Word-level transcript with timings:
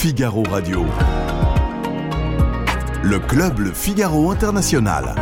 Figaro 0.00 0.42
Radio. 0.50 0.86
Le 3.02 3.18
club 3.18 3.58
Le 3.58 3.70
Figaro 3.72 4.30
International. 4.30 5.14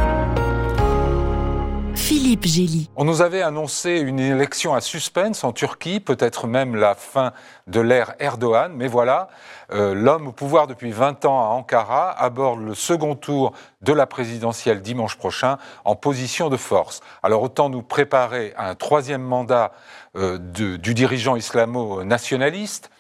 Philippe 1.97 2.47
Gély. 2.47 2.89
On 2.95 3.05
nous 3.05 3.21
avait 3.21 3.43
annoncé 3.43 3.99
une 3.99 4.21
élection 4.21 4.75
à 4.75 4.81
suspense 4.81 5.43
en 5.43 5.51
Turquie, 5.53 5.99
peut-être 5.99 6.47
même 6.47 6.77
la 6.77 6.95
fin 6.95 7.33
de 7.67 7.81
l'ère 7.81 8.15
Erdogan, 8.21 8.73
mais 8.73 8.87
voilà, 8.87 9.29
euh, 9.73 9.95
l'homme 9.95 10.29
au 10.29 10.33
pouvoir 10.33 10.69
depuis 10.69 10.93
20 10.93 11.25
ans 11.25 11.41
à 11.41 11.55
Ankara 11.55 12.11
aborde 12.13 12.61
le 12.61 12.75
second 12.75 13.17
tour 13.17 13.53
de 13.83 13.93
la 13.93 14.07
présidentielle 14.07 14.81
dimanche 14.81 15.17
prochain 15.17 15.59
en 15.85 15.97
position 15.97 16.51
de 16.51 16.57
force. 16.57 17.01
Alors 17.25 17.43
autant 17.43 17.69
nous 17.69 17.83
préparer 17.83 18.55
à 18.57 18.69
un 18.69 18.75
troisième 18.77 19.23
mandat 19.23 19.73
euh, 20.17 20.39
de- 20.39 20.77
du 20.77 20.95
dirigeant 20.95 21.35
islamo-nationaliste. 21.35 22.91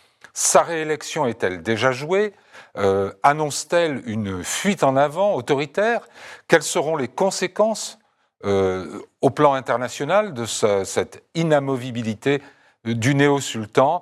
Sa 0.41 0.62
réélection 0.62 1.26
est-elle 1.26 1.63
déjà 1.64 1.90
jouée? 1.90 2.32
Euh, 2.76 3.13
Annonce-t-elle 3.25 4.03
une 4.07 4.44
fuite 4.44 4.85
en 4.85 4.94
avant 4.96 5.35
autoritaire? 5.35 6.07
Quelles 6.46 6.63
seront 6.63 6.94
les 6.94 7.08
conséquences 7.08 7.99
euh, 8.44 9.03
au 9.21 9.30
plan 9.30 9.54
international 9.54 10.35
de 10.35 10.44
ce- 10.44 10.85
cette 10.85 11.25
inamovibilité 11.35 12.40
du 12.85 13.16
néo-sultan? 13.16 14.00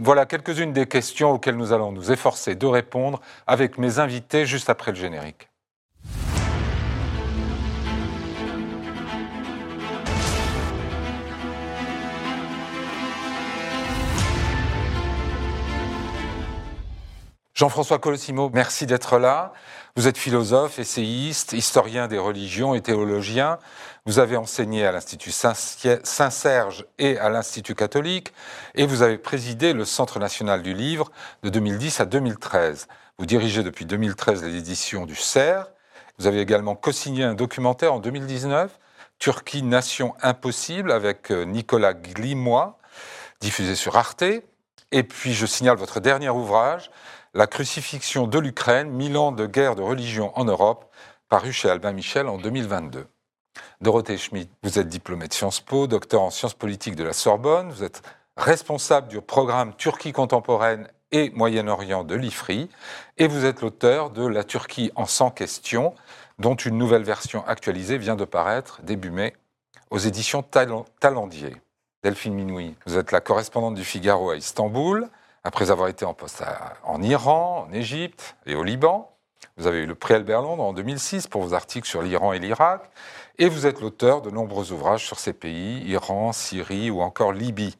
Voilà 0.00 0.26
quelques-unes 0.26 0.72
des 0.72 0.86
questions 0.86 1.30
auxquelles 1.30 1.56
nous 1.56 1.72
allons 1.72 1.92
nous 1.92 2.10
efforcer 2.10 2.56
de 2.56 2.66
répondre 2.66 3.20
avec 3.46 3.78
mes 3.78 4.00
invités 4.00 4.46
juste 4.46 4.70
après 4.70 4.90
le 4.90 4.96
générique. 4.96 5.47
Jean-François 17.58 17.98
Colosimo, 17.98 18.52
merci 18.54 18.86
d'être 18.86 19.18
là. 19.18 19.52
Vous 19.96 20.06
êtes 20.06 20.16
philosophe, 20.16 20.78
essayiste, 20.78 21.54
historien 21.54 22.06
des 22.06 22.16
religions 22.16 22.72
et 22.76 22.80
théologien. 22.80 23.58
Vous 24.06 24.20
avez 24.20 24.36
enseigné 24.36 24.86
à 24.86 24.92
l'Institut 24.92 25.32
Saint- 25.32 25.54
Saint-Serge 26.04 26.86
et 27.00 27.18
à 27.18 27.30
l'Institut 27.30 27.74
catholique 27.74 28.32
et 28.76 28.86
vous 28.86 29.02
avez 29.02 29.18
présidé 29.18 29.72
le 29.72 29.84
Centre 29.84 30.20
national 30.20 30.62
du 30.62 30.72
livre 30.72 31.10
de 31.42 31.48
2010 31.48 31.98
à 31.98 32.04
2013. 32.04 32.86
Vous 33.18 33.26
dirigez 33.26 33.64
depuis 33.64 33.86
2013 33.86 34.44
l'édition 34.44 35.04
du 35.04 35.16
CERF. 35.16 35.66
Vous 36.20 36.28
avez 36.28 36.40
également 36.40 36.76
co-signé 36.76 37.24
un 37.24 37.34
documentaire 37.34 37.92
en 37.92 37.98
2019, 37.98 38.78
Turquie, 39.18 39.64
nation 39.64 40.14
impossible, 40.22 40.92
avec 40.92 41.32
euh, 41.32 41.42
Nicolas 41.42 41.94
Glimois, 41.94 42.78
diffusé 43.40 43.74
sur 43.74 43.96
Arte. 43.96 44.22
Et 44.90 45.02
puis 45.02 45.34
je 45.34 45.44
signale 45.44 45.76
votre 45.76 46.00
dernier 46.00 46.30
ouvrage, 46.30 46.90
La 47.34 47.46
crucifixion 47.46 48.26
de 48.26 48.38
l'Ukraine, 48.38 48.90
mille 48.90 49.18
ans 49.18 49.32
de 49.32 49.44
guerre 49.44 49.74
de 49.76 49.82
religion 49.82 50.32
en 50.38 50.46
Europe, 50.46 50.90
paru 51.28 51.52
chez 51.52 51.68
Albin 51.68 51.92
Michel 51.92 52.26
en 52.26 52.38
2022. 52.38 53.06
Dorothée 53.82 54.16
Schmidt, 54.16 54.50
vous 54.62 54.78
êtes 54.78 54.88
diplômée 54.88 55.28
de 55.28 55.34
Sciences 55.34 55.60
Po, 55.60 55.86
docteur 55.86 56.22
en 56.22 56.30
sciences 56.30 56.54
politiques 56.54 56.96
de 56.96 57.04
la 57.04 57.12
Sorbonne, 57.12 57.68
vous 57.70 57.84
êtes 57.84 58.00
responsable 58.38 59.08
du 59.08 59.20
programme 59.20 59.74
Turquie 59.76 60.12
contemporaine 60.12 60.88
et 61.12 61.28
Moyen-Orient 61.30 62.02
de 62.02 62.14
l'IFRI, 62.14 62.70
et 63.18 63.28
vous 63.28 63.44
êtes 63.44 63.60
l'auteur 63.60 64.08
de 64.08 64.26
La 64.26 64.42
Turquie 64.42 64.90
en 64.94 65.04
100 65.04 65.32
questions, 65.32 65.94
dont 66.38 66.54
une 66.54 66.78
nouvelle 66.78 67.04
version 67.04 67.46
actualisée 67.46 67.98
vient 67.98 68.16
de 68.16 68.24
paraître 68.24 68.80
début 68.82 69.10
mai 69.10 69.34
aux 69.90 69.98
éditions 69.98 70.42
Talendier. 70.42 71.56
Delphine 72.02 72.34
Minoui, 72.34 72.74
vous 72.86 72.96
êtes 72.96 73.12
la 73.12 73.20
correspondante 73.20 73.74
du 73.74 73.84
Figaro 73.84 74.30
à 74.30 74.36
Istanbul, 74.36 75.10
après 75.44 75.70
avoir 75.70 75.88
été 75.88 76.04
en 76.04 76.14
poste 76.14 76.42
à- 76.42 76.74
en 76.84 77.02
Iran, 77.02 77.66
en 77.68 77.72
Égypte 77.72 78.36
et 78.46 78.54
au 78.54 78.62
Liban. 78.62 79.10
Vous 79.56 79.66
avez 79.66 79.78
eu 79.80 79.86
le 79.86 79.94
prix 79.94 80.14
Albert 80.14 80.42
Londres 80.42 80.62
en 80.62 80.72
2006 80.72 81.26
pour 81.26 81.42
vos 81.42 81.54
articles 81.54 81.88
sur 81.88 82.02
l'Iran 82.02 82.32
et 82.32 82.38
l'Irak, 82.38 82.90
et 83.38 83.48
vous 83.48 83.66
êtes 83.66 83.80
l'auteur 83.80 84.22
de 84.22 84.30
nombreux 84.30 84.72
ouvrages 84.72 85.06
sur 85.06 85.18
ces 85.18 85.32
pays, 85.32 85.82
Iran, 85.88 86.32
Syrie 86.32 86.90
ou 86.90 87.00
encore 87.02 87.32
Libye. 87.32 87.76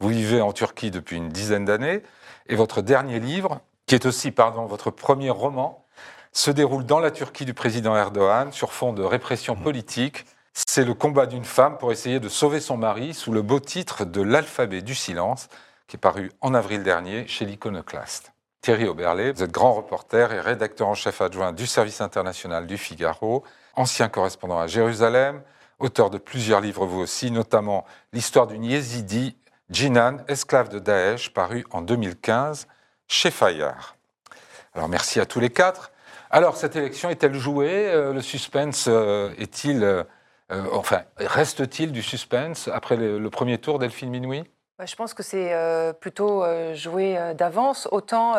Vous 0.00 0.08
vivez 0.08 0.40
en 0.40 0.52
Turquie 0.52 0.90
depuis 0.90 1.16
une 1.16 1.28
dizaine 1.28 1.64
d'années, 1.64 2.02
et 2.48 2.56
votre 2.56 2.82
dernier 2.82 3.20
livre, 3.20 3.60
qui 3.86 3.94
est 3.94 4.06
aussi 4.06 4.30
pardon, 4.32 4.66
votre 4.66 4.90
premier 4.90 5.30
roman, 5.30 5.84
se 6.32 6.50
déroule 6.50 6.86
dans 6.86 6.98
la 6.98 7.10
Turquie 7.10 7.44
du 7.44 7.54
président 7.54 7.94
Erdogan 7.94 8.52
sur 8.52 8.72
fond 8.72 8.92
de 8.92 9.02
répression 9.02 9.54
politique. 9.54 10.24
C'est 10.54 10.84
le 10.84 10.94
combat 10.94 11.26
d'une 11.26 11.44
femme 11.44 11.78
pour 11.78 11.92
essayer 11.92 12.20
de 12.20 12.28
sauver 12.28 12.60
son 12.60 12.76
mari 12.76 13.14
sous 13.14 13.32
le 13.32 13.42
beau 13.42 13.60
titre 13.60 14.04
de 14.04 14.22
L'alphabet 14.22 14.82
du 14.82 14.94
silence, 14.94 15.48
qui 15.92 15.96
est 15.96 15.98
paru 15.98 16.32
en 16.40 16.54
avril 16.54 16.82
dernier 16.82 17.26
chez 17.26 17.44
l'Iconoclaste. 17.44 18.32
Thierry 18.62 18.88
Oberlé, 18.88 19.30
vous 19.30 19.42
êtes 19.42 19.52
grand 19.52 19.74
reporter 19.74 20.32
et 20.32 20.40
rédacteur 20.40 20.88
en 20.88 20.94
chef 20.94 21.20
adjoint 21.20 21.52
du 21.52 21.66
service 21.66 22.00
international 22.00 22.66
du 22.66 22.78
Figaro, 22.78 23.44
ancien 23.76 24.08
correspondant 24.08 24.58
à 24.58 24.66
Jérusalem, 24.66 25.42
auteur 25.78 26.08
de 26.08 26.16
plusieurs 26.16 26.62
livres 26.62 26.86
vous 26.86 27.00
aussi, 27.00 27.30
notamment 27.30 27.84
L'histoire 28.14 28.46
d'une 28.46 28.64
Yézidi, 28.64 29.36
Jinan, 29.68 30.16
esclave 30.28 30.70
de 30.70 30.78
Daesh, 30.78 31.34
paru 31.34 31.66
en 31.72 31.82
2015 31.82 32.68
chez 33.06 33.30
Fayard. 33.30 33.94
Alors 34.72 34.88
merci 34.88 35.20
à 35.20 35.26
tous 35.26 35.40
les 35.40 35.50
quatre. 35.50 35.92
Alors 36.30 36.56
cette 36.56 36.74
élection 36.74 37.10
est-elle 37.10 37.34
jouée 37.34 37.92
Euh, 37.92 38.14
Le 38.14 38.22
suspense 38.22 38.86
euh, 38.88 39.34
est-il, 39.36 39.84
euh, 39.84 40.04
enfin, 40.72 41.02
reste-t-il 41.18 41.92
du 41.92 42.00
suspense 42.00 42.68
après 42.68 42.96
le, 42.96 43.28
premier 43.28 43.58
tour, 43.58 43.78
Delphine 43.78 44.08
Minoui? 44.08 44.44
Je 44.84 44.96
pense 44.96 45.14
que 45.14 45.22
c'est 45.22 45.52
euh, 45.52 45.92
plutôt 45.92 46.42
euh, 46.44 46.74
joué 46.74 47.16
euh, 47.16 47.34
d'avance. 47.34 47.88
Autant 47.90 48.34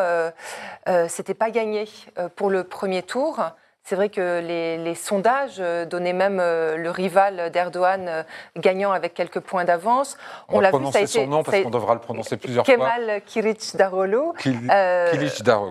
c'était 1.08 1.34
pas 1.34 1.50
gagné 1.50 1.88
pour 2.36 2.50
le 2.50 2.64
premier 2.64 3.02
tour. 3.02 3.40
C'est 3.82 3.96
vrai 3.96 4.08
que 4.08 4.40
les, 4.40 4.78
les 4.78 4.94
sondages 4.94 5.58
donnaient 5.90 6.12
même 6.14 6.38
le 6.38 6.88
rival 6.90 7.50
d'Erdogan 7.50 8.24
gagnant 8.56 8.92
avec 8.92 9.12
quelques 9.12 9.40
points 9.40 9.64
d'avance. 9.64 10.16
On, 10.48 10.56
va 10.60 10.70
l'a 10.70 10.78
vu, 10.78 10.84
ça 10.90 10.98
a 11.00 11.06
son 11.06 11.20
été- 11.20 11.26
nom 11.26 11.42
parce 11.42 11.60
qu'on 11.60 11.70
devra 11.70 11.94
le 11.94 12.00
prononcer 12.00 12.36
plusieurs 12.38 12.64
fois. 12.64 12.74
Kemal 12.74 13.20
Kılıçdaroğlu. 13.26 14.32
Kil- 14.38 14.70
Euh. 14.72 15.12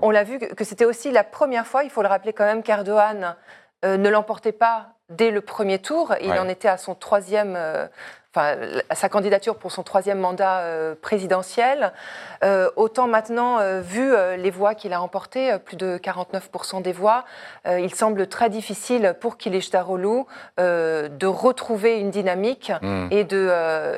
On 0.04 0.12
l'a 0.12 0.24
vu 0.24 0.38
que, 0.40 0.64
c'était 0.64 0.86
aussi 0.86 1.12
la 1.12 1.24
première 1.24 1.66
fois, 1.66 1.84
il 1.84 1.90
faut 1.90 2.02
le 2.04 2.08
rappeler 2.08 2.34
quand 2.34 2.46
même, 2.46 2.62
qu'Erdogan 2.64 3.36
ne 3.84 4.10
l'emportait 4.10 4.52
pas 4.52 4.90
dès 5.10 5.32
le 5.32 5.42
premier 5.42 5.80
tour. 5.80 6.14
Il 6.22 6.30
Ouais. 6.32 6.40
en 6.40 6.48
était 6.48 6.68
à 6.70 6.78
son 6.78 6.94
troisième, 6.96 7.56
euh, 7.58 7.88
enfin, 8.36 8.58
à 8.90 8.96
sa 8.96 9.10
candidature 9.10 9.56
pour 9.58 9.72
son 9.72 9.84
troisième 9.84 10.20
mandat 10.20 10.60
euh, 10.62 10.96
présidentiel. 11.00 11.94
Euh, 12.44 12.70
autant 12.76 13.08
maintenant, 13.08 13.60
euh, 13.60 13.82
vu 13.82 14.12
les 14.38 14.50
voix 14.52 14.74
qu'il 14.76 14.94
a 14.94 15.02
emportées, 15.02 15.58
plus 15.64 15.78
de 15.78 15.98
49% 15.98 16.82
des 16.82 16.92
voix, 16.94 17.26
il 17.66 17.94
semble 17.94 18.28
très 18.28 18.50
difficile 18.50 19.16
pour 19.20 19.38
Kılıçdaroğlu 19.38 20.24
euh, 20.60 21.08
de 21.10 21.28
retrouver 21.28 22.00
une 22.00 22.10
dynamique 22.12 22.72
Hmm. 22.82 23.08
et, 23.12 23.24
de, 23.24 23.52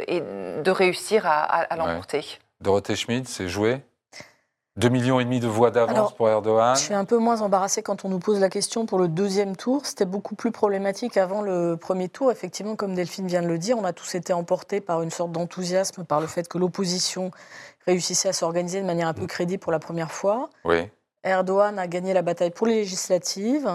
et 0.08 0.22
de 0.22 0.72
réussir 0.72 1.26
à, 1.26 1.42
à- 1.44 1.62
à 1.74 1.78
Ouais. 1.78 1.86
l'emporter. 1.86 2.40
Dorothée 2.62 2.96
Schmidt, 2.96 3.28
c'est 3.30 3.48
joué? 3.48 3.82
2 4.78 4.90
millions 4.90 5.22
et 5.22 5.24
demi 5.24 5.40
de 5.40 5.48
voix 5.48 5.72
d'avance 5.72 6.14
pour 6.14 6.28
Erdogan. 6.28 6.76
Je 6.76 6.82
suis 6.82 6.94
un 6.94 7.06
peu 7.06 7.18
moins 7.18 7.42
embarrassée 7.42 7.82
quand 7.82 8.04
on 8.04 8.10
nous 8.10 8.20
pose 8.20 8.42
la 8.42 8.50
question 8.50 8.86
pour 8.86 9.00
le 9.00 9.08
deuxième 9.08 9.56
tour. 9.56 9.86
C'était 9.86 10.04
beaucoup 10.06 10.36
plus 10.36 10.52
problématique 10.52 11.16
avant 11.16 11.42
le 11.42 11.78
premier 11.78 12.10
tour. 12.10 12.30
Effectivement, 12.30 12.76
comme 12.76 12.94
Delphine 12.94 13.26
vient 13.28 13.42
de 13.42 13.48
le 13.48 13.58
dire, 13.58 13.78
on 13.78 13.86
a 13.86 13.94
tous 13.94 14.16
été 14.16 14.34
emportés 14.34 14.82
par 14.82 15.02
une 15.02 15.12
sorte 15.12 15.32
d'enthousiasme, 15.32 16.04
par 16.04 16.20
le 16.20 16.28
fait 16.28 16.50
que 16.50 16.58
l'opposition 16.58 17.32
réussissait 17.88 18.28
à 18.28 18.34
s'organiser 18.34 18.82
de 18.82 18.86
manière 18.86 19.08
un 19.08 19.14
peu 19.14 19.28
crédible 19.28 19.62
pour 19.62 19.72
la 19.72 19.80
première 19.80 20.12
fois. 20.12 20.50
Oui, 20.66 20.90
Erdogan 21.24 21.80
a 21.80 21.88
gagné 21.88 22.14
la 22.14 22.22
bataille 22.22 22.52
pour 22.52 22.68
les 22.68 22.76
législatives. 22.76 23.70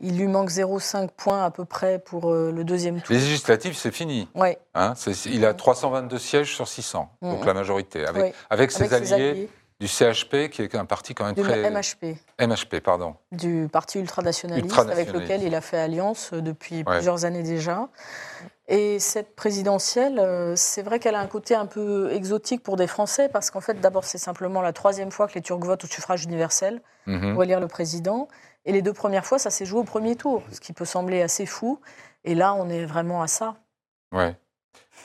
Il 0.00 0.16
lui 0.16 0.28
manque 0.28 0.50
0,5 0.50 1.08
points 1.16 1.44
à 1.44 1.50
peu 1.50 1.64
près 1.64 1.98
pour 1.98 2.30
euh, 2.30 2.52
le 2.52 2.62
deuxième 2.64 3.00
tour. 3.00 3.12
les 3.12 3.20
législatives, 3.20 3.76
c'est 3.76 3.90
fini. 3.90 4.28
Ouais, 4.34 4.58
hein. 4.74 4.94
Il 5.26 5.44
a 5.44 5.54
322 5.54 6.18
sièges 6.18 6.54
sur 6.54 6.68
600, 6.68 7.08
donc 7.20 7.40
Mhm. 7.40 7.46
la 7.46 7.54
majorité, 7.54 8.06
avec, 8.06 8.32
ses 8.32 8.34
Avec 8.48 8.70
ses 8.70 8.94
alliés, 8.94 9.30
alliés 9.30 9.50
du 9.80 9.86
CHP, 9.86 10.48
qui 10.50 10.62
est 10.62 10.74
un 10.74 10.84
parti 10.86 11.14
quand 11.14 11.24
même 11.24 11.34
du 11.34 11.42
très... 11.42 11.70
MHP, 11.70 12.16
MHP, 12.40 12.80
pardon. 12.82 13.14
du 13.30 13.68
parti 13.70 13.98
ultranationaliste, 14.00 14.64
Ultranationaliste. 14.66 15.14
avec 15.14 15.22
lequel 15.22 15.42
il 15.46 15.54
a 15.54 15.60
fait 15.60 15.78
alliance 15.78 16.32
euh, 16.32 16.40
depuis 16.42 16.78
Ouais. 16.78 16.84
plusieurs 16.84 17.24
années 17.24 17.44
déjà. 17.44 17.88
Et 18.66 18.98
cette 18.98 19.34
présidentielle, 19.36 20.18
euh, 20.18 20.54
c'est 20.56 20.82
vrai 20.82 20.98
qu'elle 20.98 21.14
a 21.14 21.20
un 21.20 21.26
côté 21.28 21.54
un 21.54 21.66
peu 21.66 22.10
exotique 22.12 22.62
pour 22.62 22.76
des 22.76 22.86
Français, 22.88 23.28
parce 23.28 23.50
qu'en 23.50 23.60
fait, 23.60 23.80
d'abord, 23.80 24.04
c'est 24.04 24.18
simplement 24.18 24.60
la 24.62 24.72
troisième 24.72 25.10
fois 25.12 25.28
que 25.28 25.34
les 25.34 25.42
Turcs 25.42 25.60
votent 25.64 25.84
au 25.84 25.86
suffrage 25.86 26.24
universel 26.24 26.82
Mhm. 27.06 27.34
pour 27.34 27.44
élire 27.44 27.60
le 27.60 27.68
président. 27.68 28.28
Et 28.66 28.72
les 28.72 28.82
deux 28.82 28.92
premières 28.92 29.24
fois, 29.24 29.38
ça 29.38 29.48
s'est 29.50 29.64
joué 29.64 29.80
au 29.80 29.84
premier 29.84 30.16
tour, 30.16 30.42
ce 30.52 30.60
qui 30.60 30.72
peut 30.74 30.84
sembler 30.84 31.22
assez 31.22 31.46
fou. 31.46 31.80
Et 32.24 32.34
là, 32.34 32.52
on 32.54 32.68
est 32.68 32.84
vraiment 32.84 33.22
à 33.22 33.28
ça. 33.28 33.54
Ouais. 34.12 34.36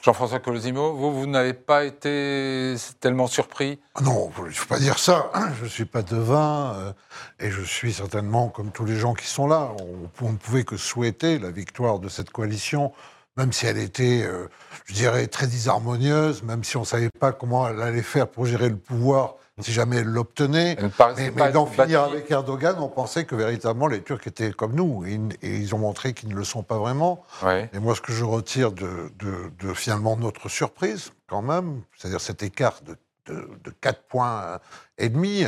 Jean-François 0.03 0.39
Colosimo, 0.39 0.93
vous, 0.93 1.13
vous 1.13 1.27
n'avez 1.27 1.53
pas 1.53 1.85
été 1.85 2.75
tellement 2.99 3.27
surpris? 3.27 3.79
Non, 4.01 4.29
il 4.39 4.43
ne 4.45 4.49
faut 4.49 4.67
pas 4.67 4.79
dire 4.79 4.99
ça. 4.99 5.31
Je 5.59 5.63
ne 5.63 5.69
suis 5.69 5.85
pas 5.85 6.01
devin 6.01 6.73
euh, 6.75 6.93
et 7.39 7.49
je 7.51 7.61
suis 7.61 7.93
certainement, 7.93 8.49
comme 8.49 8.71
tous 8.71 8.83
les 8.83 8.97
gens 8.97 9.13
qui 9.13 9.27
sont 9.27 9.47
là, 9.47 9.71
on, 9.79 10.25
on 10.25 10.31
ne 10.33 10.37
pouvait 10.37 10.65
que 10.65 10.75
souhaiter 10.75 11.39
la 11.39 11.51
victoire 11.51 11.99
de 11.99 12.09
cette 12.09 12.31
coalition 12.31 12.91
même 13.37 13.51
si 13.51 13.65
elle 13.65 13.77
était, 13.77 14.23
euh, 14.23 14.47
je 14.85 14.93
dirais, 14.93 15.27
très 15.27 15.47
disharmonieuse, 15.47 16.43
même 16.43 16.63
si 16.63 16.77
on 16.77 16.81
ne 16.81 16.85
savait 16.85 17.09
pas 17.09 17.31
comment 17.31 17.67
elle 17.67 17.81
allait 17.81 18.03
faire 18.03 18.27
pour 18.27 18.45
gérer 18.45 18.69
le 18.69 18.77
pouvoir 18.77 19.35
si 19.61 19.71
jamais 19.71 19.97
elle 19.97 20.07
l'obtenait. 20.07 20.75
Mais, 21.17 21.31
mais 21.35 21.51
d'en 21.51 21.65
finir 21.83 22.03
avec 22.03 22.29
Erdogan, 22.31 22.75
on 22.79 22.87
pensait 22.87 23.25
que 23.25 23.35
véritablement 23.35 23.87
les 23.87 24.01
Turcs 24.01 24.25
étaient 24.25 24.51
comme 24.51 24.73
nous. 24.73 25.05
Et, 25.05 25.19
et 25.45 25.57
ils 25.57 25.75
ont 25.75 25.79
montré 25.79 26.13
qu'ils 26.13 26.29
ne 26.29 26.35
le 26.35 26.43
sont 26.43 26.63
pas 26.63 26.77
vraiment. 26.77 27.23
Ouais. 27.43 27.69
Et 27.73 27.79
moi, 27.79 27.95
ce 27.95 28.01
que 28.01 28.13
je 28.13 28.23
retire 28.23 28.71
de, 28.71 29.11
de- 29.19 29.51
de 29.59 29.73
finalement 29.73 30.17
notre 30.17 30.49
surprise, 30.49 31.11
quand 31.27 31.41
même, 31.41 31.81
c'est-à-dire 31.97 32.21
cet 32.21 32.41
écart 32.43 32.79
de, 32.85 32.95
de, 33.31 33.47
de 33.63 33.71
4 33.79 34.01
points 34.07 34.59
et 34.97 35.09
demi, 35.09 35.45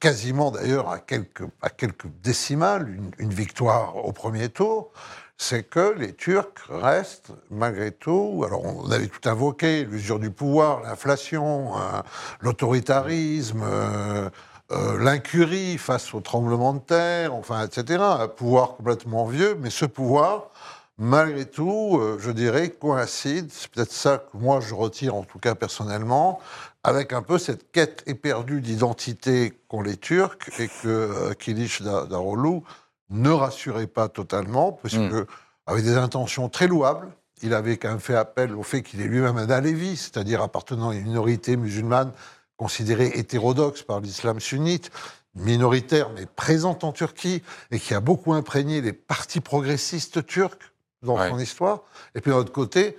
quasiment 0.00 0.50
d'ailleurs 0.50 0.88
à 0.88 0.98
quelques, 1.00 1.44
à 1.60 1.68
quelques 1.70 2.06
décimales, 2.22 2.88
une, 2.88 3.10
une 3.18 3.34
victoire 3.34 3.96
au 3.96 4.12
premier 4.12 4.48
tour, 4.48 4.92
c'est 5.38 5.62
que 5.62 5.94
les 5.96 6.14
Turcs 6.14 6.66
restent, 6.68 7.30
malgré 7.50 7.92
tout, 7.92 8.42
alors 8.44 8.64
on 8.64 8.90
avait 8.90 9.06
tout 9.06 9.26
invoqué, 9.28 9.84
l'usure 9.84 10.18
du 10.18 10.30
pouvoir, 10.30 10.82
l'inflation, 10.82 11.76
euh, 11.78 12.02
l'autoritarisme, 12.40 13.62
euh, 13.62 14.28
euh, 14.72 14.98
l'incurie 14.98 15.78
face 15.78 16.12
au 16.12 16.20
tremblement 16.20 16.74
de 16.74 16.80
terre, 16.80 17.34
enfin, 17.34 17.64
etc. 17.64 18.02
Un 18.02 18.28
pouvoir 18.28 18.76
complètement 18.76 19.26
vieux, 19.26 19.56
mais 19.60 19.70
ce 19.70 19.84
pouvoir, 19.86 20.50
malgré 20.98 21.46
tout, 21.46 22.00
je 22.18 22.30
dirais, 22.32 22.70
coïncide, 22.70 23.48
c'est 23.52 23.70
peut-être 23.70 23.92
ça 23.92 24.18
que 24.18 24.36
moi 24.36 24.58
je 24.60 24.74
retire 24.74 25.14
en 25.14 25.22
tout 25.22 25.38
cas 25.38 25.54
personnellement, 25.54 26.40
avec 26.82 27.12
un 27.12 27.22
peu 27.22 27.38
cette 27.38 27.70
quête 27.70 28.02
éperdue 28.06 28.60
d'identité 28.60 29.52
qu'ont 29.68 29.82
les 29.82 29.96
Turcs 29.96 30.38
et 30.58 30.66
que 30.68 30.88
euh, 30.88 31.34
Kiliç 31.34 31.82
Da- 31.82 32.06
Daroglu 32.06 32.62
ne 33.10 33.30
rassurait 33.30 33.86
pas 33.86 34.08
totalement, 34.08 34.72
puisque 34.72 34.98
Mm. 34.98 35.26
avec 35.66 35.84
des 35.84 35.96
intentions 35.96 36.48
très 36.48 36.66
louables, 36.66 37.08
il 37.42 37.54
avait 37.54 37.76
quand 37.76 37.88
même 37.88 38.00
fait 38.00 38.16
appel 38.16 38.54
au 38.54 38.62
fait 38.62 38.82
qu'il 38.82 39.00
est 39.00 39.04
lui-même 39.06 39.36
un 39.38 39.48
Alevi, 39.50 39.96
c'est-à-dire 39.96 40.42
appartenant 40.42 40.90
à 40.90 40.94
une 40.94 41.04
minorité 41.04 41.56
musulmane 41.56 42.12
considérée 42.56 43.12
hétérodoxe 43.14 43.82
par 43.82 44.00
l'islam 44.00 44.40
sunnite, 44.40 44.90
minoritaire 45.34 46.10
mais 46.14 46.26
présente 46.26 46.82
en 46.84 46.92
Turquie 46.92 47.42
et 47.70 47.78
qui 47.78 47.94
a 47.94 48.00
beaucoup 48.00 48.32
imprégné 48.32 48.80
les 48.80 48.92
partis 48.92 49.40
progressistes 49.40 50.26
turcs 50.26 50.58
dans 51.02 51.16
Ouais. 51.16 51.28
son 51.30 51.38
histoire. 51.38 51.82
Et 52.16 52.20
puis 52.20 52.32
d'un 52.32 52.38
autre 52.38 52.52
côté, 52.52 52.98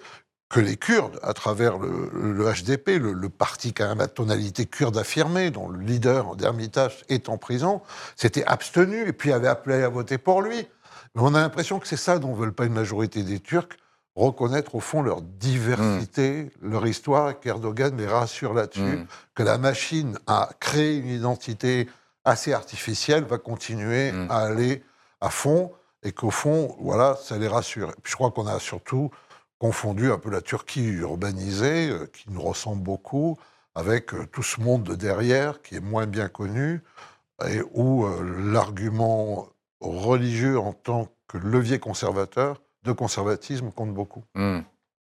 que 0.50 0.60
les 0.60 0.78
Kurdes, 0.78 1.20
à 1.22 1.34
travers 1.34 1.78
le, 1.78 2.10
le 2.12 2.44
HDP, 2.52 2.98
le, 3.00 3.14
le 3.14 3.30
parti 3.30 3.72
quand 3.72 3.88
même 3.88 4.02
à 4.02 4.08
tonalité 4.08 4.66
kurde 4.66 4.98
affirmée, 4.98 5.52
dont 5.52 5.70
le 5.70 5.80
leader 5.80 6.36
d'Hermitage 6.36 7.04
est 7.08 7.30
en 7.30 7.38
prison, 7.38 7.82
s'était 8.16 8.44
abstenu 8.46 9.08
et 9.08 9.14
puis 9.14 9.32
avait 9.32 9.48
appelé 9.48 9.84
à 9.84 9.90
voter 9.90 10.18
pour 10.18 10.42
lui. 10.42 10.68
Mais 11.16 11.22
on 11.24 11.36
a 11.36 11.42
l'impression 11.42 11.78
que 11.80 11.88
c'est 11.88 11.98
ça 11.98 12.18
dont 12.18 12.34
veulent 12.34 12.54
pas 12.54 12.66
une 12.66 12.74
majorité 12.74 13.22
des 13.22 13.40
Turcs, 13.40 13.78
reconnaître 14.16 14.74
au 14.74 14.80
fond 14.80 15.04
leur 15.04 15.22
diversité, 15.22 16.52
leur 16.64 16.86
histoire, 16.88 17.30
et 17.30 17.36
qu'Erdogan 17.36 17.96
les 17.96 18.08
rassure 18.08 18.54
là-dessus, 18.54 18.82
Mm. 18.82 19.06
que 19.36 19.44
la 19.44 19.58
machine 19.60 20.18
à 20.28 20.50
créer 20.60 20.98
une 20.98 21.10
identité 21.10 21.88
assez 22.26 22.54
artificielle 22.54 23.24
va 23.24 23.38
continuer 23.38 24.12
Mm. 24.12 24.28
à 24.32 24.38
aller 24.40 24.84
à 25.22 25.30
fond 25.30 25.72
et 26.04 26.12
qu'au 26.12 26.32
fond, 26.32 26.76
voilà, 26.80 27.18
ça 27.24 27.38
les 27.38 27.48
rassure. 27.48 27.90
Et 27.90 28.02
puis 28.02 28.12
je 28.12 28.16
crois 28.16 28.32
qu'on 28.32 28.48
a 28.48 28.60
surtout 28.60 29.12
confondu 29.60 30.12
un 30.12 30.18
peu 30.18 30.32
la 30.32 30.42
Turquie 30.42 30.86
urbanisée, 30.86 31.90
euh, 31.90 32.08
qui 32.12 32.32
nous 32.32 32.42
ressemble 32.42 32.82
beaucoup, 32.82 33.38
avec 33.76 34.14
euh, 34.14 34.26
tout 34.32 34.44
ce 34.44 34.62
monde 34.62 34.84
de 34.84 34.96
derrière 34.96 35.62
qui 35.62 35.76
est 35.76 35.82
moins 35.82 36.06
bien 36.06 36.28
connu, 36.28 36.82
et 37.48 37.62
où 37.74 38.06
euh, 38.06 38.52
l'argument 38.52 39.48
religieux 39.80 40.60
en 40.60 40.74
tant 40.74 41.08
que 41.28 41.38
levier 41.38 41.80
conservateur, 41.80 42.62
de 42.84 42.92
conservatisme, 42.92 43.72
compte 43.72 43.94
beaucoup. 43.94 44.24
Hmm. 44.36 44.60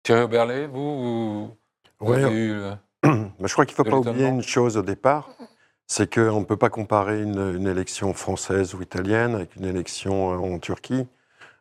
Thierry 0.03 0.21
Oberlé, 0.21 0.67
vous, 0.67 1.51
vous, 1.99 2.13
eu, 2.13 2.51
euh, 2.51 2.75
Bah, 3.03 3.45
je 3.45 3.53
crois 3.53 3.65
qu'il 3.65 3.73
ne 3.73 3.83
faut 3.83 3.89
pas 3.89 4.09
oublier 4.09 4.27
une 4.27 4.41
chose 4.41 4.77
au 4.77 4.81
départ, 4.81 5.29
c'est 5.87 6.11
qu'on 6.11 6.39
ne 6.39 6.45
peut 6.45 6.57
pas 6.57 6.69
comparer 6.69 7.21
une, 7.21 7.55
une 7.55 7.67
élection 7.67 8.13
française 8.13 8.73
ou 8.73 8.81
italienne 8.81 9.35
avec 9.35 9.55
une 9.55 9.65
élection 9.65 10.29
en 10.29 10.59
Turquie, 10.59 11.07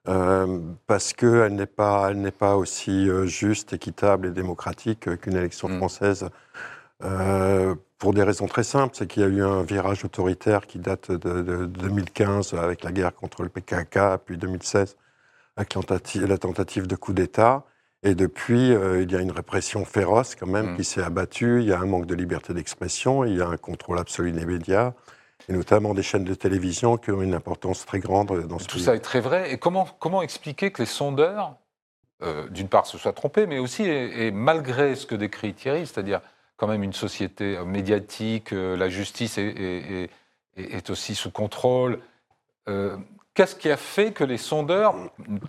euh, 0.09 0.61
parce 0.87 1.13
qu'elle 1.15 1.55
n'est 1.55 1.67
pas, 1.67 2.09
elle 2.11 2.21
n'est 2.21 2.31
pas 2.31 2.57
aussi 2.57 3.09
euh, 3.09 3.27
juste, 3.27 3.73
équitable 3.73 4.29
et 4.29 4.31
démocratique 4.31 5.09
euh, 5.09 5.17
qu'une 5.17 5.37
élection 5.37 5.69
Mm. 5.69 5.77
française, 5.79 6.29
euh, 7.05 7.75
pour 7.99 8.15
des 8.15 8.23
raisons 8.23 8.47
très 8.47 8.65
simples. 8.65 8.95
C'est 8.97 9.07
qu'il 9.07 9.23
y 9.23 9.27
a 9.27 9.29
eu 9.29 9.43
un 9.43 9.63
virage 9.63 10.05
autoritaire 10.05 10.67
qui 10.67 10.79
date 10.79 11.11
de, 11.13 11.43
de 11.43 11.67
2015 11.67 12.55
avec 12.55 12.85
la 12.85 12.93
guerre 12.93 13.15
contre 13.15 13.43
le 13.43 13.49
PKK, 13.49 14.19
puis 14.25 14.37
2016 14.39 14.97
avec 15.57 15.75
la 16.17 16.39
tentative 16.39 16.87
de 16.87 16.97
coup 16.97 17.13
d'État. 17.13 17.65
Et 18.03 18.15
depuis, 18.15 18.73
euh, 18.75 19.03
il 19.03 19.11
y 19.13 19.17
a 19.17 19.21
une 19.21 19.31
répression 19.33 19.85
féroce 19.85 20.35
quand 20.35 20.47
même 20.47 20.73
Mm. 20.73 20.77
qui 20.77 20.85
s'est 20.85 21.03
abattue. 21.03 21.61
Il 21.63 21.67
y 21.69 21.73
a 21.73 21.81
un 21.81 21.87
manque 21.87 22.07
de 22.07 22.15
liberté 22.15 22.53
d'expression, 22.55 23.25
il 23.25 23.37
y 23.37 23.43
a 23.43 23.49
un 23.49 23.57
contrôle 23.57 23.99
absolu 23.99 24.33
des 24.33 24.45
médias, 24.47 24.93
et 25.49 25.53
notamment 25.53 25.95
des 25.95 26.03
chaînes 26.03 26.25
de 26.25 26.35
télévision 26.35 26.97
qui 26.97 27.11
ont 27.11 27.23
une 27.23 27.35
importance 27.35 27.85
très 27.87 27.99
grande 28.01 28.47
dans 28.47 28.59
ce 28.59 28.67
tout 28.67 28.77
pays. 28.77 28.85
ça 28.85 28.95
est 28.95 29.01
très 29.01 29.21
vrai. 29.21 29.53
Et 29.53 29.59
comment, 29.59 29.87
comment 29.99 30.23
expliquer 30.23 30.71
que 30.71 30.83
les 30.83 30.87
sondeurs, 30.87 31.57
euh, 32.23 32.49
d'une 32.49 32.69
part, 32.69 32.87
se 32.87 32.97
soient 32.99 33.13
trompés, 33.13 33.47
mais 33.47 33.59
aussi, 33.59 33.83
et, 33.85 34.27
et 34.27 34.31
malgré 34.31 34.95
ce 34.95 35.07
que 35.07 35.15
décrit 35.15 35.53
Thierry, 35.55 35.87
c'est-à-dire 35.87 36.21
quand 36.57 36.67
même 36.69 36.83
une 36.83 36.93
société 36.93 37.57
euh, 37.57 37.65
médiatique, 37.65 38.53
euh, 38.53 38.77
la 38.77 38.89
justice 38.89 39.39
est, 39.39 39.43
est- 39.47 39.93
est- 40.05 40.11
est- 40.57 40.75
est 40.77 40.91
aussi 40.91 41.15
sous 41.15 41.31
contrôle. 41.31 42.01
euh, 42.69 42.97
Qu'est-ce 43.35 43.57
qui 43.57 43.69
a 43.69 43.77
fait 43.77 44.13
que 44.13 44.23
les 44.23 44.37
sondeurs 44.39 44.95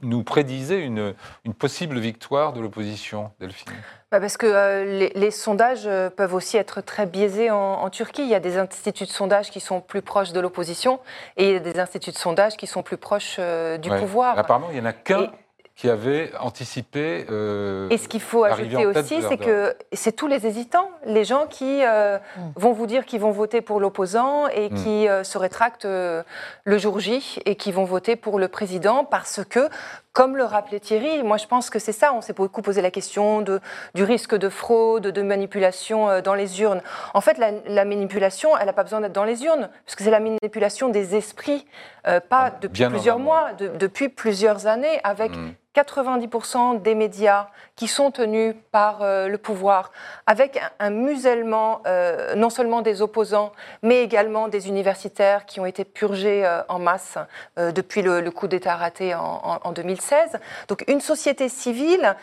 nous 0.02 0.24
prédisaient 0.24 0.82
une, 0.82 1.14
une 1.46 1.54
possible 1.54 2.00
victoire 2.00 2.52
de 2.52 2.60
l'opposition, 2.60 3.32
Delphine? 3.40 3.72
Bah, 4.12 4.20
Parce 4.20 4.38
que 4.38 4.48
euh, 4.48 4.86
les, 4.86 5.10
les 5.14 5.30
sondages 5.30 5.86
euh, 5.86 6.10
peuvent 6.10 6.34
aussi 6.34 6.58
être 6.58 6.82
très 6.82 7.06
biaisés 7.06 7.52
en, 7.52 7.58
en 7.58 7.90
Turquie. 7.92 8.24
Il 8.24 8.30
y 8.30 8.34
a 8.34 8.40
des 8.40 8.58
instituts 8.58 9.04
de 9.06 9.10
sondage 9.12 9.52
qui 9.52 9.60
sont 9.60 9.82
plus 9.82 10.02
proches 10.02 10.32
de 10.32 10.40
l'opposition 10.40 11.00
et 11.38 11.50
il 11.50 11.54
y 11.54 11.58
a 11.58 11.60
des 11.60 11.80
instituts 11.80 12.12
de 12.12 12.18
sondage 12.18 12.58
qui 12.58 12.66
sont 12.66 12.82
plus 12.82 12.98
proches 12.98 13.36
euh, 13.38 13.78
du 13.78 13.92
Ouais. 13.92 14.00
pouvoir. 14.00 14.38
Apparemment, 14.40 14.68
il 14.72 14.76
n'y 14.76 14.82
en 14.82 14.86
a 14.86 14.94
qu'un 14.94 15.32
qui 15.76 15.90
avait 15.90 16.32
anticipé. 16.40 17.26
euh, 17.30 17.90
Et 17.90 17.98
ce 17.98 18.08
qu'il 18.08 18.22
faut 18.22 18.46
ajouter 18.46 18.86
aussi, 18.86 19.22
c'est 19.28 19.38
que 19.38 19.76
c'est 19.92 20.14
tous 20.16 20.28
les 20.28 20.48
hésitants, 20.48 20.90
les 21.06 21.26
gens 21.26 21.48
qui 21.48 21.84
euh, 21.84 22.18
Mm. 22.38 22.42
vont 22.56 22.72
vous 22.72 22.86
dire 22.86 23.06
qu'ils 23.06 23.20
vont 23.20 23.32
voter 23.32 23.60
pour 23.62 23.82
l'opposant 23.82 24.48
et 24.48 24.70
Mm. 24.70 24.74
qui 24.76 25.08
euh, 25.10 25.24
se 25.26 25.38
rétractent 25.38 25.84
euh, 25.86 26.24
le 26.64 26.78
jour 26.78 27.00
J 27.00 27.40
et 27.46 27.56
qui 27.56 27.74
vont 27.74 27.84
voter 27.84 28.16
pour 28.16 28.40
le 28.40 28.48
président 28.48 29.04
parce 29.04 29.42
que, 29.44 29.68
comme 30.14 30.38
le 30.38 30.46
rappelait 30.46 30.80
Thierry, 30.80 31.22
moi 31.24 31.36
je 31.36 31.46
pense 31.46 31.70
que 31.70 31.78
c'est 31.78 31.92
ça, 31.92 32.14
on 32.14 32.22
s'est 32.22 32.32
beaucoup 32.32 32.62
posé 32.62 32.82
la 32.82 32.90
question 32.90 33.42
de, 33.42 33.60
du 33.96 34.04
risque 34.06 34.34
de 34.36 34.48
fraude, 34.48 35.04
de 35.08 35.22
manipulation 35.22 36.22
dans 36.22 36.36
les 36.36 36.62
urnes. 36.62 36.82
En 37.14 37.20
fait, 37.20 37.38
la, 37.38 37.52
la 37.68 37.84
manipulation, 37.84 38.58
elle 38.58 38.68
n'a 38.68 38.74
pas 38.74 38.84
besoin 38.84 39.02
d'être 39.02 39.12
dans 39.12 39.26
les 39.26 39.44
urnes, 39.44 39.70
parce 39.86 39.96
que 39.98 40.06
c'est 40.06 40.12
la 40.12 40.22
manipulation 40.22 40.88
des 40.88 41.18
esprits, 41.18 41.68
euh, 42.08 42.22
pas 42.22 42.50
depuis 42.62 42.80
Bien 42.80 42.88
en 42.88 42.92
plusieurs 42.92 43.20
mois, 43.20 43.52
de- 43.60 43.68
depuis 43.68 44.08
plusieurs 44.08 44.68
années, 44.68 45.02
avec 45.04 45.36
Mm. 45.36 45.52
90% 45.76 46.82
des 46.82 46.96
médias 46.96 47.50
qui 47.76 47.88
sont 47.88 48.10
tenus 48.12 48.56
par 48.72 49.02
euh, 49.02 49.28
le 49.28 49.38
pouvoir, 49.38 49.92
avec 50.28 50.58
un, 50.58 50.70
un 50.88 50.90
musellement 50.92 51.82
euh, 51.88 52.34
non 52.36 52.50
seulement 52.50 52.82
des 52.82 53.02
opposants, 53.02 53.52
mais 53.84 54.02
également 54.02 54.48
des 54.48 54.70
universitaires 54.70 55.46
qui 55.46 55.60
ont 55.60 55.66
été 55.66 55.84
purgés 55.84 56.46
euh, 56.46 56.62
en 56.70 56.80
masse 56.80 57.18
depuis 57.58 58.02
le, 58.02 58.22
le 58.22 58.32
coup 58.32 58.48
d'État 58.48 58.76
raté 58.76 59.14
en, 59.14 59.42
en- 59.44 59.60
en 59.64 59.72
2016. 59.72 60.40
Donc 60.68 60.84
une 60.88 61.02
société 61.02 61.50
civile 61.50 62.16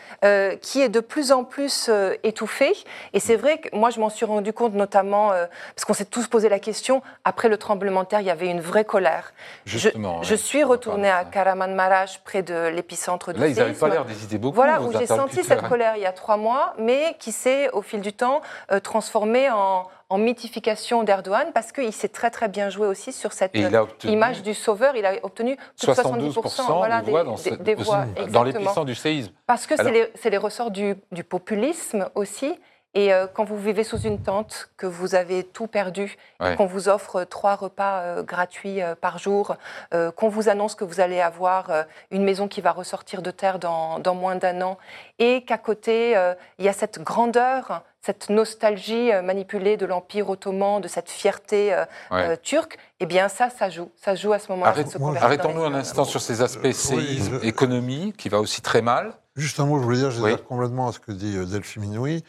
qui 0.61 0.81
est 0.81 0.89
de 0.89 0.99
plus 0.99 1.31
en 1.31 1.43
plus 1.43 1.89
étouffée. 2.23 2.73
Et 3.13 3.19
c'est 3.19 3.35
vrai 3.35 3.59
que 3.59 3.75
moi, 3.75 3.89
je 3.89 3.99
m'en 3.99 4.09
suis 4.09 4.25
rendu 4.25 4.53
compte 4.53 4.73
notamment, 4.73 5.29
parce 5.75 5.85
qu'on 5.85 5.93
s'est 5.93 6.05
tous 6.05 6.27
posé 6.27 6.49
la 6.49 6.59
question, 6.59 7.01
après 7.25 7.49
le 7.49 7.57
tremblement 7.57 8.03
de 8.03 8.07
terre, 8.07 8.21
il 8.21 8.27
y 8.27 8.31
avait 8.31 8.47
une 8.49 8.61
vraie 8.61 8.85
colère. 8.85 9.33
Je- 9.65 9.77
Justement, 9.77 10.23
je, 10.23 10.31
ouais, 10.31 10.37
suis 10.37 10.63
retournée 10.63 11.09
à. 11.09 11.25
Karamanmaraş, 11.25 12.19
près 12.23 12.41
de 12.43 12.67
l'épicentre 12.67 13.33
du 13.33 13.39
Là, 13.39 13.47
ils 13.47 13.55
n'avaient 13.55 13.73
pas 13.73 13.89
l'air 13.89 14.05
d'hésiter 14.05 14.37
beaucoup. 14.37 14.55
Voilà, 14.55 14.81
où 14.81 14.91
j'ai 14.91 15.05
senti 15.07 15.42
cette 15.43 15.61
colère 15.67 15.95
il 15.97 16.01
y 16.01 16.05
a 16.05 16.11
trois 16.13 16.37
mois, 16.37 16.73
mais 16.77 17.15
qui 17.19 17.31
s'est, 17.31 17.69
au 17.71 17.81
fil 17.81 18.01
du 18.01 18.13
temps, 18.13 18.41
euh, 18.71 18.79
transformée 18.79 19.49
en, 19.49 19.87
en 20.09 20.17
mythification 20.17 21.03
d'Erdogan, 21.03 21.47
parce 21.53 21.71
qu'il 21.71 21.91
s'est 21.93 22.09
très 22.09 22.29
très 22.29 22.47
bien 22.47 22.69
joué 22.69 22.87
aussi 22.87 23.11
sur 23.11 23.33
cette 23.33 23.55
image 24.03 24.41
du 24.43 24.53
sauveur. 24.53 24.95
Il 24.95 25.05
a 25.05 25.13
obtenu 25.23 25.55
plus 25.55 25.87
de 25.87 25.93
72% 25.93 26.33
70% 26.33 26.77
voilà, 26.77 27.01
des 27.01 27.11
voix, 27.11 27.23
des, 27.23 27.29
dans, 27.29 27.35
des- 27.35 27.57
des 27.63 27.75
voix. 27.75 28.05
dans 28.05 28.21
exactement. 28.23 28.43
l'épicentre 28.43 28.85
du 28.85 28.95
séisme. 28.95 29.31
Parce 29.47 29.65
que 29.67 29.75
c'est 29.77 30.29
les, 30.29 30.37
ressorts 30.37 30.71
du, 30.71 30.95
du 31.11 31.23
populisme 31.23 32.07
aussi. 32.15 32.53
Et 32.95 33.11
euh, 33.11 33.25
quand 33.31 33.43
vous 33.43 33.57
vivez 33.57 33.83
sous 33.83 33.99
une 34.01 34.21
tente, 34.21 34.69
que 34.77 34.85
vous 34.85 35.15
avez 35.15 35.43
tout 35.43 35.65
perdu, 35.65 36.15
et 36.39 36.43
Ouais. 36.43 36.55
qu'on 36.55 36.67
vous 36.67 36.89
offre 36.89 37.23
trois 37.23 37.55
repas 37.55 38.01
euh, 38.01 38.21
gratuits 38.23 38.81
euh, 38.83 38.93
par 38.93 39.17
jour, 39.17 39.55
euh, 39.95 40.11
qu'on 40.11 40.29
vous 40.29 40.47
annonce 40.47 40.75
que 40.75 40.83
vous 40.83 40.99
allez 40.99 41.19
avoir 41.19 41.71
euh, 41.71 41.83
une 42.11 42.23
maison 42.23 42.47
qui 42.47 42.61
va 42.61 42.71
ressortir 42.71 43.23
de 43.23 43.31
terre 43.31 43.57
dans, 43.57 43.97
dans 43.99 44.13
moins 44.13 44.35
d'un 44.35 44.61
an, 44.61 44.77
et 45.17 45.43
qu'à 45.43 45.57
côté, 45.57 46.15
euh, 46.15 46.35
il 46.59 46.65
y 46.65 46.69
a 46.69 46.73
cette 46.73 47.01
grandeur, 47.01 47.81
cette 48.01 48.29
nostalgie 48.29 49.11
euh, 49.11 49.23
manipulée 49.23 49.75
de 49.75 49.87
l'Empire 49.87 50.29
ottoman, 50.29 50.79
de 50.79 50.87
cette 50.87 51.09
fierté 51.09 51.73
euh, 51.73 51.85
Ouais. 52.11 52.29
euh, 52.29 52.35
turque, 52.41 52.77
eh 52.99 53.07
bien 53.07 53.27
ça, 53.27 53.49
ça 53.49 53.71
joue. 53.71 53.89
Ça 53.95 54.13
joue 54.13 54.33
à 54.33 54.39
ce 54.39 54.51
moment-là. 54.51 54.69
Arrête- 54.69 54.97
Arrêtons-nous 55.19 55.63
un 55.63 55.73
instant 55.73 56.03
sur 56.05 56.21
ces 56.21 56.41
aspects 56.43 56.61
oui, 56.65 56.73
séisme, 56.75 57.39
je- 57.41 57.47
économie, 57.47 58.13
qui 58.15 58.29
va 58.29 58.39
aussi 58.39 58.61
très 58.61 58.83
mal. 58.83 59.13
Juste 59.35 59.59
un 59.59 59.65
mot, 59.65 59.79
je 59.79 59.83
voulais 59.83 59.97
dire, 59.97 60.11
je 60.11 60.21
Oui. 60.21 60.35
complètement 60.47 60.89
à 60.89 60.91
ce 60.91 60.99
que 60.99 61.11
dit 61.11 61.35
euh, 61.37 61.45
Delphine 61.45 61.81
Minoui. 61.81 62.23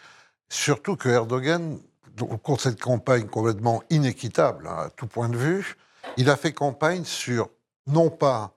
Surtout 0.48 0.96
que 0.96 1.08
Erdogan, 1.08 1.78
au 2.20 2.36
cours 2.36 2.56
de 2.56 2.62
cette 2.62 2.80
campagne 2.80 3.26
complètement 3.26 3.82
inéquitable, 3.90 4.66
hein, 4.68 4.84
à 4.86 4.90
tout 4.90 5.06
point 5.06 5.28
de 5.28 5.36
vue, 5.36 5.76
il 6.16 6.30
a 6.30 6.36
fait 6.36 6.52
campagne 6.52 7.04
sur 7.04 7.48
non 7.86 8.10
pas 8.10 8.52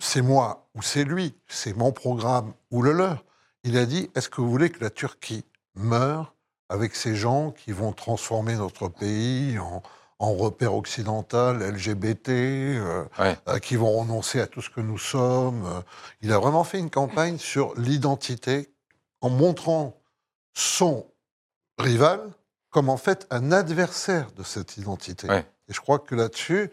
c'est 0.00 0.22
moi 0.22 0.66
ou 0.74 0.82
c'est 0.82 1.04
lui, 1.04 1.34
c'est 1.46 1.76
mon 1.76 1.92
programme 1.92 2.52
ou 2.72 2.82
le 2.82 2.92
leur. 2.92 3.24
Il 3.62 3.76
a 3.78 3.86
dit 3.86 4.10
est-ce 4.16 4.28
que 4.28 4.40
vous 4.40 4.50
voulez 4.50 4.70
que 4.70 4.82
la 4.82 4.90
Turquie 4.90 5.44
meure 5.76 6.34
avec 6.68 6.96
ces 6.96 7.14
gens 7.14 7.52
qui 7.52 7.70
vont 7.70 7.92
transformer 7.92 8.56
notre 8.56 8.88
pays 8.88 9.58
en, 9.60 9.82
en 10.18 10.32
repère 10.34 10.74
occidental, 10.74 11.62
LGBT, 11.62 12.28
euh, 12.30 13.04
Ouais. 13.18 13.36
euh, 13.48 13.58
qui 13.58 13.76
vont 13.76 13.92
renoncer 13.92 14.40
à 14.40 14.46
tout 14.48 14.60
ce 14.62 14.70
que 14.70 14.80
nous 14.80 14.98
sommes. 14.98 15.64
euh. 15.66 15.80
Il 16.22 16.32
a 16.32 16.38
vraiment 16.38 16.64
fait 16.64 16.78
une 16.78 16.90
campagne 16.90 17.38
sur 17.38 17.72
l'identité 17.78 18.72
en 19.20 19.28
montrant 19.30 20.00
son 20.54 21.06
rival 21.78 22.20
comme 22.70 22.88
en 22.88 22.96
fait 22.96 23.26
un 23.30 23.52
adversaire 23.52 24.30
de 24.36 24.42
cette 24.42 24.76
identité. 24.76 25.28
Ouais. 25.28 25.46
Et 25.68 25.72
je 25.74 25.80
crois 25.80 25.98
que 25.98 26.14
là-dessus, 26.14 26.70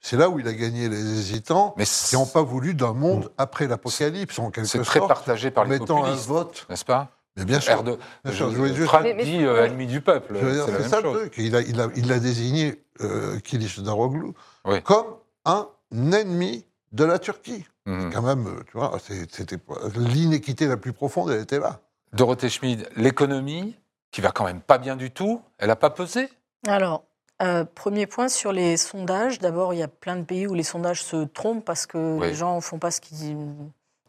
c'est 0.00 0.16
là 0.16 0.28
où 0.30 0.38
il 0.38 0.46
a 0.48 0.52
gagné 0.52 0.88
les 0.88 0.96
hésitants 1.18 1.74
Mais 1.76 1.84
qui 1.84 2.14
n'ont 2.14 2.26
pas 2.26 2.42
voulu 2.42 2.74
d'un 2.74 2.92
monde 2.94 3.30
après 3.36 3.66
l'apocalypse, 3.66 4.38
en 4.38 4.50
quelque 4.50 4.66
c'est 4.68 4.78
sorte, 4.78 4.88
très 4.88 5.00
partagé 5.00 5.50
par 5.50 5.64
les 5.64 5.70
mettant 5.78 5.98
un 5.98 6.00
populistes, 6.02 6.26
vote. 6.26 6.66
n'est-ce 6.70 6.84
pas? 6.84 7.08
Mais 7.36 7.44
bien 7.44 7.60
sûr, 7.60 7.74
Erdo- 7.74 7.98
Bien 8.24 8.32
sûr, 8.32 8.48
je- 8.48 8.52
je 8.54 8.58
voulais 8.58 8.74
juste- 8.74 8.88
Trump 8.88 9.02
Mais- 9.04 9.14
mais- 9.14 9.24
dit 9.24 9.44
euh, 9.44 9.64
ennemi 9.66 9.86
du 9.86 10.00
peuple, 10.00 10.34
c'est 10.38 10.52
la 10.52 10.66
c'est 10.66 10.72
même 10.72 10.88
ça 10.88 10.96
le 11.00 11.02
chose. 11.02 11.18
truc. 11.20 11.34
Il 11.38 11.54
a, 11.54 11.60
il 11.60 11.80
a, 11.80 11.88
il 11.96 12.12
a 12.12 12.18
désigné 12.18 12.82
euh, 13.00 13.38
Daroglu 13.78 14.32
Oui. 14.64 14.82
comme 14.82 15.06
un 15.44 15.68
ennemi 16.12 16.66
de 16.92 17.04
la 17.04 17.18
Turquie. 17.18 17.64
Mhm. 17.86 18.12
Quand 18.12 18.22
même, 18.22 18.46
euh, 18.46 18.62
tu 18.66 18.76
vois, 18.76 18.96
c'est- 19.06 19.32
c'était 19.32 19.58
l'inéquité 19.94 20.66
la 20.66 20.76
plus 20.76 20.92
profonde, 20.92 21.30
elle 21.30 21.40
était 21.40 21.60
là. 21.60 21.80
Dorothée 22.12 22.48
Schmid, 22.48 22.88
l'économie, 22.96 23.76
qui 24.10 24.20
va 24.20 24.32
quand 24.32 24.44
même 24.44 24.60
pas 24.60 24.78
bien 24.78 24.96
du 24.96 25.10
tout, 25.10 25.42
elle 25.58 25.68
n'a 25.68 25.76
pas 25.76 25.90
pesé? 25.90 26.28
Alors, 26.66 27.04
euh, 27.42 27.64
premier 27.64 28.06
point 28.06 28.28
sur 28.28 28.52
les 28.52 28.76
sondages. 28.76 29.38
D'abord, 29.38 29.72
il 29.72 29.78
y 29.78 29.82
a 29.82 29.88
plein 29.88 30.16
de 30.16 30.24
pays 30.24 30.46
où 30.46 30.54
les 30.54 30.62
sondages 30.64 31.02
se 31.02 31.24
trompent 31.24 31.64
parce 31.64 31.86
que 31.86 32.18
Oui. 32.18 32.28
les 32.28 32.34
gens 32.34 32.56
ne 32.56 32.60
font 32.60 32.78
pas 32.78 32.90
ce 32.90 33.00
qu'ils 33.00 33.36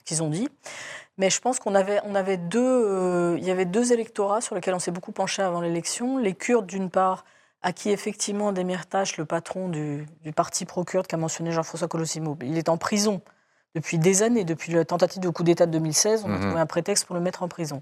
qu'ils 0.03 0.23
ont 0.23 0.29
dit. 0.29 0.49
Mais 1.17 1.29
je 1.29 1.39
pense 1.39 1.59
qu'on 1.59 1.75
avait, 1.75 1.99
on 2.05 2.15
avait 2.15 2.37
deux, 2.37 2.59
euh, 2.59 3.37
il 3.37 3.45
y 3.45 3.51
avait 3.51 3.65
deux 3.65 3.93
électorats 3.93 4.41
sur 4.41 4.55
lesquels 4.55 4.73
on 4.73 4.79
s'est 4.79 4.89
beaucoup 4.91 5.11
penché 5.11 5.43
avant 5.43 5.61
l'élection. 5.61 6.17
Les 6.17 6.33
Kurdes, 6.33 6.65
d'une 6.65 6.89
part, 6.89 7.23
à 7.61 7.71
qui 7.71 7.91
effectivement 7.91 8.51
Demirtas, 8.51 9.13
le 9.19 9.25
patron 9.25 9.69
du, 9.69 10.07
du 10.23 10.33
parti 10.33 10.65
pro-kurde 10.65 11.05
qu'a 11.05 11.17
mentionné 11.17 11.51
Jean-François 11.51 11.87
Colosimo, 11.87 12.35
il 12.41 12.57
est 12.57 12.67
en 12.67 12.77
prison 12.77 13.21
depuis 13.75 13.97
des 13.97 14.23
années, 14.23 14.43
depuis 14.43 14.71
la 14.73 14.85
tentative 14.85 15.21
de 15.21 15.29
coup 15.29 15.43
d'État 15.43 15.65
de 15.65 15.71
2016. 15.71 16.23
On 16.25 16.29
a 16.33 16.37
Mhm. 16.37 16.41
trouvé 16.41 16.59
un 16.59 16.65
prétexte 16.65 17.05
pour 17.05 17.15
le 17.15 17.21
mettre 17.21 17.43
en 17.43 17.47
prison. 17.47 17.81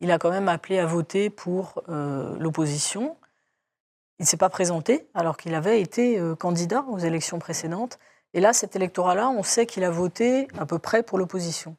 Il 0.00 0.10
a 0.10 0.18
quand 0.18 0.30
même 0.30 0.48
appelé 0.48 0.78
à 0.78 0.86
voter 0.86 1.30
pour 1.30 1.82
euh, 1.88 2.36
l'opposition. 2.38 3.16
Il 4.18 4.22
ne 4.22 4.26
s'est 4.26 4.36
pas 4.36 4.48
présenté 4.48 5.08
alors 5.14 5.36
qu'il 5.36 5.54
avait 5.54 5.80
été 5.80 6.18
euh, 6.18 6.34
candidat 6.34 6.84
aux 6.88 6.98
élections 6.98 7.38
précédentes. 7.38 7.98
Et 8.34 8.40
là, 8.40 8.52
cet 8.52 8.76
électorat-là, 8.76 9.28
on 9.30 9.42
sait 9.42 9.64
qu'il 9.66 9.84
a 9.84 9.90
voté 9.90 10.48
à 10.58 10.66
peu 10.66 10.78
près 10.78 11.02
pour 11.02 11.18
l'opposition. 11.18 11.76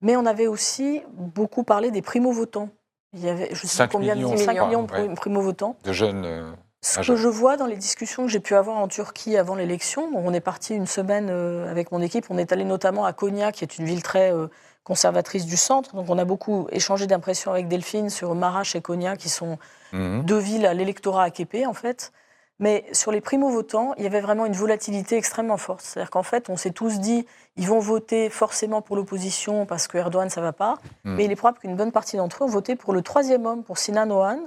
Mais 0.00 0.14
on 0.16 0.26
avait 0.26 0.46
aussi 0.46 1.02
beaucoup 1.12 1.64
parlé 1.64 1.90
des 1.90 2.02
primo-votants. 2.02 2.68
Il 3.14 3.20
y 3.20 3.28
avait, 3.28 3.48
je 3.54 3.62
sais 3.62 3.68
Cinq 3.68 3.86
pas 3.88 3.92
combien, 3.92 4.14
millions, 4.14 4.32
de 4.32 4.36
je 4.36 4.44
5 4.44 4.54
crois, 4.54 4.66
millions 4.68 4.82
de 4.84 4.92
ouais. 4.92 5.14
primo-votants. 5.14 5.76
de 5.82 5.92
jeunes. 5.92 6.24
euh, 6.24 6.50
Ce 6.80 7.00
Ah, 7.00 7.02
que 7.04 7.16
je- 7.16 7.28
vois 7.28 7.56
dans 7.56 7.66
les 7.66 7.76
discussions 7.76 8.24
que 8.24 8.28
j'ai 8.28 8.40
pu 8.40 8.54
avoir 8.54 8.76
en 8.76 8.86
Turquie 8.86 9.36
avant 9.36 9.56
l'élection, 9.56 10.10
on 10.14 10.32
est 10.32 10.40
parti 10.40 10.74
une 10.74 10.86
semaine 10.86 11.28
euh, 11.28 11.68
avec 11.70 11.90
mon 11.90 12.00
équipe, 12.00 12.26
on 12.30 12.38
est 12.38 12.52
allé 12.52 12.64
notamment 12.64 13.04
à 13.04 13.12
Konya, 13.12 13.50
qui 13.50 13.64
est 13.64 13.78
une 13.78 13.84
ville 13.84 14.02
très 14.02 14.32
euh, 14.32 14.46
conservatrice 14.84 15.44
du 15.44 15.56
centre. 15.56 15.96
Donc 15.96 16.06
on 16.08 16.18
a 16.18 16.24
beaucoup 16.24 16.68
échangé 16.70 17.06
d'impressions 17.08 17.50
avec 17.50 17.66
Delphine 17.66 18.10
sur 18.10 18.34
Marash 18.34 18.76
et 18.76 18.80
Konya, 18.80 19.16
qui 19.16 19.28
sont 19.28 19.58
mhm. 19.92 20.22
deux 20.24 20.38
villes 20.38 20.66
à 20.66 20.74
l'électorat 20.74 21.24
AKP 21.24 21.66
en 21.66 21.74
fait. 21.74 22.12
Mais 22.60 22.84
sur 22.92 23.12
les 23.12 23.20
primo-votants, 23.20 23.94
il 23.98 24.02
y 24.02 24.06
avait 24.06 24.20
vraiment 24.20 24.44
une 24.44 24.52
volatilité 24.52 25.16
extrêmement 25.16 25.58
forte. 25.58 25.80
C'est-à-dire 25.82 26.10
qu'en 26.10 26.24
fait, 26.24 26.48
on 26.48 26.56
s'est 26.56 26.72
tous 26.72 26.98
dit, 26.98 27.24
ils 27.56 27.68
vont 27.68 27.78
voter 27.78 28.30
forcément 28.30 28.82
pour 28.82 28.96
l'opposition 28.96 29.64
parce 29.64 29.86
que 29.86 29.96
Erdogan, 29.96 30.28
ça 30.28 30.40
va 30.40 30.52
pas. 30.52 30.78
Mm. 31.04 31.14
Mais 31.14 31.24
il 31.26 31.30
est 31.30 31.36
probable 31.36 31.58
qu'une 31.58 31.76
bonne 31.76 31.92
partie 31.92 32.16
d'entre 32.16 32.42
eux 32.42 32.46
ont 32.46 32.50
voté 32.50 32.74
pour 32.74 32.92
le 32.92 33.02
troisième 33.02 33.46
homme, 33.46 33.62
pour 33.62 33.78
Sinan 33.78 34.10
Oğan, 34.10 34.40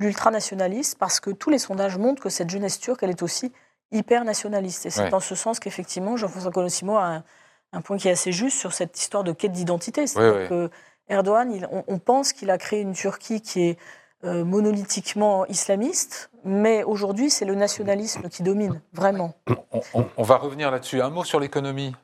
l'ultranationaliste, 0.00 0.98
parce 0.98 1.20
que 1.20 1.30
tous 1.30 1.50
les 1.50 1.58
sondages 1.58 1.96
montrent 1.98 2.22
que 2.22 2.28
cette 2.28 2.50
jeunesse 2.50 2.80
turque, 2.80 3.02
elle 3.02 3.10
est 3.10 3.22
aussi 3.22 3.52
hyper 3.92 4.24
nationaliste. 4.24 4.86
Et 4.86 4.90
c'est 4.90 5.02
Ouais. 5.04 5.10
dans 5.10 5.20
ce 5.20 5.34
sens 5.34 5.60
qu'effectivement, 5.60 6.16
Jean-François 6.16 6.50
Colosimo 6.50 6.96
a 6.96 7.04
un, 7.04 7.24
un 7.72 7.80
point 7.82 7.96
qui 7.98 8.08
est 8.08 8.12
assez 8.12 8.32
juste 8.32 8.58
sur 8.58 8.72
cette 8.72 8.98
histoire 8.98 9.22
de 9.24 9.32
quête 9.32 9.52
d'identité. 9.52 10.06
C'est-à-dire 10.06 10.40
Ouais, 10.42 10.48
que 10.48 10.70
Erdogan, 11.08 11.52
il- 11.52 11.68
on, 11.70 11.84
on 11.86 11.98
pense 11.98 12.32
qu'il 12.32 12.50
a 12.50 12.58
créé 12.58 12.80
une 12.80 12.92
Turquie 12.94 13.40
qui 13.40 13.62
est 13.62 13.78
euh, 14.22 14.44
monolithiquement 14.44 15.46
islamiste, 15.46 16.30
mais 16.44 16.82
aujourd'hui, 16.84 17.30
c'est 17.30 17.46
le 17.46 17.54
nationalisme 17.54 18.28
qui 18.28 18.42
domine, 18.42 18.82
vraiment. 18.92 19.32
on, 19.72 19.80
on- 19.94 20.06
on 20.14 20.22
va 20.22 20.36
revenir 20.36 20.70
là-dessus. 20.70 21.00
Un 21.00 21.08
mot 21.08 21.24
sur 21.24 21.40
l'économie. 21.40 21.96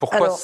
Pourquoi 0.00 0.36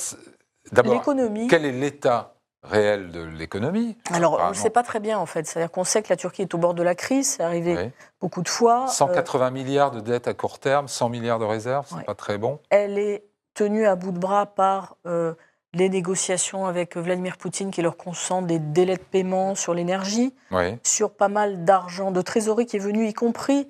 D'abord, 0.71 0.95
L'économie. 0.95 1.49
quel 1.49 1.65
est 1.65 1.73
l'état 1.73 2.35
réel 2.69 3.11
de 3.11 3.23
l'économie 3.23 3.97
Alors, 4.13 4.39
on 4.43 4.49
ne 4.51 4.55
sait 4.55 4.71
pas 4.71 4.83
très 4.83 5.01
bien, 5.01 5.19
en 5.19 5.27
fait. 5.27 5.47
C'est-à-dire 5.47 5.71
qu'on 5.71 5.85
sait 5.85 6.03
que 6.03 6.09
la 6.11 6.17
Turquie 6.17 6.43
est 6.43 6.55
au 6.55 6.59
bord 6.59 6.75
de 6.75 6.83
la 6.83 6.95
crise, 6.95 7.27
c'est 7.37 7.43
arrivé 7.43 7.77
Oui. 7.77 7.91
beaucoup 8.21 8.43
de 8.43 8.49
fois. 8.49 8.85
Euh, 8.85 8.89
180 8.89 9.51
milliards 9.51 9.91
de 9.91 10.01
dettes 10.01 10.29
à 10.29 10.35
court 10.35 10.59
terme, 10.59 10.87
100 10.89 11.09
milliards 11.09 11.39
de 11.39 11.45
réserves, 11.45 11.87
c'est 11.89 11.97
Ouais. 11.97 12.05
pas 12.05 12.15
très 12.15 12.39
bon. 12.39 12.59
elle 12.71 12.99
est 12.99 13.25
tenue 13.55 13.87
à 13.87 13.97
bout 13.97 14.13
de 14.13 14.19
bras 14.19 14.47
par 14.47 14.97
euh, 15.07 15.35
les 15.75 15.89
négociations 15.89 16.67
avec 16.67 16.97
Vladimir 16.97 17.37
Poutine 17.37 17.71
qui 17.71 17.83
leur 17.83 17.97
consent 17.97 18.41
des 18.43 18.59
délais 18.59 18.97
de 18.97 19.03
paiement 19.03 19.55
sur 19.55 19.75
l'énergie, 19.75 20.35
Oui. 20.53 20.79
sur 20.85 21.11
pas 21.11 21.29
mal 21.29 21.65
d'argent 21.65 22.11
de 22.11 22.23
trésorerie 22.23 22.67
qui 22.67 22.77
est 22.77 22.81
venu, 22.81 23.07
y 23.09 23.13
compris 23.15 23.69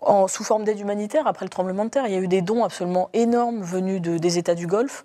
en, 0.00 0.28
sous 0.28 0.44
forme 0.44 0.62
d'aide 0.64 0.78
humanitaire 0.78 1.26
après 1.26 1.44
le 1.44 1.48
tremblement 1.48 1.84
de 1.84 1.90
terre. 1.90 2.06
Il 2.06 2.12
y 2.12 2.16
a 2.16 2.20
eu 2.20 2.28
des 2.28 2.40
dons 2.42 2.62
absolument 2.64 3.10
énormes 3.14 3.62
venus 3.62 4.00
de- 4.00 4.18
des 4.18 4.38
États 4.38 4.54
du 4.54 4.66
Golfe. 4.68 5.04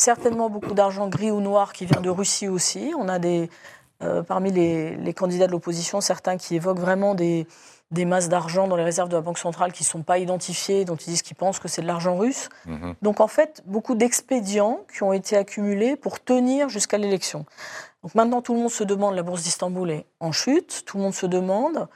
Certainement 0.00 0.48
beaucoup 0.48 0.72
d'argent 0.72 1.08
gris 1.08 1.30
ou 1.30 1.42
noir 1.42 1.74
qui 1.74 1.84
vient 1.84 2.00
de 2.00 2.08
Russie 2.08 2.48
aussi. 2.48 2.94
On 2.96 3.06
a 3.06 3.18
des, 3.18 3.50
euh, 4.02 4.22
parmi 4.22 4.50
les, 4.50 4.96
les 4.96 5.12
candidats 5.12 5.46
de 5.46 5.52
l'opposition 5.52 6.00
certains 6.00 6.38
qui 6.38 6.54
évoquent 6.56 6.78
vraiment 6.78 7.14
des, 7.14 7.46
des 7.90 8.06
masses 8.06 8.30
d'argent 8.30 8.66
dans 8.66 8.76
les 8.76 8.82
réserves 8.82 9.10
de 9.10 9.16
la 9.16 9.20
Banque 9.20 9.36
centrale 9.36 9.72
qui 9.72 9.82
ne 9.82 9.88
sont 9.88 10.02
pas 10.02 10.16
identifiées, 10.16 10.86
dont 10.86 10.96
ils 10.96 11.10
disent 11.10 11.20
qu'ils 11.20 11.36
pensent 11.36 11.58
que 11.58 11.68
c'est 11.68 11.82
de 11.82 11.86
l'argent 11.86 12.16
russe. 12.16 12.48
Mhm. 12.64 12.94
Donc 13.02 13.20
en 13.20 13.26
fait, 13.26 13.62
beaucoup 13.66 13.94
d'expédients 13.94 14.80
qui 14.90 15.02
ont 15.02 15.12
été 15.12 15.36
accumulés 15.36 15.96
pour 15.96 16.18
tenir 16.18 16.70
jusqu'à 16.70 16.96
l'élection. 16.96 17.44
Donc 18.02 18.14
maintenant, 18.14 18.40
tout 18.40 18.54
le 18.54 18.60
monde 18.60 18.70
se 18.70 18.84
demande, 18.84 19.14
la 19.16 19.22
bourse 19.22 19.42
d'Istanbul 19.42 19.90
est 19.90 20.06
en 20.18 20.32
chute, 20.32 20.84
tout 20.86 20.96
le 20.96 21.02
monde 21.02 21.14
se 21.14 21.26
demande 21.26 21.88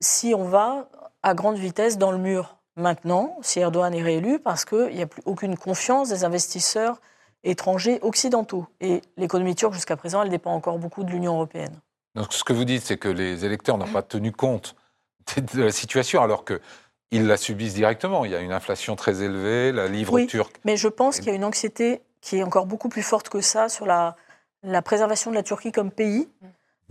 si 0.00 0.34
on 0.34 0.42
va 0.42 0.88
à 1.22 1.32
grande 1.34 1.58
vitesse 1.58 1.96
dans 1.96 2.10
le 2.10 2.18
mur 2.18 2.56
maintenant, 2.74 3.36
si 3.40 3.60
Erdogan 3.60 3.94
est 3.94 4.02
réélu, 4.02 4.40
parce 4.40 4.64
qu'il 4.64 4.96
n'y 4.96 5.02
a 5.02 5.06
plus 5.06 5.22
aucune 5.26 5.56
confiance 5.56 6.08
des 6.08 6.24
investisseurs 6.24 7.00
étrangers 7.46 7.98
occidentaux. 8.02 8.66
Et 8.80 9.02
l'économie 9.16 9.54
turque, 9.54 9.74
jusqu'à 9.74 9.96
présent, 9.96 10.22
elle 10.22 10.28
dépend 10.28 10.52
encore 10.52 10.78
beaucoup 10.78 11.04
de 11.04 11.10
l'Union 11.10 11.34
européenne. 11.34 11.74
Donc 12.14 12.32
ce 12.32 12.44
que 12.44 12.52
vous 12.52 12.64
dites, 12.64 12.82
c'est 12.82 12.96
que 12.96 13.08
les 13.08 13.44
électeurs 13.44 13.78
n'ont 13.78 13.86
pas 13.86 14.02
tenu 14.02 14.32
compte 14.32 14.74
de 15.54 15.62
la 15.62 15.72
situation, 15.72 16.22
alors 16.22 16.44
qu'ils 16.44 17.26
la 17.26 17.36
subissent 17.36 17.74
directement. 17.74 18.24
Il 18.24 18.32
y 18.32 18.34
a 18.34 18.40
une 18.40 18.52
inflation 18.52 18.96
très 18.96 19.22
élevée, 19.22 19.72
la 19.72 19.88
livre 19.88 20.12
Oui. 20.12 20.26
turque. 20.26 20.56
Mais 20.64 20.76
je 20.76 20.88
pense 20.88 21.18
qu'il 21.18 21.28
y 21.28 21.30
a 21.30 21.34
une 21.34 21.44
anxiété 21.44 22.02
qui 22.20 22.38
est 22.38 22.42
encore 22.42 22.66
beaucoup 22.66 22.88
plus 22.88 23.02
forte 23.02 23.28
que 23.28 23.40
ça 23.40 23.68
sur 23.68 23.86
la, 23.86 24.16
la 24.62 24.82
préservation 24.82 25.30
de 25.30 25.36
la 25.36 25.42
Turquie 25.42 25.72
comme 25.72 25.90
pays. 25.90 26.28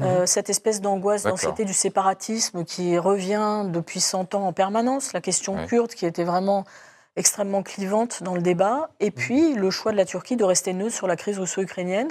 Euh, 0.01 0.25
cette 0.25 0.49
espèce 0.49 0.81
d'angoisse, 0.81 1.23
d'anxiété 1.23 1.63
du 1.63 1.73
séparatisme 1.73 2.65
qui 2.65 2.97
revient 2.97 3.63
depuis 3.69 4.01
100 4.01 4.35
ans 4.35 4.45
en 4.45 4.51
permanence, 4.51 5.13
la 5.13 5.21
question 5.21 5.65
kurde 5.67 5.93
qui 5.93 6.05
était 6.05 6.25
vraiment 6.25 6.65
extrêmement 7.15 7.63
clivante 7.63 8.23
dans 8.23 8.35
le 8.35 8.41
débat, 8.41 8.89
et 8.99 9.11
puis 9.11 9.53
le 9.53 9.69
choix 9.69 9.91
de 9.91 9.97
la 9.97 10.05
Turquie 10.05 10.35
de 10.35 10.43
rester 10.43 10.73
neutre 10.73 10.95
sur 10.95 11.07
la 11.07 11.15
crise 11.15 11.39
russo-ukrainienne, 11.39 12.09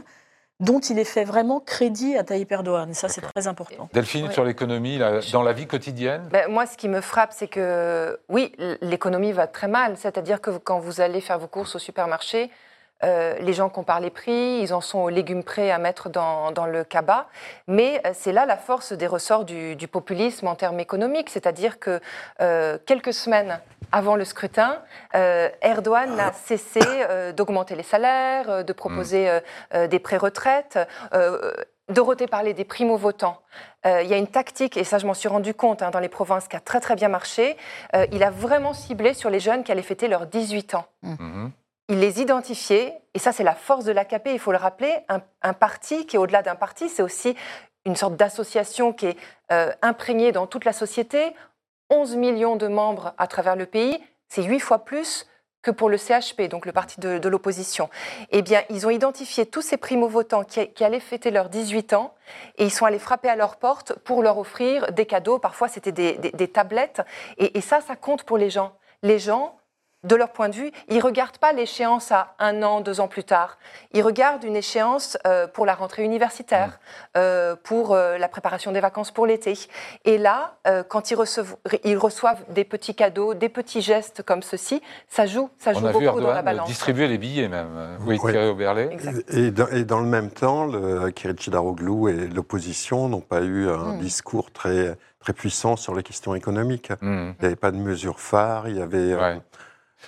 dont 0.61 0.79
il 0.79 0.99
est 0.99 1.05
fait 1.05 1.25
vraiment 1.25 1.61
crédit 1.61 2.17
à 2.17 2.25
Tayyip 2.25 2.51
Erdogan. 2.53 2.89
Et 2.91 2.95
ça, 2.95 3.09
c'est 3.09 3.21
très 3.21 3.49
important. 3.49 3.89
Delphine, 3.93 4.31
sur 4.31 4.45
l'économie, 4.45 4.99
dans 5.33 5.43
la 5.43 5.53
vie 5.53 5.67
quotidienne 5.67 6.29
Ben, 6.31 6.51
moi, 6.51 6.67
ce 6.67 6.77
qui 6.77 6.89
me 6.89 7.01
frappe, 7.01 7.33
c'est 7.33 7.49
que 7.49 8.19
oui, 8.29 8.53
l'économie 8.81 9.33
va 9.33 9.47
très 9.47 9.69
mal. 9.69 9.97
C'est-à-dire 9.97 10.41
que 10.41 10.51
quand 10.51 10.79
vous 10.79 11.01
allez 11.01 11.21
faire 11.21 11.39
vos 11.39 11.49
courses 11.49 11.75
au 11.75 11.79
supermarché, 11.79 12.51
euh, 13.03 13.35
les 13.41 13.53
gens 13.53 13.69
comparent 13.69 14.01
les 14.01 14.11
prix, 14.11 14.61
ils 14.63 14.73
en 14.73 14.81
sont 14.81 15.01
aux 15.01 15.09
légumes 15.09 15.43
prêts 15.43 15.71
à 15.71 15.79
mettre 15.79 16.09
dans, 16.09 16.53
dans 16.53 16.67
le 16.67 16.85
cabas. 16.85 17.27
Mais 17.67 18.01
euh, 18.07 18.11
c'est 18.15 18.33
là 18.33 18.47
la 18.47 18.57
force 18.57 18.93
des 18.93 19.07
ressorts 19.07 19.45
du, 19.45 19.77
du 19.77 19.89
populisme 19.89 20.47
en 20.47 20.55
termes 20.55 20.81
économiques. 20.81 21.31
C'est-à-dire 21.31 21.79
que 21.79 22.01
euh, 22.41 22.79
quelques 22.87 23.13
semaines 23.13 23.61
avant 23.93 24.17
le 24.17 24.25
scrutin, 24.25 24.79
euh, 25.15 25.49
Erdogan 25.63 26.17
n'a 26.17 26.33
cessé 26.33 26.81
euh, 26.83 27.33
d'augmenter 27.33 27.77
les 27.77 27.83
salaires, 27.83 28.65
de 28.65 28.73
proposer 28.73 29.29
euh, 29.29 29.41
euh, 29.75 29.87
des 29.87 29.99
pré-retraites. 29.99 30.79
Euh, 31.15 31.53
Dorothée 31.91 32.27
parlait 32.27 32.55
des 32.55 32.65
primo-votants. 32.65 33.39
Euh, 33.85 34.03
il 34.03 34.09
y 34.09 34.15
a 34.15 34.17
une 34.17 34.27
tactique, 34.27 34.79
et 34.79 34.85
ça 34.85 34.99
je 34.99 35.07
m'en 35.07 35.13
suis 35.13 35.29
rendu 35.29 35.53
compte 35.53 35.83
hein, 35.83 35.91
dans 35.91 36.01
les 36.01 36.09
provinces, 36.09 36.49
qui 36.49 36.57
a 36.57 36.61
très 36.61 36.81
très 36.81 36.95
bien 36.97 37.09
marché. 37.09 37.57
Euh, 37.95 38.07
il 38.11 38.23
a 38.23 38.31
vraiment 38.31 38.73
ciblé 38.73 39.13
sur 39.13 39.29
les 39.29 39.39
jeunes 39.41 39.65
qui 39.65 39.71
allaient 39.71 39.83
fêter 39.83 40.09
leurs 40.09 40.27
18 40.27 40.75
ans. 40.75 40.87
Mhm. 41.03 41.53
Il 41.89 42.01
les 42.01 42.21
identifiait, 42.21 43.01
et 43.13 43.19
ça 43.19 43.33
c'est 43.33 43.45
la 43.45 43.55
force 43.55 43.85
de 43.85 43.93
l'AKP, 43.93 44.29
il 44.33 44.39
faut 44.39 44.53
le 44.53 44.59
rappeler, 44.59 44.95
un, 45.09 45.53
parti 45.53 46.07
qui 46.07 46.17
est 46.17 46.19
au-delà 46.19 46.43
d'un 46.43 46.55
parti, 46.55 46.89
c'est 46.89 47.03
aussi 47.03 47.37
une 47.85 47.97
sorte 47.97 48.17
d'association 48.17 48.93
qui 48.93 49.07
est 49.07 49.17
euh, 49.53 49.71
imprégnée 49.83 50.33
dans 50.33 50.47
toute 50.47 50.65
la 50.65 50.73
société, 50.73 51.35
11 51.91 52.17
millions 52.17 52.57
de 52.57 52.67
membres 52.67 53.13
à 53.19 53.27
travers 53.27 53.57
le 53.57 53.67
pays, 53.67 54.03
c'est 54.29 54.43
huit 54.43 54.61
fois 54.61 54.85
plus 54.85 55.27
que 55.61 55.71
pour 55.71 55.89
le 55.89 55.97
CHP, 55.97 56.43
donc 56.43 56.67
le 56.67 56.73
parti 56.73 57.01
de, 57.01 57.29
l'opposition. 57.29 57.89
Eh 58.31 58.43
bien, 58.43 58.63
ils 58.69 58.87
ont 58.87 58.91
identifié 58.91 59.47
tous 59.47 59.63
ces 59.63 59.79
primo-votants 59.79 60.45
qui, 60.45 60.69
qui 60.69 60.85
allaient 60.85 61.01
fêter 61.01 61.31
leurs 61.31 61.49
18 61.49 61.95
ans 61.95 62.15
et 62.59 62.65
ils 62.65 62.71
sont 62.71 62.85
allés 62.85 62.99
frapper 62.99 63.31
à 63.31 63.37
leur 63.37 63.57
porte 63.57 63.99
pour 64.01 64.23
leur 64.23 64.37
offrir 64.37 64.93
des 64.93 65.07
cadeaux. 65.07 65.39
Parfois, 65.39 65.69
c'était 65.69 65.91
des 65.91 66.49
tablettes. 66.49 67.01
Et, 67.39 67.57
et 67.57 67.61
ça, 67.63 67.81
ça 67.81 67.97
compte 67.97 68.25
pour 68.25 68.37
les 68.37 68.51
gens. 68.51 68.75
Les 69.03 69.19
gens, 69.19 69.57
de 70.05 70.15
leur 70.17 70.31
point 70.31 70.49
de 70.49 70.55
vue, 70.55 70.71
ils 70.89 71.01
regardent 71.01 71.39
pas 71.39 71.53
l'échéance 71.53 72.13
à 72.13 72.35
un 72.39 72.63
an, 72.63 72.81
deux 72.81 73.01
ans 73.01 73.09
plus 73.09 73.25
tard. 73.25 73.59
Ils 73.93 74.03
regardent 74.03 74.45
une 74.45 74.57
échéance 74.57 75.19
euh, 75.27 75.47
pour 75.47 75.67
la 75.67 75.75
rentrée 75.75 76.05
universitaire, 76.05 76.79
euh, 77.17 77.57
pour 77.63 77.95
euh, 77.95 78.19
la 78.19 78.29
préparation 78.29 78.71
des 78.73 78.81
vacances 78.81 79.11
pour 79.11 79.27
l'été. 79.27 79.55
Et 80.05 80.19
là, 80.19 80.55
euh, 80.67 80.83
quand 80.83 81.11
ils 81.11 81.15
reçoivent, 81.15 81.57
ils 81.85 81.97
reçoivent 81.99 82.43
des 82.51 82.65
petits 82.65 82.95
cadeaux, 82.95 83.35
des 83.35 83.49
petits 83.49 83.83
gestes 83.83 84.23
comme 84.23 84.43
ceci, 84.43 84.83
ça 85.09 85.27
joue, 85.27 85.51
ça 85.59 85.73
joue 85.73 85.81
On 85.85 85.87
a 85.89 85.93
vu 85.93 86.07
beaucoup 86.07 86.21
dans 86.21 86.33
la 86.33 86.43
balance. 86.43 86.69
distribuer 86.69 87.09
les 87.09 87.19
billets 87.19 87.49
même. 87.49 87.99
Oui, 88.07 88.19
Oui. 88.23 88.31
Thierry 88.33 88.49
Oberlé. 88.49 88.97
Et 89.29 89.51
dans, 89.51 89.69
et 89.69 89.85
dans 89.85 90.01
le 90.01 90.07
même 90.07 90.31
temps, 90.31 90.65
le 90.67 91.11
Daroglu 91.51 92.11
et 92.11 92.27
l'opposition 92.29 93.09
n'ont 93.09 93.21
pas 93.21 93.41
eu 93.43 93.69
un 93.69 93.95
Mm. 93.95 93.99
discours 93.99 94.51
très, 94.51 94.97
très 95.21 95.33
puissant 95.33 95.77
sur 95.77 95.95
les 95.95 96.03
questions 96.03 96.35
économiques. 96.35 96.91
Hmm. 97.01 97.33
Il 97.39 97.41
n'y 97.41 97.47
avait 97.47 97.57
pas 97.57 97.71
de 97.71 97.77
mesures 97.77 98.21
phares, 98.21 98.69
il 98.69 98.77
y 98.77 98.83
avait... 98.83 99.13
euh, 99.13 99.19
Ouais. 99.35 99.41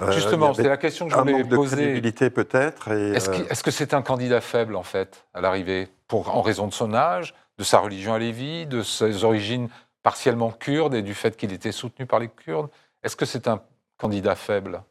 Euh, 0.00 0.12
Justement, 0.12 0.54
c'est 0.54 0.62
la 0.62 0.76
question 0.76 1.06
que 1.06 1.12
je 1.12 1.18
voulais 1.18 1.44
poser. 1.44 2.00
peut-être. 2.30 2.90
Est-ce 2.90 3.30
euh, 3.30 3.46
est-ce 3.48 3.62
que 3.62 3.70
c'est 3.70 3.94
un 3.94 4.02
candidat 4.02 4.40
faible, 4.40 4.76
en 4.76 4.82
fait, 4.82 5.24
à 5.34 5.40
l'arrivée, 5.40 5.88
pour 6.08 6.34
en 6.34 6.42
raison 6.42 6.66
de 6.66 6.72
son 6.72 6.94
âge, 6.94 7.34
de 7.58 7.64
sa 7.64 7.78
religion 7.78 8.14
à 8.14 8.18
Lévis, 8.18 8.66
de 8.66 8.82
ses 8.82 9.24
origines 9.24 9.68
partiellement 10.02 10.50
kurdes 10.50 10.94
et 10.94 11.02
du 11.02 11.14
fait 11.14 11.36
qu'il 11.36 11.52
était 11.52 11.72
soutenu 11.72 12.06
par 12.06 12.20
les 12.20 12.28
Kurdes? 12.28 12.68
Est-ce 13.02 13.16
que 13.16 13.24
c'est 13.24 13.48
un 13.48 13.60
candidat 13.98 14.34
faible? 14.34 14.82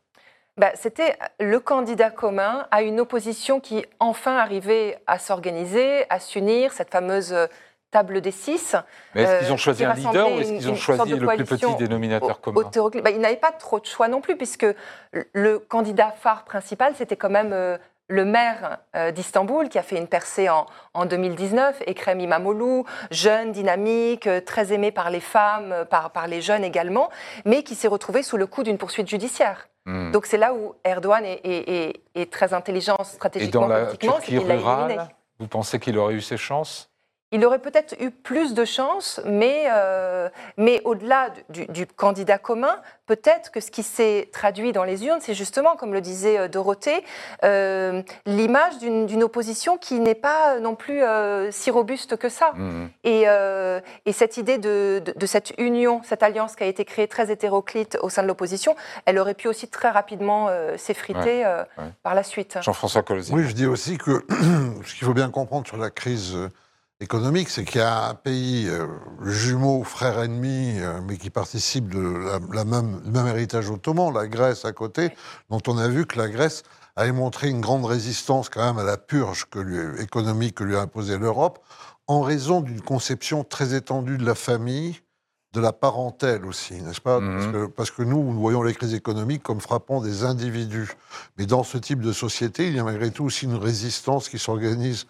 Bah, 0.58 0.72
C'était 0.76 1.18
le 1.40 1.60
candidat 1.60 2.10
commun 2.10 2.66
à 2.72 2.82
une 2.82 3.02
opposition 3.02 3.60
qui 3.60 3.86
enfin 4.00 4.38
arrivait 4.38 4.98
à 5.06 5.20
s'organiser, 5.20 6.06
à 6.10 6.20
s'unir, 6.20 6.72
cette 6.72 6.92
fameuse 6.92 7.34
euh, 7.34 7.48
table 7.96 8.20
des 8.22 8.32
six. 8.32 8.76
Mais 9.14 9.24
est-ce 9.24 9.32
Euh, 9.32 9.40
qu'ils 9.40 9.54
ont 9.54 9.58
choisi 9.58 9.86
un 9.86 9.94
leader 9.94 10.28
ou 10.32 10.40
est-ce 10.40 10.52
qu'ils 10.54 10.70
ont 10.70 10.76
choisi 10.76 11.12
le 11.14 11.28
plus 11.28 11.46
petit 11.46 11.76
dénominateur 11.78 12.42
commun. 12.42 12.62
Bah, 13.04 13.10
il 13.12 13.20
n'avait 13.20 13.36
pas 13.48 13.52
trop 13.54 13.80
de 13.80 13.86
choix 13.86 14.08
non 14.08 14.22
plus, 14.22 14.36
puisque 14.36 14.66
le 15.34 15.60
candidat 15.60 16.12
phare 16.12 16.44
principal, 16.44 16.94
c'était 16.96 17.16
quand 17.16 17.30
même 17.30 17.54
euh, 17.54 17.78
le 18.08 18.26
maire 18.26 18.78
euh, 18.96 19.12
d'Istanbul, 19.12 19.70
qui 19.70 19.80
a 19.80 19.84
fait 19.84 19.98
une 19.98 20.08
percée 20.08 20.50
en, 20.50 20.66
en 20.94 21.06
2019, 21.06 21.82
Ekrem 21.88 22.20
İmamoğlu, 22.20 22.84
jeune, 23.12 23.52
dynamique, 23.52 24.28
très 24.46 24.74
aimé 24.74 24.92
par 24.92 25.10
les 25.10 25.22
femmes, 25.22 25.86
par, 25.90 26.12
par 26.12 26.28
les 26.28 26.42
jeunes 26.42 26.64
également, 26.64 27.10
mais 27.46 27.64
qui 27.64 27.76
s'est 27.76 27.88
retrouvé 27.88 28.22
sous 28.24 28.38
le 28.38 28.46
coup 28.46 28.64
d'une 28.64 28.78
poursuite 28.78 29.08
judiciaire. 29.10 29.68
Hmm. 29.88 30.12
Donc 30.12 30.26
c'est 30.26 30.38
là 30.38 30.54
où 30.54 30.74
Erdogan 30.84 31.24
est, 31.26 31.42
est- 31.44 31.70
est- 31.70 32.02
est 32.16 32.32
très 32.32 32.54
intelligent 32.54 32.98
Et 33.00 33.04
stratégiquement, 33.06 33.62
dans 33.62 33.68
la 33.68 33.86
politiquement, 33.86 34.14
Turquie 34.16 34.38
rurale, 34.40 35.08
vous 35.40 35.48
pensez 35.48 35.80
qu'il 35.80 35.98
aurait 35.98 36.14
eu 36.16 36.22
ses 36.22 36.38
chances? 36.38 36.90
Il 37.36 37.46
aurait 37.46 37.60
peut-être 37.60 37.96
eu 38.00 38.12
plus 38.12 38.54
de 38.54 38.64
chances, 38.64 39.20
mais, 39.26 39.66
euh, 39.70 40.30
mais 40.56 40.82
au-delà 40.86 41.32
du, 41.50 41.66
du 41.66 41.86
candidat 41.86 42.38
commun, 42.38 42.78
peut-être 43.08 43.52
que 43.52 43.60
ce 43.60 43.72
qui 43.72 43.84
s'est 43.84 44.30
traduit 44.32 44.72
dans 44.72 44.86
les 44.86 45.06
urnes, 45.06 45.20
c'est 45.22 45.34
justement, 45.34 45.76
comme 45.76 45.92
le 45.94 46.00
disait 46.00 46.38
euh, 46.40 46.48
Dorothée, 46.48 47.04
euh, 47.44 48.02
l'image 48.26 48.78
d'une 48.80 49.22
opposition 49.22 49.78
qui 49.78 50.00
n'est 50.00 50.16
pas 50.16 50.60
non 50.62 50.76
plus 50.76 51.04
euh, 51.04 51.52
si 51.52 51.72
robuste 51.72 52.16
que 52.16 52.30
ça. 52.30 52.54
Hmm. 52.56 52.88
Et, 53.04 53.24
euh, 53.28 53.82
et 54.06 54.14
cette 54.14 54.38
idée 54.38 54.58
de, 54.58 55.02
de- 55.06 55.14
de 55.14 55.26
cette 55.26 55.52
union, 55.58 56.00
cette 56.06 56.24
alliance 56.24 56.56
qui 56.56 56.64
a 56.64 56.68
été 56.68 56.86
créée 56.86 57.10
très 57.10 57.30
hétéroclite 57.32 57.98
au 58.02 58.08
sein 58.10 58.24
de 58.24 58.28
l'opposition, 58.30 58.78
elle 59.06 59.20
aurait 59.20 59.34
pu 59.34 59.50
aussi 59.50 59.68
très 59.68 59.90
rapidement 59.90 60.48
euh, 60.50 60.78
s'effriter 60.78 61.46
euh, 61.46 61.64
ouais. 61.78 61.84
par 62.02 62.16
la 62.16 62.24
suite. 62.24 62.58
Jean-François 62.62 63.04
Colosy. 63.04 63.34
Oui, 63.34 63.44
je 63.44 63.54
dis 63.54 63.66
aussi 63.68 63.98
que 63.98 64.24
ce 64.86 64.96
qu'il 64.96 65.06
faut 65.06 65.14
bien 65.14 65.30
comprendre 65.30 65.68
sur 65.68 65.76
la 65.76 65.90
crise 65.90 66.34
euh, 66.34 66.50
économique, 67.02 67.50
c'est 67.50 67.66
qu'il 67.66 67.82
y 67.82 67.84
a 67.84 68.10
un 68.10 68.16
pays 68.16 68.68
euh, 68.70 68.88
jumeau, 69.22 69.84
frère 69.84 70.20
ennemi, 70.20 70.80
euh, 70.80 71.02
mais 71.06 71.18
qui 71.18 71.30
participe 71.30 71.90
de 71.90 72.00
la, 72.00 72.40
la 72.54 72.66
même, 72.66 73.02
le 73.04 73.12
même 73.12 73.28
héritage 73.28 73.70
ottoman, 73.70 74.14
la 74.14 74.28
Grèce 74.28 74.66
à 74.66 74.72
côté, 74.72 75.12
dont 75.50 75.62
on 75.68 75.78
a 75.78 75.88
vu 75.88 76.06
que 76.06 76.18
la 76.18 76.30
Grèce 76.30 76.64
avait 76.96 77.12
montré 77.12 77.50
une 77.50 77.60
grande 77.60 77.86
résistance 77.86 78.48
quand 78.50 78.66
même 78.66 78.78
à 78.78 78.84
la 78.84 78.98
purge 78.98 79.46
que 79.50 79.60
lui- 79.60 80.02
économique 80.02 80.56
que 80.56 80.64
lui 80.64 80.78
a 80.78 80.82
imposée 80.82 81.18
l'Europe, 81.18 81.60
en 82.08 82.22
raison 82.22 82.62
d'une 82.62 82.82
conception 82.82 83.44
très 83.44 83.74
étendue 83.74 84.18
de 84.18 84.26
la 84.26 84.36
famille, 84.36 85.02
de 85.54 85.60
la 85.60 85.74
parentèle 85.74 86.46
aussi, 86.46 86.82
n'est-ce 86.82 87.02
pas? 87.02 87.20
Mhm. 87.20 87.38
parce, 87.38 87.48
que, 87.52 87.66
parce 87.68 87.92
que 87.92 88.04
nous, 88.04 88.24
nous 88.24 88.40
voyons 88.40 88.62
les 88.62 88.74
crises 88.74 88.94
économiques 88.94 89.44
comme 89.44 89.60
frappant 89.62 90.02
des 90.02 90.24
individus. 90.24 90.92
Mais 91.38 91.46
dans 91.46 91.64
ce 91.64 91.78
type 91.78 92.02
de 92.02 92.14
société, 92.14 92.68
il 92.68 92.76
y 92.76 92.80
a 92.80 92.84
malgré 92.84 93.10
tout 93.12 93.26
aussi 93.26 93.46
une 93.46 93.56
résistance 93.56 94.30
qui 94.30 94.38
s'organise 94.38 95.08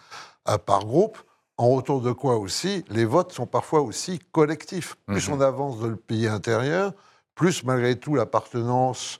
par 0.65 0.85
groupe, 0.85 1.17
en 1.57 1.69
retour 1.69 2.01
de 2.01 2.11
quoi 2.11 2.37
aussi, 2.37 2.83
les 2.89 3.05
votes 3.05 3.31
sont 3.31 3.45
parfois 3.45 3.81
aussi 3.81 4.19
collectifs. 4.31 4.95
Plus 5.07 5.27
Mhm. 5.29 5.35
on 5.35 5.41
avance 5.41 5.79
dans 5.79 5.87
le 5.87 5.95
pays 5.95 6.27
intérieur, 6.27 6.93
plus 7.33 7.63
malgré 7.63 7.95
tout 7.97 8.15
l'appartenance 8.15 9.19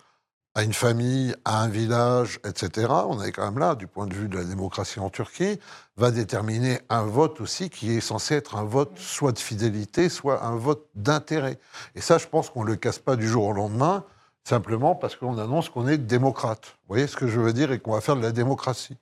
à 0.58 0.64
une 0.64 0.74
famille, 0.74 1.36
à 1.44 1.62
un 1.64 1.68
village, 1.68 2.40
etc., 2.46 2.88
on 3.10 3.22
est 3.22 3.34
quand 3.34 3.44
même 3.44 3.60
là, 3.60 3.76
du 3.76 3.88
point 3.88 4.08
de 4.08 4.14
vue 4.14 4.30
de 4.30 4.38
la 4.38 4.46
démocratie 4.46 5.02
en 5.02 5.10
Turquie, 5.10 5.60
va 5.98 6.12
déterminer 6.12 6.80
un 6.90 7.04
vote 7.04 7.42
aussi 7.42 7.70
qui 7.70 7.92
est 7.92 8.00
censé 8.00 8.36
être 8.36 8.56
un 8.56 8.64
vote 8.64 8.98
soit 8.98 9.34
de 9.34 9.40
fidélité, 9.40 10.08
soit 10.08 10.44
un 10.46 10.56
vote 10.56 10.88
d'intérêt. 10.96 11.60
Et 11.96 12.00
ça, 12.02 12.18
je 12.18 12.28
pense 12.28 12.50
qu'on 12.50 12.64
ne 12.64 12.70
le 12.70 12.78
casse 12.78 13.00
pas 13.00 13.18
du 13.18 13.28
jour 13.28 13.46
au 13.48 13.52
lendemain, 13.52 14.06
simplement 14.48 14.96
parce 14.96 15.18
qu'on 15.18 15.38
annonce 15.38 15.68
qu'on 15.68 15.90
est 15.90 15.98
démocrate. 15.98 16.66
Vous 16.84 16.96
voyez 16.96 17.08
ce 17.08 17.18
que 17.18 17.28
je 17.28 17.40
veux 17.40 17.52
dire 17.52 17.74
et 17.74 17.80
qu'on 17.80 17.92
va 17.92 18.00
faire 18.00 18.16
de 18.16 18.22
la 18.22 18.32
démocratie. 18.32 18.96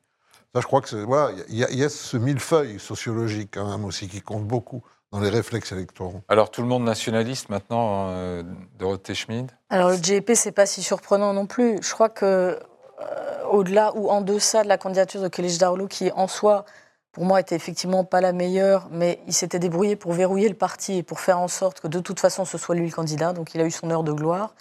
Ça, 0.54 0.62
je 0.62 0.68
crois 0.68 0.82
que 0.82 0.90
c'est. 0.90 1.04
Voilà, 1.04 1.32
il 1.50 1.56
y, 1.58 1.64
a- 1.64 1.72
il 1.72 1.80
y 1.80 1.84
a 1.84 1.90
ce 1.90 2.16
millefeuille 2.18 2.80
sociologique, 2.80 3.50
quand 3.54 3.70
même, 3.70 3.86
aussi, 3.86 4.08
qui 4.08 4.22
compte 4.22 4.46
beaucoup 4.46 4.84
dans 5.12 5.20
les 5.20 5.30
réflexes 5.30 5.72
électoraux. 5.72 6.22
Alors 6.28 6.50
tout 6.52 6.62
le 6.62 6.68
monde 6.68 6.84
nationaliste 6.84 7.50
maintenant, 7.50 8.08
euh, 8.10 8.44
Dorothée 8.78 9.14
Schmid? 9.16 9.52
Alors 9.70 9.90
le 9.90 9.98
GEP, 9.98 10.32
c'est 10.36 10.52
pas 10.52 10.66
si 10.66 10.82
surprenant 10.84 11.34
non 11.34 11.46
plus. 11.46 11.78
Je 11.82 11.92
crois 11.92 12.10
que 12.10 12.26
euh, 12.26 13.44
au-delà 13.52 13.92
ou 13.96 14.10
en 14.10 14.22
deçà 14.22 14.64
de 14.64 14.68
la 14.68 14.78
candidature 14.78 15.22
de 15.22 15.28
Kılıçdaroğlu, 15.28 15.84
Darlou, 15.84 15.88
qui 15.88 16.12
en 16.16 16.28
soi, 16.28 16.66
pour 17.12 17.26
moi, 17.26 17.40
était 17.40 17.56
effectivement 17.56 18.04
pas 18.04 18.22
la 18.22 18.32
meilleure, 18.34 18.88
mais 18.92 19.20
il 19.28 19.34
s'était 19.34 19.60
débrouillé 19.60 19.96
pour 19.96 20.14
verrouiller 20.14 20.50
le 20.50 20.56
parti 20.56 20.98
et 20.98 21.04
pour 21.04 21.20
faire 21.20 21.38
en 21.40 21.48
sorte 21.48 21.80
que 21.80 21.88
de 21.88 22.00
toute 22.00 22.20
façon 22.20 22.44
ce 22.46 22.58
soit 22.58 22.74
lui 22.76 22.88
le 22.88 22.92
candidat. 22.96 23.34
Donc 23.34 23.54
il 23.54 23.62
a 23.62 23.66
eu 23.66 23.72
son 23.72 23.90
heure 23.92 24.04
de 24.04 24.14
gloire. 24.14 24.56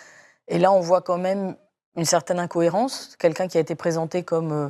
Et 0.49 0.59
là, 0.59 0.71
on 0.73 0.81
voit 0.81 1.01
quand 1.01 1.19
même 1.19 1.57
une 1.97 2.05
certaine 2.05 2.39
incohérence. 2.39 3.15
Quelqu'un 3.19 3.49
qui 3.49 3.57
a 3.57 3.61
été 3.61 3.75
présenté 3.75 4.23
comme 4.23 4.53
euh, 4.53 4.69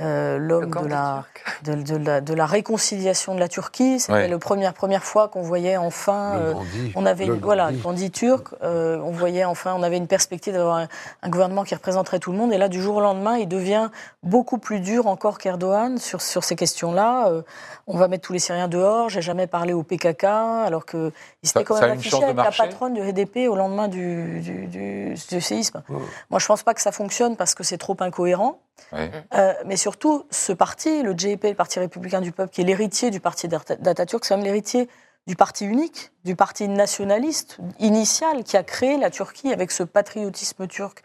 euh, 0.00 0.38
l'homme 0.38 0.70
de 0.70 0.88
la, 0.88 1.24
Turcs. 1.34 1.62
de, 1.62 1.74
de 1.82 1.96
la, 2.04 2.20
de 2.20 2.34
la 2.34 2.46
réconciliation 2.46 3.34
de 3.34 3.40
la 3.40 3.48
Turquie. 3.48 4.00
C'était 4.00 4.12
Ouais. 4.12 4.28
la 4.28 4.38
première, 4.38 4.74
première 4.74 5.04
fois 5.04 5.28
qu'on 5.28 5.42
voyait 5.42 5.76
enfin. 5.76 6.34
Le 6.34 6.40
euh, 6.40 6.52
Gandhi, 6.54 6.92
on 6.96 7.06
avait 7.06 7.26
le 7.26 7.34
une, 7.34 7.40
voilà, 7.40 7.64
Gandhi. 7.66 7.76
le 7.76 7.82
Gandhi 7.82 8.10
turc. 8.10 8.48
euh, 8.62 8.98
on 9.04 9.12
voyait 9.12 9.44
enfin, 9.44 9.72
on 9.76 9.82
avait 9.84 9.96
une 9.96 10.08
perspective 10.08 10.52
d'avoir 10.54 10.76
un, 10.78 10.88
un 11.22 11.28
gouvernement 11.28 11.62
qui 11.62 11.74
représenterait 11.76 12.18
tout 12.18 12.32
le 12.32 12.38
monde. 12.38 12.52
Et 12.52 12.58
là, 12.58 12.68
du 12.68 12.82
jour 12.82 12.96
au 12.96 13.00
lendemain, 13.00 13.36
il 13.36 13.46
devient 13.48 13.88
beaucoup 14.24 14.58
plus 14.58 14.80
dur 14.80 15.06
encore 15.06 15.38
qu'Erdogan 15.38 15.98
sur, 15.98 16.20
sur 16.22 16.42
ces 16.42 16.56
questions-là. 16.56 17.28
Euh, 17.28 17.42
on 17.86 17.96
va 17.96 18.08
mettre 18.08 18.26
tous 18.26 18.32
les 18.32 18.38
Syriens 18.40 18.66
dehors. 18.68 19.10
J'ai 19.10 19.22
jamais 19.22 19.46
parlé 19.46 19.72
au 19.74 19.82
PKK, 19.84 20.24
alors 20.24 20.86
que 20.86 21.12
il 21.42 21.48
s'était 21.48 21.62
quand 21.64 21.80
même 21.80 21.92
affiché 21.98 22.22
avec 22.22 22.36
la 22.36 22.50
patronne 22.50 22.94
du 22.94 23.00
HDP 23.00 23.48
au 23.48 23.54
lendemain 23.54 23.86
du, 23.88 24.40
du, 24.40 24.66
du- 24.66 25.14
du 25.30 25.40
séisme. 25.40 25.82
Moi, 26.30 26.40
je 26.40 26.46
pense 26.46 26.62
pas 26.64 26.74
que 26.74 26.80
ça 26.80 26.90
fonctionne 26.92 27.36
parce 27.36 27.54
que 27.54 27.62
c'est 27.62 27.78
trop 27.78 27.96
incohérent. 28.00 28.58
Euh, 28.92 29.52
mais 29.66 29.76
surtout, 29.84 30.24
ce 30.30 30.54
parti, 30.54 31.02
le 31.02 31.12
GEP, 31.12 31.44
le 31.44 31.54
Parti 31.54 31.78
républicain 31.78 32.22
du 32.22 32.32
peuple, 32.32 32.50
qui 32.50 32.62
est 32.62 32.64
l'héritier 32.64 33.10
du 33.10 33.20
parti 33.20 33.48
d'Ata- 33.48 33.76
d'Atatürk, 33.76 34.24
c'est 34.24 34.34
même 34.34 34.42
l'héritier 34.42 34.88
du 35.26 35.36
parti 35.36 35.66
unique, 35.66 36.10
du 36.24 36.34
parti 36.36 36.68
nationaliste 36.68 37.58
initial 37.80 38.44
qui 38.44 38.56
a 38.56 38.62
créé 38.62 38.96
la 38.96 39.10
Turquie 39.10 39.52
avec 39.52 39.70
ce 39.70 39.82
patriotisme 39.82 40.66
turc 40.68 41.02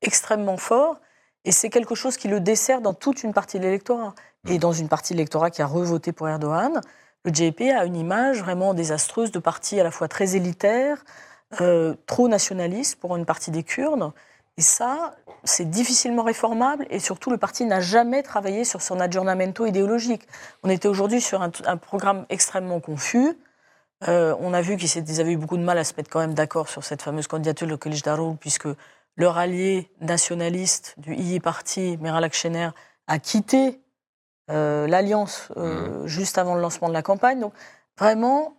extrêmement 0.00 0.56
fort. 0.56 0.96
Et 1.44 1.52
c'est 1.52 1.68
quelque 1.68 1.94
chose 1.94 2.16
qui 2.16 2.28
le 2.28 2.40
dessert 2.40 2.80
dans 2.80 2.94
toute 2.94 3.22
une 3.22 3.34
partie 3.34 3.58
de 3.58 3.64
l'électorat. 3.64 4.14
Et 4.48 4.58
dans 4.58 4.72
une 4.72 4.88
partie 4.88 5.12
de 5.12 5.18
l'électorat 5.18 5.50
qui 5.50 5.60
a 5.60 5.66
revoté 5.66 6.12
pour 6.12 6.26
Erdogan, 6.26 6.80
le 7.26 7.34
GEP 7.34 7.60
a 7.78 7.84
une 7.84 7.96
image 7.96 8.40
vraiment 8.40 8.72
désastreuse 8.72 9.30
de 9.30 9.40
parti 9.40 9.78
à 9.78 9.84
la 9.84 9.90
fois 9.90 10.08
très 10.08 10.36
élitaire, 10.36 11.04
euh, 11.60 11.94
trop 12.06 12.28
nationaliste 12.28 12.96
pour 12.96 13.14
une 13.14 13.26
partie 13.26 13.50
des 13.50 13.62
Kurdes. 13.62 14.10
Et 14.58 14.62
ça, 14.62 15.14
c'est 15.44 15.70
difficilement 15.70 16.22
réformable 16.22 16.86
et 16.90 16.98
surtout 16.98 17.30
le 17.30 17.38
parti 17.38 17.64
n'a 17.64 17.80
jamais 17.80 18.22
travaillé 18.22 18.64
sur 18.64 18.82
son 18.82 19.00
aggiornamento 19.00 19.64
idéologique. 19.64 20.28
On 20.62 20.68
était 20.68 20.88
aujourd'hui 20.88 21.20
sur 21.20 21.42
un, 21.42 21.50
un 21.64 21.76
programme 21.78 22.26
extrêmement 22.28 22.80
confus. 22.80 23.36
Euh, 24.08 24.34
on 24.40 24.52
a 24.52 24.60
vu 24.60 24.76
qu'ils 24.76 25.20
avaient 25.20 25.32
eu 25.32 25.36
beaucoup 25.36 25.56
de 25.56 25.62
mal 25.62 25.78
à 25.78 25.84
se 25.84 25.94
mettre 25.96 26.10
quand 26.10 26.20
même 26.20 26.34
d'accord 26.34 26.68
sur 26.68 26.84
cette 26.84 27.02
fameuse 27.02 27.28
candidature 27.28 27.66
de 27.66 27.76
Kılıçdaroğlu 27.76 28.36
puisque 28.36 28.68
leur 29.16 29.38
allié 29.38 29.90
nationaliste 30.00 30.94
du 30.98 31.14
II 31.14 31.40
Parti, 31.40 31.98
Meral 32.00 32.24
Akşener, 32.24 32.70
a 33.06 33.18
quitté 33.18 33.80
euh, 34.50 34.86
l'alliance 34.88 35.48
euh, 35.56 36.06
juste 36.06 36.36
avant 36.38 36.54
le 36.56 36.60
lancement 36.60 36.88
de 36.88 36.94
la 36.94 37.02
campagne. 37.02 37.40
Donc 37.40 37.52
vraiment, 37.98 38.56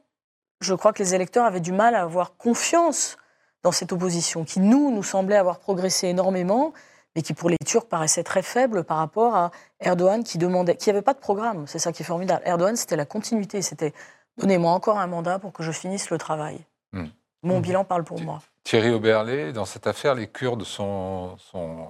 je 0.61 0.73
crois 0.73 0.93
que 0.93 1.03
les 1.03 1.13
électeurs 1.13 1.45
avaient 1.45 1.59
du 1.59 1.71
mal 1.71 1.95
à 1.95 2.01
avoir 2.01 2.37
confiance 2.37 3.17
dans 3.63 3.71
cette 3.71 3.91
opposition, 3.91 4.43
qui 4.43 4.59
nous, 4.59 4.93
nous 4.93 5.03
semblait 5.03 5.37
avoir 5.37 5.59
progressé 5.59 6.07
énormément, 6.07 6.73
mais 7.15 7.21
qui 7.21 7.33
pour 7.33 7.49
les 7.49 7.57
Turcs 7.65 7.87
paraissait 7.87 8.23
très 8.23 8.41
faible 8.41 8.83
par 8.83 8.97
rapport 8.97 9.35
à 9.35 9.51
Erdogan 9.79 10.23
qui 10.23 10.37
demandait, 10.37 10.75
qui 10.75 10.89
n'avait 10.89 11.01
pas 11.01 11.13
de 11.13 11.19
programme. 11.19 11.65
C'est 11.67 11.79
ça 11.79 11.91
qui 11.91 12.03
est 12.03 12.05
formidable. 12.05 12.41
Erdogan, 12.45 12.75
c'était 12.75 12.95
la 12.95 13.05
continuité, 13.05 13.61
c'était 13.61 13.93
donnez-moi 14.37 14.71
encore 14.71 14.99
un 14.99 15.07
mandat 15.07 15.39
pour 15.39 15.53
que 15.53 15.63
je 15.63 15.71
finisse 15.71 16.09
le 16.09 16.17
travail. 16.17 16.59
Hmm. 16.91 17.07
Mon 17.43 17.59
bilan 17.59 17.83
parle 17.83 18.03
pour 18.03 18.21
moi. 18.21 18.41
Thierry 18.63 18.91
Oberlé, 18.91 19.51
dans 19.51 19.65
cette 19.65 19.87
affaire, 19.87 20.15
les 20.15 20.27
Kurdes 20.27 20.63
sont, 20.63 21.37
sont 21.37 21.87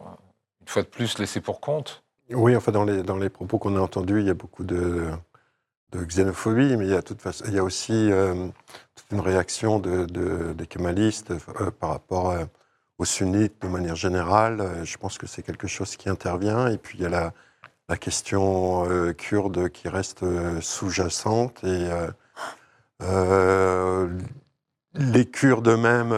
une 0.62 0.68
fois 0.68 0.82
de 0.82 0.88
plus 0.88 1.20
laissés 1.20 1.42
pour 1.42 1.60
compte? 1.60 2.04
Oui, 2.32 2.56
enfin, 2.56 2.72
dans 2.72 2.84
les, 2.84 3.04
dans 3.04 3.18
les 3.18 3.30
propos 3.30 3.60
qu'on 3.60 3.76
a 3.76 3.80
entendus, 3.80 4.22
il 4.22 4.28
y 4.28 4.32
a 4.32 4.34
beaucoup 4.34 4.64
de, 4.64 5.12
de 5.94 6.04
xénophobie, 6.04 6.76
mais 6.78 6.86
il 6.86 6.92
y 6.92 6.96
a, 6.96 7.02
toute 7.02 7.22
façon, 7.22 7.46
il 7.48 7.54
y 7.54 7.60
a 7.60 7.64
aussi 7.64 8.12
euh, 8.12 8.48
une 9.12 9.20
réaction 9.20 9.80
de, 9.80 10.06
de- 10.06 10.54
des 10.54 10.68
kémalistes 10.68 11.32
euh, 11.62 11.72
par 11.72 11.92
rapport 11.92 12.32
euh, 12.32 12.46
aux 12.98 13.06
sunnites 13.06 13.62
de 13.62 13.68
manière 13.68 13.96
générale. 13.96 14.82
Je 14.84 14.98
pense 14.98 15.18
que 15.18 15.28
c'est 15.28 15.44
quelque 15.44 15.68
chose 15.68 15.96
qui 15.96 16.10
intervient. 16.10 16.68
Et 16.68 16.78
puis, 16.78 16.98
il 16.98 17.04
y 17.04 17.06
a 17.06 17.10
la, 17.10 17.34
la 17.90 17.98
question 17.98 18.86
kurde 19.18 19.70
qui 19.70 19.90
reste 19.90 20.24
sous-jacente. 20.62 21.64
Et 21.64 21.90
les 24.94 25.26
Kurdes 25.26 25.68
eux-mêmes, 25.68 26.14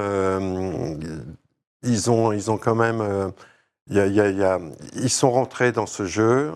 ils, 1.82 2.12
ont, 2.12 2.34
ils 2.34 2.52
ont 2.52 2.58
quand 2.58 2.76
même... 2.76 3.32
ils 3.90 5.10
sont 5.10 5.32
rentrés 5.32 5.72
dans 5.72 5.88
ce 5.88 6.06
jeu 6.06 6.52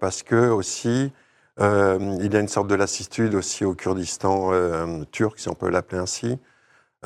parce 0.00 0.22
que 0.22 0.48
aussi 0.48 1.12
euh, 1.60 2.16
il 2.20 2.32
y 2.32 2.36
a 2.36 2.40
une 2.40 2.48
sorte 2.48 2.68
de 2.68 2.74
lassitude 2.74 3.34
aussi 3.34 3.64
au 3.64 3.74
Kurdistan 3.74 4.50
euh, 4.52 5.04
turc, 5.10 5.38
si 5.38 5.48
on 5.48 5.54
peut 5.54 5.70
l'appeler 5.70 6.00
ainsi, 6.00 6.38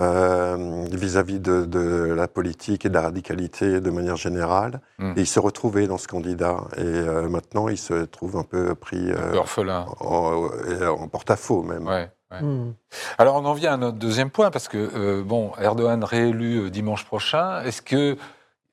euh, 0.00 0.84
vis-à-vis 0.90 1.38
de, 1.38 1.64
de 1.64 2.12
la 2.14 2.28
politique 2.28 2.86
et 2.86 2.88
de 2.88 2.94
la 2.94 3.02
radicalité 3.02 3.80
de 3.80 3.90
manière 3.90 4.16
générale. 4.16 4.80
Mm. 4.98 5.12
Et 5.16 5.20
ils 5.20 5.26
se 5.26 5.40
retrouvaient 5.40 5.86
dans 5.86 5.98
ce 5.98 6.08
candidat. 6.08 6.56
Et 6.76 6.80
euh, 6.80 7.28
maintenant, 7.28 7.68
ils 7.68 7.78
se 7.78 8.04
trouvent 8.04 8.36
un 8.36 8.44
peu 8.44 8.74
pris 8.74 9.10
Un 9.10 9.30
peu 9.30 9.36
orphelins. 9.38 9.86
en, 10.00 11.08
porte-à-faux 11.08 11.62
même. 11.62 11.86
Ouais, 11.86 12.10
ouais. 12.30 12.40
Hmm. 12.40 12.72
Alors 13.18 13.36
on 13.36 13.44
en 13.44 13.52
vient 13.52 13.74
à 13.74 13.76
notre 13.76 13.98
deuxième 13.98 14.30
point, 14.30 14.50
parce 14.50 14.68
que, 14.68 14.78
euh, 14.94 15.22
bon, 15.22 15.52
Erdogan 15.58 16.02
réélu 16.02 16.62
euh, 16.62 16.70
dimanche 16.70 17.04
prochain, 17.04 17.62
est-ce 17.62 17.82
que 17.82 18.16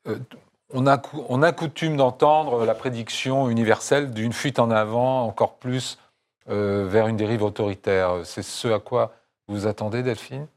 euh, 0.07 0.15
on, 0.73 0.85
a, 0.87 1.51
coutume 1.51 1.97
d'entendre 1.97 2.65
la 2.65 2.75
prédiction 2.75 3.49
universelle 3.49 4.11
d'une 4.11 4.33
fuite 4.33 4.59
en 4.59 4.71
avant 4.71 5.25
encore 5.25 5.55
plus 5.55 5.97
euh, 6.49 6.87
vers 6.87 7.07
une 7.07 7.17
dérive 7.17 7.43
autoritaire. 7.43 8.21
C'est 8.23 8.43
ce 8.43 8.67
à 8.67 8.79
quoi 8.79 9.13
vous 9.47 9.65
attendez, 9.67 10.03
Delphine? 10.03 10.47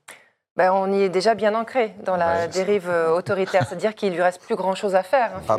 Ben, 0.56 0.70
on 0.70 0.92
y 0.92 1.02
est 1.04 1.08
déjà 1.08 1.34
bien 1.34 1.54
ancré 1.54 1.94
dans 2.04 2.16
la 2.16 2.26
Ouais, 2.26 2.32
c'est 2.50 2.58
ça. 2.58 2.64
dérive 2.64 2.90
euh, 2.90 3.08
autoritaire, 3.10 3.66
c'est-à-dire 3.66 3.94
qu'il 3.94 4.12
lui 4.12 4.20
reste 4.20 4.42
plus 4.42 4.54
grand-chose 4.54 4.94
à 4.94 5.02
faire 5.02 5.30
hein, 5.36 5.40
Ah. 5.48 5.56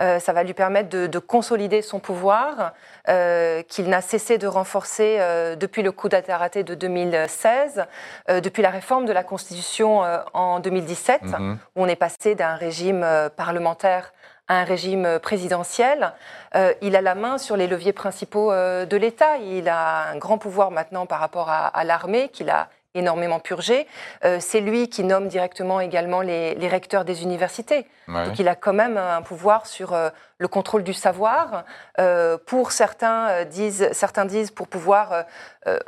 Euh, 0.00 0.18
ça 0.20 0.32
va 0.32 0.42
lui 0.42 0.54
permettre 0.54 0.88
de, 0.88 1.06
de 1.06 1.18
consolider 1.18 1.82
son 1.82 1.98
pouvoir, 1.98 2.72
euh, 3.10 3.62
qu'il 3.68 3.90
n'a 3.90 4.00
cessé 4.00 4.38
de 4.38 4.46
renforcer 4.46 5.18
euh, 5.20 5.54
depuis 5.54 5.82
le 5.82 5.92
coup 5.92 6.08
d'État 6.08 6.38
raté 6.38 6.64
de 6.64 6.74
2016, 6.74 7.84
euh, 8.30 8.40
depuis 8.40 8.62
la 8.62 8.70
réforme 8.70 9.04
de 9.04 9.12
la 9.12 9.22
Constitution 9.22 10.02
en 10.32 10.60
2017, 10.60 11.22
Mhm. 11.24 11.58
où 11.76 11.82
on 11.82 11.86
est 11.86 11.96
passé 11.96 12.34
d'un 12.34 12.54
régime 12.54 13.06
parlementaire 13.36 14.14
à 14.48 14.60
un 14.60 14.64
régime 14.64 15.18
présidentiel. 15.20 16.12
Euh, 16.54 16.72
il 16.80 16.94
a 16.96 17.00
la 17.02 17.16
main 17.16 17.36
sur 17.36 17.56
les 17.56 17.66
leviers 17.66 17.92
principaux 17.92 18.52
euh, 18.52 18.86
de 18.86 18.96
l'État. 18.96 19.38
Il 19.38 19.68
a 19.68 20.08
un 20.12 20.16
grand 20.18 20.38
pouvoir 20.38 20.70
maintenant 20.70 21.04
par 21.04 21.18
rapport 21.18 21.50
à, 21.50 21.66
à 21.66 21.82
l'armée 21.84 22.28
qu'il 22.28 22.48
a 22.48 22.68
énormément 22.96 23.40
purgé. 23.40 23.86
Euh, 24.24 24.38
C'est 24.40 24.60
lui 24.60 24.88
qui 24.88 25.04
nomme 25.04 25.28
directement 25.28 25.80
également 25.80 26.20
les, 26.20 26.54
les 26.54 26.68
recteurs 26.68 27.04
des 27.04 27.22
universités. 27.22 27.86
Ouais. 28.08 28.24
Donc 28.24 28.38
il 28.38 28.48
a 28.48 28.54
quand 28.54 28.72
même 28.72 28.96
un 28.96 29.22
pouvoir 29.22 29.66
sur 29.66 29.92
euh, 29.92 30.10
le 30.38 30.48
contrôle 30.48 30.82
du 30.82 30.92
savoir. 30.92 31.64
Euh, 31.98 32.38
pour 32.46 32.72
certains 32.72 33.44
disent, 33.44 33.88
certains 33.92 34.24
disent 34.24 34.50
pour 34.50 34.68
pouvoir 34.68 35.24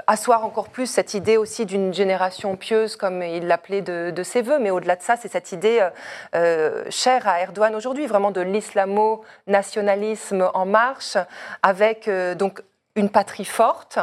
asseoir 0.06 0.44
encore 0.44 0.68
plus 0.68 0.86
cette 0.86 1.14
idée 1.14 1.36
aussi 1.36 1.66
d'une 1.66 1.94
génération 1.94 2.56
pieuse, 2.56 2.96
comme 2.96 3.22
il 3.22 3.46
l'appelait 3.46 3.82
de, 3.82 4.10
de 4.10 4.22
ses 4.22 4.42
voeux. 4.42 4.58
Mais 4.58 4.70
au-delà 4.70 4.96
de 4.96 5.02
ça, 5.02 5.16
c'est 5.16 5.28
cette 5.28 5.52
idée 5.52 5.86
chère 6.90 7.28
à 7.28 7.40
Erdogan 7.40 7.74
aujourd'hui, 7.74 8.06
vraiment 8.06 8.30
de 8.30 8.40
l'islamo-nationalisme 8.40 10.50
en 10.54 10.66
marche, 10.66 11.16
avec 11.62 12.10
donc 12.36 12.62
une 12.96 13.10
patrie 13.10 13.44
forte, 13.44 13.98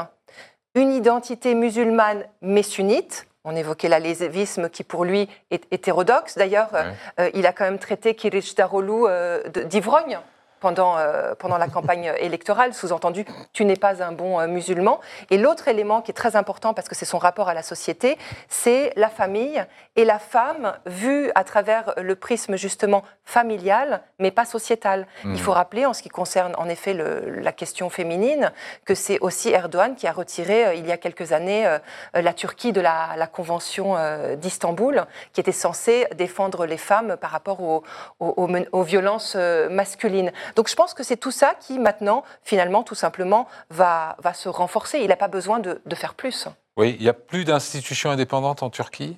une 0.75 0.91
identité 0.91 1.55
musulmane 1.55 2.25
mais 2.41 2.63
sunnite. 2.63 3.27
On 3.43 3.55
évoquait 3.55 3.89
l'alévisme 3.89 4.69
qui 4.69 4.83
pour 4.83 5.05
lui 5.05 5.29
est 5.51 5.63
hétérodoxe. 5.71 6.35
D'ailleurs, 6.37 6.69
Ouais. 6.73 6.83
euh, 7.19 7.29
il 7.33 7.45
a 7.45 7.53
quand 7.53 7.65
même 7.65 7.77
traité 7.79 8.15
Kirish 8.15 8.55
Daroglu 8.55 9.05
euh, 9.07 9.43
d'ivrogne 9.65 10.19
pendant, 10.65 10.97
euh, 10.97 11.35
pendant 11.37 11.59
la 11.59 11.67
campagne 11.67 12.11
électorale, 12.17 12.73
sous-entendu, 12.73 13.23
tu 13.53 13.65
n'es 13.65 13.75
pas 13.75 14.01
un 14.01 14.11
bon 14.11 14.39
euh, 14.39 14.47
musulman. 14.47 14.99
Et 15.29 15.37
l'autre 15.37 15.67
élément 15.67 16.01
qui 16.01 16.09
est 16.09 16.15
très 16.15 16.35
important, 16.35 16.73
parce 16.73 16.89
que 16.89 16.95
c'est 16.95 17.05
son 17.05 17.19
rapport 17.19 17.49
à 17.49 17.53
la 17.53 17.61
société, 17.61 18.17
c'est 18.49 18.91
la 18.95 19.09
famille 19.09 19.63
et 19.95 20.05
la 20.05 20.17
femme 20.17 20.73
vue 20.87 21.29
à 21.35 21.43
travers 21.43 21.93
le 21.97 22.15
prisme 22.15 22.55
justement 22.55 23.03
familial, 23.25 24.01
mais 24.17 24.31
pas 24.31 24.43
sociétal. 24.45 25.05
Mhm. 25.23 25.35
Il 25.35 25.39
faut 25.41 25.51
rappeler, 25.51 25.85
en 25.85 25.93
ce 25.93 26.01
qui 26.01 26.09
concerne 26.09 26.55
en 26.57 26.67
effet 26.67 26.93
le- 26.95 27.39
la 27.41 27.51
question 27.51 27.91
féminine, 27.91 28.51
que 28.85 28.95
c'est 28.95 29.19
aussi 29.19 29.49
Erdogan 29.49 29.93
qui 29.95 30.07
a 30.07 30.11
retiré, 30.13 30.65
euh, 30.65 30.73
il 30.73 30.87
y 30.87 30.91
a 30.91 30.97
quelques 30.97 31.31
années, 31.31 31.77
la 32.15 32.33
Turquie 32.33 32.71
de 32.73 32.81
la, 32.81 33.09
la 33.17 33.27
Convention 33.27 33.95
d'Istanbul, 34.35 35.05
qui 35.31 35.41
était 35.41 35.51
censée 35.51 36.07
défendre 36.15 36.65
les 36.65 36.77
femmes 36.77 37.17
par 37.17 37.29
rapport 37.29 37.61
aux, 37.61 37.83
aux- 38.19 38.33
aux 38.37 38.47
men- 38.47 38.67
aux 38.71 38.81
violences 38.81 39.35
masculines. 39.69 40.31
Donc 40.55 40.69
je 40.69 40.75
pense 40.75 40.93
que 40.93 41.03
c'est 41.03 41.17
tout 41.17 41.31
ça 41.31 41.53
qui 41.59 41.79
maintenant, 41.79 42.23
finalement, 42.43 42.83
tout 42.83 42.95
simplement, 42.95 43.47
va, 43.69 44.15
va 44.19 44.33
se 44.33 44.49
renforcer. 44.49 44.99
Il 44.99 45.07
n'a 45.09 45.15
pas 45.15 45.27
besoin 45.27 45.59
de, 45.59 45.81
de 45.85 45.95
faire 45.95 46.13
plus. 46.13 46.47
Oui, 46.77 46.95
il 46.99 47.03
n'y 47.03 47.09
a 47.09 47.13
plus 47.13 47.45
d'institutions 47.45 48.09
indépendantes 48.09 48.63
en 48.63 48.69
Turquie? 48.69 49.17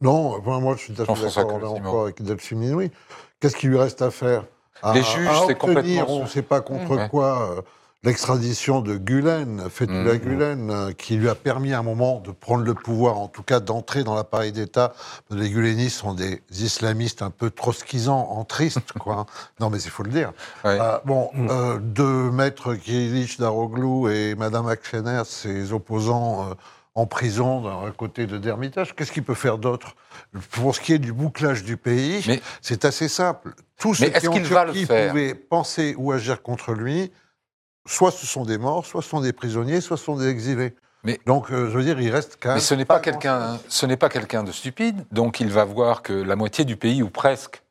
Non, 0.00 0.36
enfin, 0.36 0.60
moi 0.60 0.76
je 0.76 0.82
suis 0.82 0.92
d'accord 0.92 1.16
encore 1.76 2.02
avec 2.02 2.20
Delphine 2.22 2.58
Minoui. 2.58 2.90
Qu'est-ce 3.40 3.56
qu'il 3.56 3.70
lui 3.70 3.78
reste 3.78 4.02
à 4.02 4.10
faire? 4.10 4.44
À, 4.82 4.92
Les 4.92 5.02
juges, 5.02 5.28
c'est 5.46 5.54
complètement 5.54 6.06
On 6.08 6.22
ne 6.22 6.26
sait 6.28 6.42
pas 6.42 6.60
contre 6.60 6.96
Ouais. 6.96 7.08
quoi, 7.08 7.52
euh, 7.52 7.62
l'extradition 8.04 8.80
de 8.80 8.96
Gulen, 8.96 9.68
Fethullah 9.70 10.14
Mhm. 10.14 10.18
Gulen, 10.18 10.70
euh, 10.70 10.92
qui 10.92 11.16
lui 11.16 11.28
a 11.28 11.34
permis 11.34 11.72
à 11.72 11.78
un 11.78 11.82
moment 11.82 12.20
de 12.20 12.30
prendre 12.30 12.62
le 12.64 12.74
pouvoir, 12.74 13.18
en 13.18 13.28
tout 13.28 13.42
cas 13.42 13.60
d'entrer 13.60 14.04
dans 14.04 14.14
l'appareil 14.14 14.52
d'État. 14.52 14.92
Les 15.30 15.48
Gulenistes 15.50 15.98
sont 15.98 16.14
des 16.14 16.42
islamistes 16.50 17.22
un 17.22 17.30
peu 17.30 17.50
trotskisants, 17.50 18.28
entristes, 18.30 18.92
quoi. 18.98 19.26
non, 19.60 19.70
mais 19.70 19.80
il 19.80 19.90
faut 19.90 20.02
le 20.02 20.10
dire. 20.10 20.32
Ouais. 20.64 20.78
Euh, 20.80 20.98
bon, 21.04 21.30
euh, 21.50 21.78
de 21.80 22.04
mettre 22.04 22.74
Kirilich 22.74 23.38
Daroglu 23.38 24.12
et 24.14 24.34
Madame 24.34 24.68
Akşener, 24.68 25.22
ses 25.24 25.72
opposants, 25.72 26.50
euh, 26.50 26.54
en 26.96 27.06
prison 27.06 27.62
d'un 27.62 27.90
côté 27.90 28.26
de 28.26 28.38
Dermitage, 28.38 28.94
qu'est-ce 28.94 29.10
qu'il 29.10 29.24
peut 29.24 29.34
faire 29.34 29.58
d'autre? 29.58 29.96
Pour 30.52 30.76
ce 30.76 30.80
qui 30.80 30.92
est 30.92 31.00
du 31.00 31.12
bouclage 31.12 31.64
du 31.64 31.76
pays, 31.76 32.22
Mais- 32.28 32.40
c'est 32.60 32.84
assez 32.84 33.08
simple. 33.08 33.54
Tous 33.80 33.94
ceux 33.94 34.10
qui 34.10 34.28
en 34.28 34.32
Turquie 34.40 34.86
pouvaient 34.86 35.34
penser 35.34 35.96
ou 35.98 36.12
agir 36.12 36.40
contre 36.40 36.72
lui, 36.72 37.10
soit 37.86 38.10
ce 38.10 38.26
sont 38.26 38.44
des 38.44 38.58
morts, 38.58 38.86
soit 38.86 39.02
ce 39.02 39.08
sont 39.08 39.20
des 39.20 39.32
prisonniers, 39.32 39.80
soit 39.80 39.96
ce 39.96 40.04
sont 40.04 40.16
des 40.16 40.28
exilés. 40.28 40.74
Mais- 41.04 41.20
Donc, 41.26 41.50
euh, 41.50 41.68
je 41.70 41.76
veux 41.76 41.84
dire, 41.84 42.00
il 42.00 42.10
reste 42.10 42.38
quand 42.40 42.48
même. 42.50 42.56
Mais 42.56 42.62
ce 42.62 42.74
n'est 42.74 42.86
pas, 42.86 42.98
quelqu'un, 43.00 43.58
ce 43.68 43.84
n'est 43.84 43.98
pas 43.98 44.08
quelqu'un 44.08 44.42
de 44.42 44.52
stupide, 44.52 45.04
donc 45.12 45.40
il 45.40 45.50
va 45.50 45.64
voir 45.64 46.02
que 46.02 46.12
la 46.14 46.34
moitié 46.34 46.64
du 46.64 46.76
pays, 46.76 47.02
ou 47.02 47.10
presque, 47.10 47.62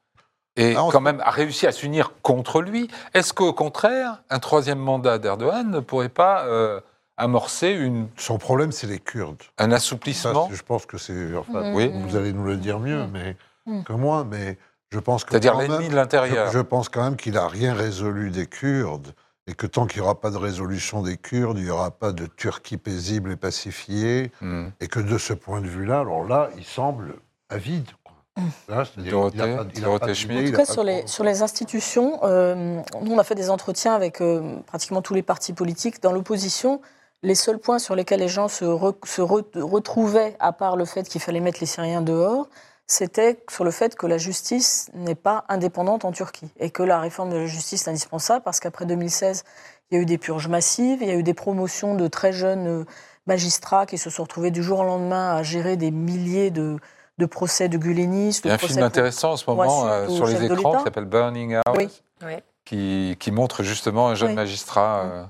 est 0.55 0.75
Ah, 0.75 0.83
on 0.83 0.89
quand 0.91 1.01
même 1.01 1.19
a 1.25 1.31
réussi 1.31 1.65
à 1.65 1.71
s'unir 1.71 2.11
contre 2.21 2.61
lui. 2.61 2.87
Est-ce 3.15 3.33
qu'au 3.33 3.53
contraire, 3.53 4.21
un 4.29 4.37
troisième 4.37 4.77
mandat 4.77 5.17
d'Erdogan 5.17 5.67
ne 5.71 5.79
pourrait 5.79 6.09
pas 6.09 6.45
euh, 6.45 6.79
amorcer 7.17 7.71
une, 7.71 8.07
Son 8.17 8.37
problème, 8.37 8.71
c'est 8.71 8.85
les 8.85 8.99
Kurdes. 8.99 9.41
un 9.57 9.71
assouplissement 9.71 10.49
je 10.51 10.61
pense 10.61 10.85
que 10.85 10.99
c'est. 10.99 11.35
Enfin, 11.35 11.69
Mhm. 11.71 11.73
Oui. 11.75 11.91
Vous 12.07 12.15
allez 12.15 12.33
nous 12.33 12.43
le 12.45 12.57
dire 12.57 12.79
mieux, 12.79 13.01
Mhm. 13.05 13.09
mais 13.11 13.35
Mhm. 13.65 13.83
que 13.83 13.93
moi, 13.93 14.27
mais 14.29 14.59
je 14.91 14.99
pense 14.99 15.23
que. 15.23 15.31
C'est-à-dire 15.31 15.53
quand 15.53 15.59
l'ennemi 15.61 15.79
même- 15.85 15.89
de 15.91 15.95
l'intérieur. 15.95 16.47
Je, 16.51 16.57
je 16.57 16.59
pense 16.59 16.87
quand 16.87 17.01
même 17.03 17.15
qu'il 17.15 17.33
n'a 17.33 17.47
rien 17.47 17.73
résolu 17.73 18.29
des 18.29 18.45
Kurdes 18.45 19.13
et 19.47 19.53
que 19.55 19.67
tant 19.67 19.85
qu'il 19.87 20.01
n'y 20.01 20.05
aura 20.05 20.19
pas 20.19 20.31
de 20.31 20.37
résolution 20.37 21.01
des 21.01 21.17
Kurdes, 21.17 21.57
il 21.57 21.65
n'y 21.65 21.69
aura 21.69 21.91
pas 21.91 22.11
de 22.11 22.25
Turquie 22.27 22.77
paisible 22.77 23.31
et 23.31 23.35
pacifiée 23.35 24.31
Hmm. 24.41 24.67
et 24.79 24.87
que 24.87 24.99
de 24.99 25.17
ce 25.17 25.33
point 25.33 25.61
de 25.61 25.67
vue-là, 25.67 25.99
alors 25.99 26.25
là, 26.25 26.49
il 26.57 26.63
semble 26.63 27.15
avide. 27.49 27.85
quoi. 28.03 28.13
Là, 28.67 28.83
Dorothée, 28.97 29.37
il 29.37 29.41
a 29.41 29.57
pas- 29.57 29.67
il 29.75 29.77
a 29.79 29.81
Dorothée 29.85 29.99
pas 29.99 30.05
d'idée, 30.13 30.15
Schmitt. 30.15 30.47
En 30.47 30.51
tout 30.51 30.57
cas, 30.57 30.65
sur 30.65 30.83
les, 30.83 30.91
programme. 30.93 31.07
sur 31.07 31.23
les 31.23 31.41
institutions, 31.41 32.19
euh, 32.23 32.81
nous, 33.01 33.11
on 33.13 33.19
a 33.19 33.23
fait 33.23 33.35
des 33.35 33.49
entretiens 33.49 33.93
avec 33.93 34.21
euh, 34.21 34.57
pratiquement 34.65 35.01
tous 35.01 35.13
les 35.13 35.21
partis 35.23 35.53
politiques. 35.53 36.01
Dans 36.01 36.11
l'opposition, 36.13 36.81
les 37.21 37.35
seuls 37.35 37.59
points 37.59 37.79
sur 37.79 37.95
lesquels 37.95 38.19
les 38.21 38.27
gens 38.29 38.47
se, 38.47 38.65
re- 38.65 38.95
se 39.05 39.21
re- 39.21 39.59
retrouvaient, 39.61 40.35
à 40.39 40.51
part 40.53 40.77
le 40.77 40.85
fait 40.85 41.03
qu'il 41.07 41.21
fallait 41.21 41.41
mettre 41.41 41.59
les 41.59 41.65
Syriens 41.67 42.01
dehors, 42.01 42.47
c'était 42.87 43.43
sur 43.49 43.63
le 43.63 43.71
fait 43.71 43.95
que 43.95 44.05
la 44.07 44.17
justice 44.17 44.89
n'est 44.93 45.15
pas 45.15 45.45
indépendante 45.49 46.05
en 46.05 46.11
Turquie 46.11 46.51
et 46.59 46.69
que 46.69 46.83
la 46.83 46.99
réforme 46.99 47.29
de 47.29 47.37
la 47.37 47.45
justice 47.45 47.87
est 47.87 47.89
indispensable 47.89 48.43
parce 48.43 48.59
qu'après 48.59 48.85
2016, 48.85 49.43
il 49.91 49.95
y 49.95 49.97
a 49.99 50.01
eu 50.01 50.05
des 50.05 50.17
purges 50.17 50.47
massives, 50.47 50.99
il 51.01 51.07
y 51.07 51.11
a 51.11 51.15
eu 51.15 51.23
des 51.23 51.33
promotions 51.33 51.95
de 51.95 52.07
très 52.07 52.33
jeunes 52.33 52.67
euh, 52.67 52.85
magistrats 53.25 53.85
qui 53.85 53.97
se 53.97 54.09
sont 54.09 54.23
retrouvés 54.23 54.51
du 54.51 54.61
jour 54.63 54.79
au 54.79 54.83
lendemain 54.83 55.35
à 55.35 55.43
gérer 55.43 55.77
des 55.77 55.91
milliers 55.91 56.51
de, 56.51 56.77
de 57.19 57.25
procès 57.25 57.69
de 57.69 57.77
gulenistes. 57.77 58.45
Il 58.45 58.49
y 58.49 58.51
a 58.51 58.55
un 58.55 58.57
film 58.57 58.83
intéressant 58.83 59.31
en 59.33 59.37
ce 59.37 59.49
moment 59.49 59.87
euh, 59.87 60.07
sur 60.09 60.25
les 60.27 60.43
écrans 60.43 60.77
qui 60.77 60.83
s'appelle 60.83 61.05
Burning 61.05 61.57
Oui. 61.75 61.89
Oui. 62.23 62.35
Qui, 62.65 63.17
qui 63.19 63.31
montre 63.31 63.63
justement 63.63 64.07
un 64.09 64.15
jeune 64.15 64.29
Oui. 64.29 64.35
magistrat. 64.35 65.01
euh, 65.03 65.25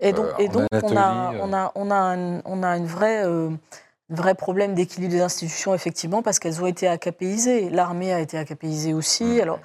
Et 0.00 0.12
donc, 0.12 0.26
euh, 0.26 0.34
et 0.38 0.48
en 0.48 0.52
donc 0.52 0.68
on, 0.82 0.96
a, 0.96 1.32
on, 1.40 1.52
a, 1.52 1.72
on, 1.74 1.90
a 1.90 1.94
un, 1.96 2.40
on 2.44 2.62
a 2.62 2.76
une 2.76 2.86
vraie, 2.86 3.24
euh, 3.24 3.50
vrai 4.10 4.34
problème 4.34 4.74
d'équilibre 4.74 5.12
des 5.12 5.20
institutions, 5.20 5.74
effectivement, 5.74 6.22
parce 6.22 6.38
qu'elles 6.38 6.62
ont 6.62 6.66
été 6.66 6.88
acapéisées. 6.88 7.70
L'armée 7.70 8.12
a 8.12 8.20
été 8.20 8.36
acapéisée 8.36 8.92
aussi. 8.92 9.24
Mmh. 9.24 9.40
Alors, 9.40 9.60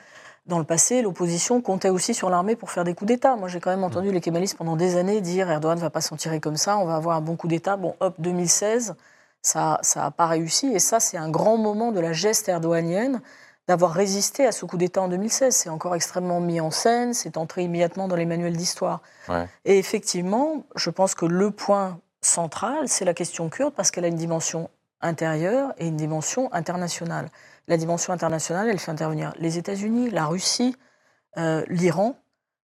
dans 0.45 0.60
le 0.60 0.63
passé, 0.63 1.01
l'opposition 1.01 1.62
comptait 1.62 1.89
aussi 1.89 2.13
sur 2.13 2.29
l'armée 2.29 2.55
pour 2.55 2.69
faire 2.69 2.84
des 2.84 2.93
coups 2.93 3.08
d'État. 3.08 3.36
Moi, 3.36 3.47
j'ai 3.47 3.60
quand 3.60 3.71
même 3.71 3.79
Mmh. 3.79 3.84
entendu 3.84 4.12
les 4.12 4.21
kémalistes 4.21 4.58
pendant 4.58 4.75
des 4.75 4.97
années 4.97 5.19
dire 5.21 5.49
Erdogan 5.49 5.77
ne 5.77 5.81
va 5.81 5.89
pas 5.89 6.01
s'en 6.01 6.15
tirer 6.15 6.39
comme 6.39 6.58
ça, 6.58 6.77
on 6.77 6.86
va 6.86 6.95
avoir 6.95 7.17
un 7.17 7.21
bon 7.21 7.36
coup 7.36 7.47
d'État. 7.47 7.75
Bon, 7.75 7.95
hop, 7.99 8.15
2016, 8.19 8.95
ça 9.41 9.79
n'a 9.95 10.12
pas 10.12 10.27
réussi. 10.27 10.67
Et 10.67 10.79
ça, 10.79 10.99
c'est 10.99 11.17
un 11.17 11.29
grand 11.29 11.58
moment 11.58 11.91
de 11.91 11.99
la 11.99 12.13
geste 12.13 12.47
erdoganienne 12.47 13.21
d'avoir 13.67 13.93
résisté 13.93 14.45
à 14.45 14.51
ce 14.51 14.65
coup 14.65 14.77
d'État 14.77 15.01
en 15.01 15.08
2016. 15.08 15.55
C'est 15.55 15.69
encore 15.69 15.95
extrêmement 15.95 16.39
mis 16.39 16.62
en 16.62 16.69
scène, 16.69 17.13
c'est 17.13 17.38
entré 17.38 17.63
immédiatement 17.63 18.08
dans 18.08 18.15
les 18.15 18.25
manuels 18.25 18.55
d'histoire. 18.55 19.01
Ouais. 19.27 19.47
Et 19.65 19.79
effectivement, 19.79 20.63
je 20.75 20.91
pense 20.91 21.15
que 21.15 21.25
le 21.25 21.49
point 21.49 21.99
central, 22.25 22.88
c'est 22.88 23.05
la 23.05 23.13
question 23.13 23.49
kurde, 23.49 23.73
parce 23.73 23.91
qu'elle 23.91 24.05
a 24.05 24.09
une 24.09 24.15
dimension 24.15 24.69
intérieure 25.01 25.73
et 25.77 25.88
une 25.88 25.95
dimension 25.95 26.51
internationale. 26.53 27.29
La 27.67 27.77
dimension 27.77 28.13
internationale, 28.13 28.69
elle 28.69 28.79
fait 28.79 28.91
intervenir 28.91 29.33
les 29.38 29.57
États-Unis, 29.57 30.09
la 30.09 30.25
Russie, 30.25 30.75
euh, 31.38 31.63
l'Iran, 31.67 32.15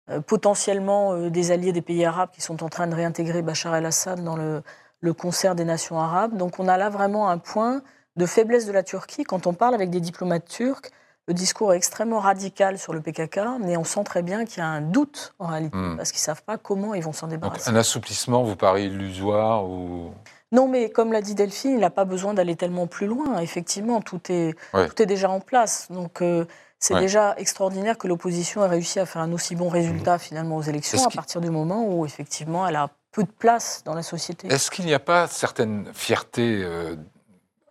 euh, 0.10 0.22
potentiellement 0.22 1.14
euh, 1.14 1.30
des 1.30 1.52
alliés 1.52 1.72
des 1.72 1.82
pays 1.82 2.06
arabes 2.06 2.30
qui 2.32 2.42
sont 2.42 2.64
en 2.64 2.70
train 2.70 2.88
de 2.88 2.96
réintégrer 2.96 3.42
Bachar 3.42 3.76
el-Assad 3.76 4.24
dans 4.24 4.38
le 4.38 5.14
concert 5.14 5.56
des 5.56 5.66
nations 5.66 6.00
arabes. 6.00 6.38
Donc 6.38 6.60
on 6.60 6.68
a 6.68 6.78
là 6.78 6.90
vraiment 6.90 7.30
un 7.30 7.38
point 7.38 7.82
de 8.16 8.26
faiblesse 8.26 8.66
de 8.66 8.72
la 8.72 8.84
Turquie. 8.84 9.24
Quand 9.24 9.48
on 9.48 9.54
parle 9.54 9.74
avec 9.74 9.90
des 9.90 10.02
diplomates 10.02 10.46
turcs, 10.46 10.92
le 11.28 11.34
discours 11.34 11.74
est 11.74 11.78
extrêmement 11.78 12.20
radical 12.20 12.80
sur 12.80 12.94
le 12.94 13.02
PKK, 13.02 13.40
mais 13.62 13.78
on 13.78 13.84
sent 13.84 14.04
très 14.04 14.22
bien 14.24 14.46
qu'il 14.46 14.60
y 14.60 14.62
a 14.62 14.68
un 14.68 14.82
doute 14.82 15.34
en 15.40 15.48
réalité, 15.48 15.78
Hmm. 15.78 15.98
parce 15.98 16.12
qu'ils 16.12 16.20
ne 16.20 16.24
savent 16.24 16.44
pas 16.44 16.58
comment 16.58 16.94
ils 16.96 17.04
vont 17.04 17.14
s'en 17.14 17.28
donc 17.28 17.36
débarrasser. 17.42 17.70
un 17.70 17.76
assouplissement 17.76 18.44
vous 18.44 18.56
paraît 18.56 18.86
illusoire 18.86 19.66
ou? 19.68 20.12
Non, 20.52 20.68
mais 20.68 20.90
comme 20.90 21.14
l'a 21.14 21.22
dit 21.22 21.36
Delphine, 21.36 21.74
il 21.74 21.80
n'a 21.80 21.92
pas 21.92 22.06
besoin 22.06 22.34
d'aller 22.34 22.56
tellement 22.56 22.88
plus 22.88 23.06
loin. 23.06 23.38
Effectivement, 23.40 24.02
tout 24.02 24.20
est, 24.32 24.56
Ouais. 24.74 24.88
tout 24.90 25.00
est 25.02 25.06
déjà 25.06 25.30
en 25.30 25.40
place. 25.40 25.86
Donc, 25.92 26.24
euh, 26.24 26.46
c'est 26.80 26.96
Ouais. 26.96 27.02
déjà 27.02 27.36
extraordinaire 27.38 28.00
que 28.00 28.08
l'opposition 28.08 28.66
ait 28.66 28.68
réussi 28.68 29.00
à 29.00 29.06
faire 29.06 29.22
un 29.22 29.32
aussi 29.32 29.56
bon 29.56 29.70
résultat 29.70 30.18
finalement 30.18 30.56
aux 30.56 30.64
élections 30.64 31.06
à 31.06 31.12
partir 31.12 31.40
du 31.42 31.52
moment 31.52 31.84
où, 31.86 32.04
effectivement, 32.06 32.66
elle 32.68 32.78
a 32.78 32.90
peu 33.12 33.22
de 33.24 33.30
place 33.30 33.84
dans 33.86 33.94
la 33.94 34.02
société. 34.02 34.48
Est-ce 34.48 34.72
qu'il 34.72 34.86
n'y 34.86 34.94
a 34.96 35.00
pas 35.00 35.28
certaines 35.28 35.86
fiertés 35.94 36.62
euh, 36.64 36.96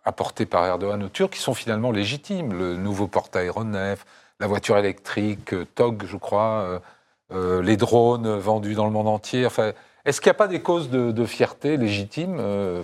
apportées 0.05 0.45
par 0.45 0.65
Erdogan 0.65 1.01
aux 1.03 1.09
Turcs 1.09 1.29
qui 1.31 1.39
sont 1.39 1.53
finalement 1.53 1.91
légitimes 1.91 2.53
Le 2.53 2.75
nouveau 2.75 3.07
porte-aéronef, 3.07 4.05
la 4.39 4.47
voiture 4.47 4.77
électrique, 4.77 5.53
euh, 5.53 5.65
TOG, 5.75 6.03
je 6.05 6.17
crois, 6.17 6.61
euh, 6.61 6.79
euh, 7.33 7.61
les 7.61 7.77
drones 7.77 8.37
vendus 8.37 8.73
dans 8.75 8.85
le 8.85 8.91
monde 8.91 9.07
entier. 9.07 9.45
Enfin, 9.45 9.71
est-ce 10.05 10.21
qu'il 10.21 10.29
n'y 10.29 10.35
a 10.35 10.35
pas 10.35 10.47
des 10.47 10.61
causes 10.61 10.89
de, 10.89 11.11
de 11.11 11.25
fierté 11.25 11.77
légitimes 11.77 12.37
euh, 12.39 12.81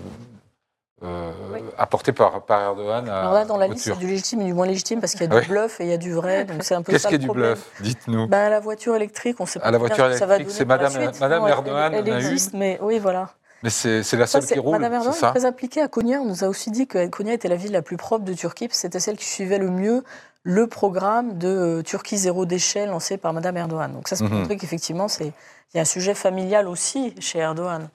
euh, 1.03 1.31
Oui. 1.53 1.59
apportées 1.77 2.11
par, 2.11 2.41
par 2.45 2.61
Erdogan 2.61 3.07
à, 3.09 3.19
Alors 3.21 3.33
là, 3.33 3.45
dans 3.45 3.57
la 3.57 3.67
liste, 3.67 3.85
y 3.85 3.89
Turcs 3.89 3.99
du 3.99 4.07
légitime 4.07 4.41
et 4.41 4.45
du 4.45 4.53
moins 4.53 4.65
légitime 4.67 4.99
parce 4.99 5.13
qu'il 5.13 5.21
y 5.29 5.31
a 5.31 5.35
Ouais. 5.35 5.41
du 5.41 5.47
bluff 5.49 5.79
et 5.81 5.85
il 5.85 5.89
y 5.89 5.93
a 5.93 5.97
du 5.97 6.11
vrai. 6.13 6.45
Donc, 6.45 6.63
c'est 6.63 6.75
un 6.75 6.81
peu 6.81 6.91
Qu'est-ce 6.93 7.03
ça 7.03 7.09
qui 7.09 7.15
est 7.15 7.19
le 7.19 7.23
du 7.25 7.29
bluff? 7.31 7.69
Dites-nous. 7.81 8.27
Ben, 8.27 8.49
la 8.49 8.59
voiture 8.59 8.95
électrique, 8.95 9.37
on 9.39 9.43
ne 9.43 9.47
sait 9.47 9.59
pas 9.59 9.65
Ah, 9.67 9.71
la 9.71 9.79
très 9.79 9.87
bien 9.87 9.95
voiture 10.07 10.31
électrique, 10.31 10.51
c'est 10.51 10.65
la 10.65 10.77
Madame- 10.77 11.41
Non, 11.41 11.47
Erdogan 11.47 11.93
Elle, 11.93 12.07
existe, 12.09 12.53
mais 12.53 12.77
oui, 12.81 12.99
voilà. 12.99 13.29
Mais 13.63 13.69
c'est 13.69 14.03
c'est 14.03 14.17
la 14.17 14.27
seule 14.27 14.45
qui 14.45 14.59
roule, 14.59 14.73
Madame 14.73 14.93
Erdogan 14.93 15.13
c'est 15.13 15.17
est 15.19 15.21
ça 15.21 15.31
très 15.31 15.45
impliquée 15.45 15.81
à 15.81 15.87
Konya. 15.87 16.19
On 16.21 16.25
nous 16.25 16.43
a 16.43 16.47
aussi 16.47 16.71
dit 16.71 16.87
que 16.87 17.07
Konya 17.07 17.33
était 17.33 17.47
la 17.47 17.55
ville 17.55 17.71
la 17.71 17.81
plus 17.81 17.97
propre 17.97 18.25
de 18.25 18.33
Turquie, 18.33 18.67
c'était 18.71 18.99
celle 18.99 19.17
qui 19.17 19.25
suivait 19.25 19.57
le 19.57 19.69
mieux 19.69 20.03
le 20.43 20.67
programme 20.67 21.39
de 21.39 21.47
euh, 21.47 21.81
Turquie 21.81 22.17
zéro 22.17 22.45
déchet 22.45 22.85
lancé 22.85 23.17
par 23.17 23.33
Madame 23.33 23.57
Erdogan. 23.57 23.91
Donc 23.91 24.07
ça, 24.07 24.15
c'est 24.15 24.23
pour 24.23 24.31
Mhm. 24.33 24.41
montrer 24.41 24.57
qu'effectivement, 24.57 25.07
c'est 25.07 25.25
il 25.73 25.77
y 25.77 25.79
a 25.79 25.81
un 25.81 25.85
sujet 25.85 26.13
familial 26.13 26.67
aussi 26.67 27.15
chez 27.19 27.39
Erdogan. 27.39 27.89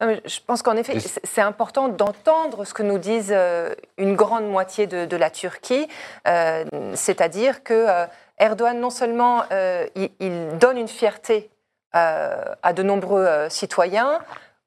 Mais 0.00 0.22
Je 0.24 0.40
pense 0.46 0.62
qu'en 0.62 0.76
effet, 0.76 0.96
Et- 0.96 1.00
c'est 1.00 1.42
important 1.42 1.88
d'entendre 1.88 2.64
ce 2.64 2.72
que 2.72 2.82
nous 2.82 2.98
disent 2.98 3.28
euh, 3.30 3.74
une 3.98 4.16
grande 4.16 4.48
moitié 4.48 4.86
de, 4.86 5.04
de 5.04 5.16
la 5.16 5.28
Turquie, 5.30 5.86
euh, 6.26 6.64
c'est-à-dire 6.94 7.62
que 7.62 7.74
euh, 7.74 8.06
Erdogan, 8.38 8.80
non 8.80 8.90
seulement 8.90 9.42
euh, 9.52 9.86
il, 9.94 10.10
il 10.18 10.58
donne 10.58 10.78
une 10.78 10.88
fierté 10.88 11.50
euh, 11.94 12.42
à 12.62 12.72
de 12.72 12.82
nombreux 12.82 13.24
euh, 13.26 13.48
citoyens, 13.50 14.18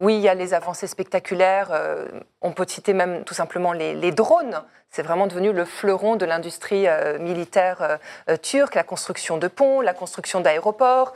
oui, 0.01 0.15
il 0.15 0.21
y 0.21 0.27
a 0.27 0.34
les 0.34 0.53
avancées 0.53 0.88
spectaculaires, 0.88 1.69
euh, 1.71 2.08
on 2.41 2.51
peut 2.51 2.65
citer 2.67 2.93
même 2.93 3.23
tout 3.23 3.34
simplement 3.34 3.71
les, 3.71 3.95
les 3.95 4.12
drones. 4.12 4.62
C'est 4.95 5.01
vraiment 5.03 5.27
devenu 5.27 5.51
le 5.51 5.65
fleuron 5.65 6.15
de 6.15 6.25
l'industrie 6.25 6.88
euh, 6.88 7.19
militaire 7.19 7.81
euh, 7.81 7.97
euh, 8.29 8.38
turque, 8.38 8.75
la 8.75 8.84
construction 8.84 9.36
de 9.38 9.49
ponts, 9.49 9.81
la 9.81 9.93
construction 9.93 10.39
d'aéroports, 10.39 11.12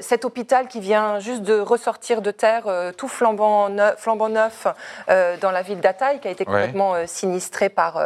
cet 0.00 0.24
hôpital 0.24 0.66
qui 0.66 0.80
vient 0.80 1.20
juste 1.20 1.42
de 1.42 1.56
ressortir 1.60 2.22
de 2.22 2.32
terre 2.32 2.64
tout 2.96 3.06
flambant 3.06 3.68
neuf, 3.68 4.00
flambant 4.00 4.28
neuf 4.28 4.66
dans 5.40 5.50
la 5.52 5.62
ville 5.62 5.80
d'Ataï, 5.80 6.18
qui 6.18 6.26
a 6.26 6.30
été 6.32 6.44
Ouais. 6.44 6.46
complètement 6.46 6.94
euh, 6.94 7.04
sinistré 7.06 7.68
par, 7.68 8.02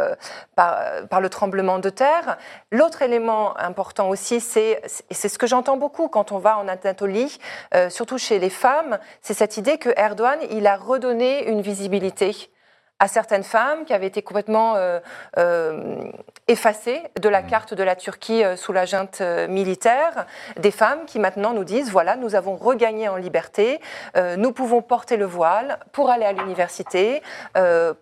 par, 0.54 0.78
par 1.08 1.20
le 1.20 1.28
tremblement 1.30 1.78
de 1.78 1.88
terre. 1.90 2.36
L'autre 2.70 3.00
élément 3.02 3.56
important 3.58 4.10
aussi, 4.10 4.40
c'est 4.40 4.82
et 5.10 5.14
c'est 5.14 5.28
ce 5.30 5.38
que 5.38 5.46
j'entends 5.46 5.76
beaucoup 5.78 6.08
quand 6.08 6.32
on 6.32 6.38
va 6.38 6.58
en 6.58 6.68
Anatolie, 6.68 7.38
euh, 7.74 7.88
surtout 7.88 8.18
chez 8.18 8.38
les 8.38 8.50
femmes, 8.50 8.98
c'est 9.22 9.34
cette 9.34 9.56
idée 9.56 9.78
que 9.78 9.90
Erdogan, 9.96 10.38
il 10.50 10.66
a 10.66 10.76
redonné 10.76 11.48
une 11.48 11.62
visibilité 11.62 12.50
à 13.00 13.08
certaines 13.08 13.44
femmes 13.44 13.84
qui 13.84 13.92
avaient 13.92 14.06
été 14.06 14.22
complètement 14.22 14.74
euh, 14.76 14.98
euh, 15.38 16.10
effacées 16.48 17.02
de 17.20 17.28
la 17.28 17.42
carte 17.42 17.74
de 17.74 17.82
la 17.82 17.94
Turquie 17.94 18.42
euh, 18.44 18.56
sous 18.56 18.72
la 18.72 18.86
junte 18.86 19.20
militaire, 19.48 20.26
des 20.56 20.70
femmes 20.70 21.04
qui 21.06 21.18
maintenant 21.18 21.52
nous 21.52 21.64
disent, 21.64 21.90
voilà, 21.90 22.16
nous 22.16 22.34
avons 22.34 22.56
regagné 22.56 23.08
en 23.08 23.16
liberté, 23.16 23.80
euh, 24.16 24.36
nous 24.36 24.52
pouvons 24.52 24.82
porter 24.82 25.16
le 25.16 25.26
voile 25.26 25.78
pour 25.92 26.10
aller 26.10 26.24
à 26.24 26.32
l'université, 26.32 27.22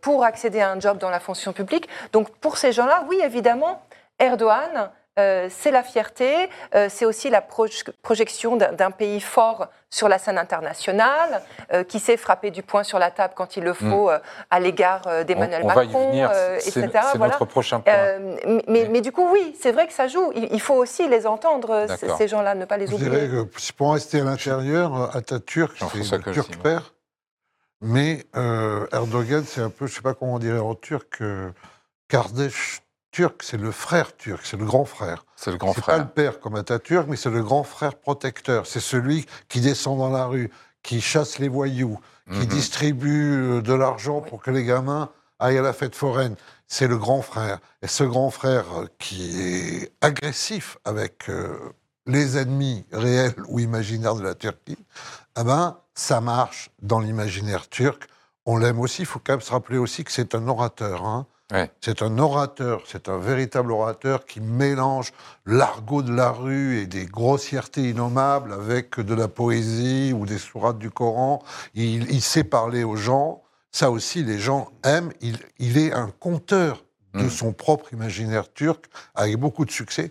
pour 0.00 0.24
accéder 0.24 0.60
à 0.60 0.70
un 0.70 0.80
job 0.80 0.98
dans 0.98 1.10
la 1.10 1.20
fonction 1.20 1.52
publique. 1.52 1.88
Donc 2.12 2.30
pour 2.38 2.56
ces 2.56 2.72
gens-là, 2.72 3.04
oui, 3.08 3.20
évidemment, 3.22 3.82
Erdogan, 4.18 4.90
euh, 5.18 5.48
c'est 5.50 5.70
la 5.70 5.82
fierté, 5.82 6.48
euh, 6.74 6.88
c'est 6.90 7.04
aussi 7.04 7.30
la 7.30 7.40
proj- 7.40 7.84
projection 8.02 8.56
d'un 8.56 8.90
pays 8.90 9.20
fort 9.20 9.68
sur 9.90 10.08
la 10.08 10.18
scène 10.18 10.36
internationale, 10.38 11.42
euh, 11.72 11.84
qui 11.84 12.00
sait 12.00 12.16
frapper 12.16 12.50
du 12.50 12.62
poing 12.62 12.82
sur 12.82 12.98
la 12.98 13.10
table 13.10 13.32
quand 13.36 13.56
il 13.56 13.64
le 13.64 13.72
faut 13.72 14.10
euh, 14.10 14.18
à 14.50 14.60
l'égard 14.60 15.02
euh, 15.06 15.24
d'Emmanuel 15.24 15.62
on, 15.64 15.70
on 15.70 15.72
va 15.74 15.84
y 15.84 15.86
Macron, 15.86 16.12
euh, 16.14 16.56
etc. 16.56 16.88
c'est 17.12 17.18
Voilà. 17.18 17.32
notre 17.34 17.44
prochain 17.46 17.80
point. 17.80 17.92
Euh, 17.94 18.36
mais, 18.46 18.64
mais- 18.68 18.88
mais 18.90 19.00
du 19.00 19.12
coup, 19.12 19.26
oui, 19.32 19.56
c'est 19.60 19.72
vrai 19.72 19.86
que 19.86 19.92
ça 19.92 20.06
joue. 20.08 20.32
Il, 20.34 20.52
il 20.52 20.60
faut 20.60 20.74
aussi 20.74 21.08
les 21.08 21.26
entendre, 21.26 21.86
ces 22.18 22.28
gens-là, 22.28 22.54
ne 22.54 22.64
pas 22.64 22.76
les 22.76 22.86
Je 22.86 22.94
oublier. 22.94 23.10
dirais 23.10 23.28
que 23.28 23.72
pour 23.72 23.94
rester 23.94 24.20
à 24.20 24.24
l'intérieur, 24.24 25.16
Atatürk, 25.16 25.76
c'est 26.02 26.26
le 26.26 26.32
turc 26.32 26.56
père. 26.62 26.92
Mais 27.80 28.24
euh, 28.36 28.86
Erdogan, 28.92 29.44
c'est 29.46 29.60
un 29.60 29.70
peu, 29.70 29.86
je 29.86 29.92
ne 29.92 29.96
sais 29.96 30.02
pas 30.02 30.14
comment 30.14 30.34
on 30.34 30.38
dirait 30.38 30.58
en 30.58 30.74
turc, 30.74 31.20
euh, 31.20 31.50
Kardeş 32.08 32.80
turc, 33.16 33.42
c'est 33.42 33.56
le 33.56 33.70
frère 33.72 34.14
turc, 34.16 34.42
c'est 34.44 34.58
le 34.58 34.66
grand 34.66 34.84
frère. 34.84 35.24
C'est 35.36 35.50
le 35.50 35.56
grand 35.56 35.72
C'est 35.72 35.82
pas 35.84 35.96
le 35.96 36.02
frère. 36.02 36.12
père 36.12 36.40
comme 36.40 36.54
Atatürk, 36.56 37.06
mais 37.08 37.16
c'est 37.16 37.30
le 37.30 37.42
grand 37.42 37.64
frère 37.64 37.94
protecteur. 37.94 38.66
C'est 38.66 38.80
celui 38.80 39.24
qui 39.48 39.62
descend 39.62 39.98
dans 39.98 40.10
la 40.10 40.26
rue, 40.26 40.50
qui 40.82 41.00
chasse 41.00 41.38
les 41.38 41.48
voyous, 41.48 41.98
qui 42.30 42.40
Mhm. 42.40 42.46
distribue 42.46 43.32
euh, 43.34 43.62
de 43.62 43.72
l'argent 43.72 44.20
pour 44.20 44.42
que 44.42 44.50
les 44.50 44.64
gamins 44.64 45.08
aillent 45.38 45.56
à 45.56 45.62
la 45.62 45.72
fête 45.72 45.94
foraine. 45.94 46.36
C'est 46.66 46.88
le 46.88 46.98
grand 46.98 47.22
frère. 47.22 47.58
Et 47.80 47.86
ce 47.88 48.04
grand 48.04 48.30
frère 48.30 48.66
euh, 48.80 48.86
qui 48.98 49.40
est 49.40 49.92
agressif 50.02 50.76
avec 50.84 51.30
euh, 51.30 51.56
les 52.06 52.36
ennemis 52.36 52.84
réels 52.92 53.34
ou 53.48 53.60
imaginaires 53.60 54.16
de 54.16 54.22
la 54.24 54.34
Turquie, 54.34 54.76
eh 55.40 55.42
ben, 55.44 55.78
ça 55.94 56.20
marche 56.20 56.70
dans 56.82 57.00
l'imaginaire 57.00 57.68
turc. 57.70 58.08
On 58.44 58.58
l'aime 58.58 58.78
aussi. 58.78 59.02
Il 59.02 59.06
faut 59.06 59.20
quand 59.24 59.32
même 59.32 59.40
se 59.40 59.52
rappeler 59.52 59.78
aussi 59.78 60.04
que 60.04 60.12
c'est 60.12 60.34
un 60.34 60.46
orateur. 60.48 61.06
hein. 61.06 61.26
Ouais. 61.52 61.70
C'est 61.80 62.02
un 62.02 62.18
orateur, 62.18 62.82
c'est 62.86 63.08
un 63.08 63.18
véritable 63.18 63.70
orateur 63.70 64.24
qui 64.26 64.40
mélange 64.40 65.12
l'argot 65.44 66.02
de 66.02 66.12
la 66.12 66.30
rue 66.30 66.78
et 66.80 66.86
des 66.86 67.06
grossièretés 67.06 67.90
innommables 67.90 68.52
avec 68.52 68.98
de 68.98 69.14
la 69.14 69.28
poésie 69.28 70.12
ou 70.12 70.26
des 70.26 70.38
sourates 70.38 70.78
du 70.78 70.90
Coran. 70.90 71.42
Il, 71.74 72.10
il 72.10 72.20
sait 72.22 72.42
parler 72.44 72.82
aux 72.82 72.96
gens. 72.96 73.42
Ça 73.70 73.90
aussi, 73.92 74.24
les 74.24 74.38
gens 74.40 74.70
aiment. 74.84 75.12
Il, 75.20 75.38
il 75.58 75.78
est 75.78 75.92
un 75.92 76.10
conteur 76.10 76.82
de 77.14 77.22
Mm. 77.24 77.30
son 77.30 77.52
propre 77.54 77.92
imaginaire 77.94 78.52
turc 78.52 78.84
avec 79.14 79.36
beaucoup 79.36 79.64
de 79.64 79.70
succès 79.70 80.10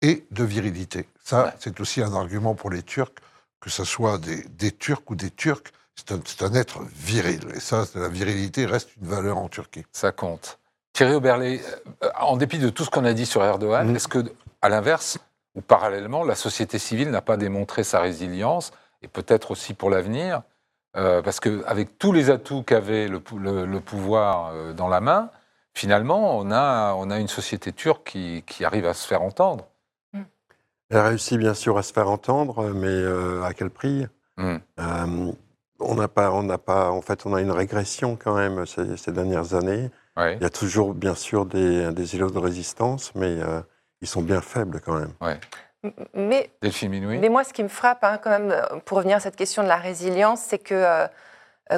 et 0.00 0.24
de 0.30 0.44
virilité. 0.44 1.06
Ça, 1.22 1.44
Ouais. 1.46 1.52
c'est 1.58 1.78
aussi 1.80 2.00
un 2.00 2.14
argument 2.14 2.54
pour 2.54 2.70
les 2.70 2.82
Turcs, 2.82 3.12
que 3.60 3.68
ce 3.68 3.84
soit 3.84 4.16
des, 4.16 4.44
des 4.44 4.70
Turcs 4.72 5.02
ou 5.10 5.14
des 5.14 5.30
Turcs. 5.30 5.64
C'est 5.94 6.12
un, 6.12 6.20
c'est 6.24 6.42
un 6.44 6.54
être 6.54 6.80
viril. 6.94 7.40
Et 7.54 7.60
ça, 7.60 7.84
la 7.96 8.08
virilité 8.08 8.64
reste 8.64 8.90
une 8.96 9.08
valeur 9.08 9.36
en 9.36 9.48
Turquie. 9.48 9.84
Ça 9.92 10.10
compte. 10.12 10.58
Thierry 10.98 11.14
Oberlé, 11.14 11.60
euh, 12.02 12.08
en 12.18 12.36
dépit 12.36 12.58
de 12.58 12.70
tout 12.70 12.82
ce 12.84 12.90
qu'on 12.90 13.04
a 13.04 13.12
dit 13.12 13.24
sur 13.24 13.44
Erdogan, 13.44 13.88
Mm. 13.92 13.94
est-ce 13.94 14.08
que, 14.08 14.18
à 14.62 14.68
l'inverse, 14.68 15.16
ou 15.54 15.60
parallèlement, 15.60 16.24
la 16.24 16.34
société 16.34 16.80
civile 16.80 17.10
n'a 17.12 17.22
pas 17.22 17.36
démontré 17.36 17.84
sa 17.84 18.00
résilience, 18.00 18.72
et 19.02 19.06
peut-être 19.06 19.52
aussi 19.52 19.74
pour 19.74 19.90
l'avenir 19.90 20.42
euh, 20.96 21.22
Parce 21.22 21.38
qu'avec 21.38 21.98
tous 22.00 22.10
les 22.12 22.30
atouts 22.30 22.64
qu'avait 22.64 23.06
le, 23.06 23.20
pou- 23.20 23.38
le- 23.38 23.64
le 23.64 23.78
pouvoir 23.80 24.50
euh, 24.52 24.72
dans 24.72 24.88
la 24.88 25.00
main, 25.00 25.30
finalement, 25.72 26.36
on 26.36 26.50
a, 26.50 26.94
on 26.94 27.12
a 27.12 27.18
une 27.20 27.28
société 27.28 27.72
turque 27.72 28.08
qui, 28.10 28.42
qui 28.44 28.64
arrive 28.64 28.84
à 28.86 28.92
se 28.94 29.06
faire 29.06 29.22
entendre. 29.22 29.68
Elle 30.90 30.98
réussit 30.98 31.38
bien 31.38 31.54
sûr 31.54 31.78
à 31.78 31.84
se 31.84 31.92
faire 31.92 32.10
entendre, 32.10 32.70
mais 32.74 32.88
euh, 32.88 33.44
à 33.44 33.54
quel 33.54 33.70
prix? 33.70 34.04
Mm. 34.36 34.56
Euh, 34.80 35.32
On 35.78 35.94
n'a 35.94 36.08
pas, 36.08 36.32
on 36.32 36.42
n'a 36.42 36.58
pas, 36.58 36.90
en 36.90 37.02
fait, 37.02 37.24
on 37.24 37.34
a 37.34 37.40
une 37.40 37.52
régression 37.52 38.16
quand 38.20 38.34
même 38.34 38.66
ces, 38.66 38.96
ces 38.96 39.12
dernières 39.12 39.54
années. 39.54 39.90
Ouais. 40.18 40.36
Il 40.36 40.42
y 40.42 40.46
a 40.46 40.50
toujours 40.50 40.94
bien 40.94 41.14
sûr 41.14 41.46
des, 41.46 41.92
des 41.92 42.16
îlots 42.16 42.30
de 42.30 42.38
résistance, 42.38 43.12
mais 43.14 43.26
euh, 43.40 43.60
ils 44.00 44.08
sont 44.08 44.22
bien 44.22 44.40
faibles 44.40 44.80
quand 44.84 44.98
même. 44.98 45.12
Mais 46.12 46.50
Delphine 46.60 46.90
Minouy 46.90 47.18
Mais 47.18 47.28
moi, 47.28 47.44
ce 47.44 47.52
qui 47.52 47.62
me 47.62 47.68
frappe, 47.68 48.02
hein, 48.02 48.18
quand 48.22 48.30
même, 48.30 48.50
euh, 48.50 48.80
pour 48.84 48.98
revenir 48.98 49.16
à 49.16 49.20
cette 49.20 49.36
question 49.36 49.62
de 49.62 49.68
la 49.68 49.76
résilience, 49.76 50.40
c'est 50.40 50.58
que 50.58 50.74
euh, 50.74 51.06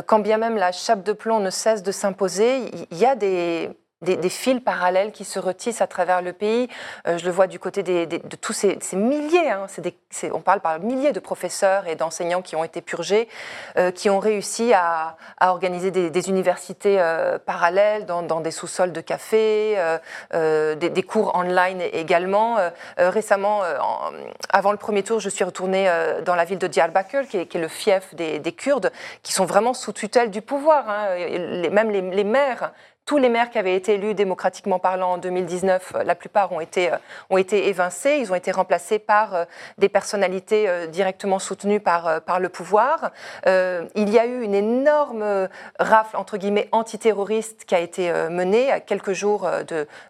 quand 0.07 0.21
bien 0.21 0.39
même 0.39 0.57
la 0.57 0.73
chape 0.73 1.03
de 1.03 1.13
plomb 1.13 1.41
ne 1.41 1.51
cesse 1.51 1.83
de 1.83 1.93
s'imposer, 1.93 2.59
il 2.73 2.87
il 2.91 2.99
y 2.99 3.05
a 3.05 3.15
des, 3.15 3.71
des, 4.03 4.17
des 4.17 4.29
fils 4.31 4.61
parallèles 4.61 5.13
qui 5.13 5.25
se 5.25 5.39
retissent 5.39 5.83
à 5.83 5.87
travers 5.87 6.23
le 6.23 6.33
pays. 6.33 6.69
Euh, 7.07 7.19
je 7.19 7.25
le 7.27 7.31
vois 7.31 7.47
du 7.47 7.59
côté 7.59 7.83
des- 7.83 8.07
des- 8.07 8.19
de 8.19 8.37
tous 8.37 8.53
ces, 8.53 8.79
ces 8.81 8.97
milliers, 8.97 9.51
hein, 9.51 9.67
des- 9.79 9.95
on 10.33 10.41
parle 10.41 10.61
par 10.61 10.79
milliers 10.81 11.13
de 11.13 11.21
professeurs 11.21 11.87
et 11.87 11.97
d'enseignants 11.97 12.43
qui 12.43 12.57
ont 12.57 12.65
été 12.65 12.81
purgés, 12.81 13.29
euh, 13.77 13.91
qui 13.91 14.09
ont 14.09 14.19
réussi 14.19 14.73
à, 14.73 15.17
à 15.39 15.51
organiser 15.51 15.91
des, 15.91 16.11
universités 16.31 16.97
euh, 17.01 17.39
parallèles 17.39 18.07
dans, 18.07 18.23
dans 18.23 18.41
des 18.41 18.51
sous-sols 18.51 18.93
de 18.93 19.01
café, 19.01 19.75
euh, 19.79 19.99
euh, 20.35 20.75
des, 20.75 20.89
cours 21.03 21.35
online 21.35 21.81
également. 21.93 22.57
Euh, 22.59 22.71
récemment, 22.99 23.61
en- 23.61 24.13
avant 24.51 24.73
le 24.73 24.79
premier 24.79 25.03
tour, 25.03 25.21
je 25.21 25.29
suis 25.29 25.45
retournée 25.45 25.91
dans 26.25 26.35
la 26.35 26.45
ville 26.45 26.59
de 26.59 26.67
Diyarbakir, 26.67 27.27
qui 27.29 27.39
est, 27.39 27.47
qui 27.47 27.59
est 27.59 27.61
le 27.61 27.69
fief 27.69 28.15
des, 28.15 28.39
des 28.39 28.53
Kurdes, 28.53 28.93
qui 29.23 29.33
sont 29.33 29.45
vraiment 29.45 29.75
sous 29.75 29.93
tutelle 29.93 30.31
du 30.31 30.41
pouvoir. 30.43 30.89
hein. 30.89 31.15
Les- 31.17 31.71
même 31.71 31.91
les, 31.91 32.01
les 32.01 32.25
maires, 32.25 32.73
tous 33.11 33.19
les 33.19 33.29
maires 33.29 33.51
qui 33.51 33.59
avaient 33.59 33.75
été 33.75 33.95
élus 33.95 34.15
démocratiquement 34.15 34.79
parlant 34.79 35.15
en 35.15 35.19
2019, 35.19 35.95
euh, 35.97 36.05
la 36.05 36.15
plupart 36.15 36.53
ont 36.53 36.61
été, 36.61 36.93
euh, 36.93 36.97
ont 37.29 37.39
été 37.39 37.67
évincés. 37.67 38.19
Ils 38.21 38.31
ont 38.31 38.37
été 38.37 38.53
remplacés 38.53 39.01
par 39.01 39.35
euh, 39.35 39.45
des 39.79 39.89
personnalités 39.89 40.69
directement 40.87 41.41
soutenues 41.41 41.81
par, 41.81 42.21
par 42.21 42.39
le 42.39 42.49
pouvoir. 42.49 43.11
Il 43.47 44.11
y 44.11 44.19
a 44.19 44.27
eu 44.27 44.43
une 44.43 44.55
énorme 44.55 45.49
rafle, 45.81 46.17
entre 46.17 46.37
guillemets, 46.37 46.69
antiterroriste 46.71 47.65
qui 47.65 47.75
a 47.75 47.81
été 47.81 48.13
menée 48.31 48.71
à 48.71 48.79
quelques 48.79 49.13
jours 49.13 49.49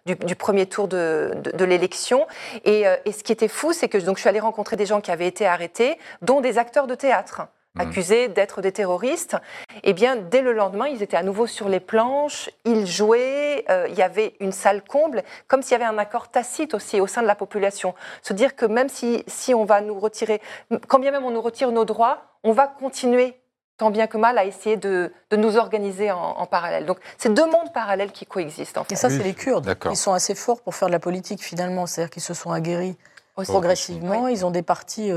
du, 0.05 0.35
premier 0.35 0.67
tour 0.67 0.87
de, 0.87 1.31
de, 1.35 1.51
de 1.51 1.65
l'élection. 1.65 2.27
Et, 2.65 2.83
et 3.05 3.11
ce 3.11 3.23
qui 3.23 3.31
était 3.31 3.47
fou, 3.47 3.73
c'est 3.73 3.89
que 3.89 3.97
donc, 3.97 4.17
je 4.17 4.21
suis 4.21 4.29
allée 4.29 4.39
rencontrer 4.39 4.75
des 4.75 4.85
gens 4.85 5.01
qui 5.01 5.11
avaient 5.11 5.27
été 5.27 5.47
arrêtés, 5.47 5.97
dont 6.21 6.41
des 6.41 6.57
acteurs 6.57 6.85
de 6.85 6.95
théâtre 6.95 7.47
Mhm. 7.75 7.81
accusés 7.87 8.27
d'être 8.27 8.61
des 8.61 8.71
terroristes. 8.73 9.37
Et 9.83 9.93
bien, 9.93 10.17
dès 10.17 10.41
le 10.41 10.51
lendemain, 10.51 10.87
ils 10.87 11.01
étaient 11.01 11.15
à 11.15 11.23
nouveau 11.23 11.47
sur 11.47 11.69
les 11.69 11.79
planches, 11.79 12.49
ils 12.65 12.85
jouaient, 12.85 13.63
euh, 13.69 13.87
il 13.89 13.95
y 13.95 14.01
avait 14.01 14.35
une 14.41 14.51
salle 14.51 14.83
comble, 14.83 15.23
comme 15.47 15.61
s'il 15.61 15.71
y 15.71 15.75
avait 15.75 15.85
un 15.85 15.97
accord 15.97 16.29
tacite 16.29 16.73
aussi 16.73 16.99
au 16.99 17.07
sein 17.07 17.21
de 17.21 17.27
la 17.27 17.35
population. 17.35 17.93
Se 18.23 18.33
dire 18.33 18.55
que 18.57 18.65
même 18.65 18.89
si, 18.89 19.23
si 19.27 19.53
on 19.53 19.63
va 19.63 19.79
nous 19.79 19.97
retirer, 19.97 20.41
quand 20.89 20.99
bien 20.99 21.11
même 21.11 21.23
on 21.23 21.31
nous 21.31 21.41
retire 21.41 21.71
nos 21.71 21.85
droits, 21.85 22.23
on 22.43 22.51
va 22.51 22.67
continuer 22.67 23.37
tant 23.77 23.89
bien 23.89 24.05
que 24.05 24.17
mal 24.17 24.37
à 24.37 24.43
essayer 24.45 24.75
de, 24.77 25.11
de 25.31 25.37
nous 25.37 25.55
organiser 25.57 26.11
en, 26.11 26.19
en 26.19 26.45
parallèle. 26.45 26.85
Donc, 26.85 26.99
c'est 27.17 27.33
deux 27.33 27.45
mondes 27.49 27.71
parallèles 27.73 28.11
qui 28.11 28.25
coexistent, 28.27 28.77
en 28.79 28.83
fait. 28.83 28.93
Et 28.93 28.97
ça, 28.97 29.09
c'est 29.09 29.23
les 29.23 29.33
Kurdes. 29.33 29.65
d'accord. 29.65 29.91
Ils 29.91 29.95
sont 29.95 30.13
assez 30.13 30.35
forts 30.35 30.61
pour 30.61 30.75
faire 30.75 30.87
de 30.89 30.91
la 30.93 30.99
politique, 30.99 31.41
finalement. 31.41 31.87
C'est-à-dire 31.87 32.11
qu'ils 32.11 32.21
se 32.21 32.35
sont 32.35 32.51
aguerris 32.51 32.95
Aussi. 33.37 33.49
progressivement. 33.49 34.27
Ils 34.27 34.45
ont 34.45 34.51
des 34.51 34.61
partis. 34.61 35.11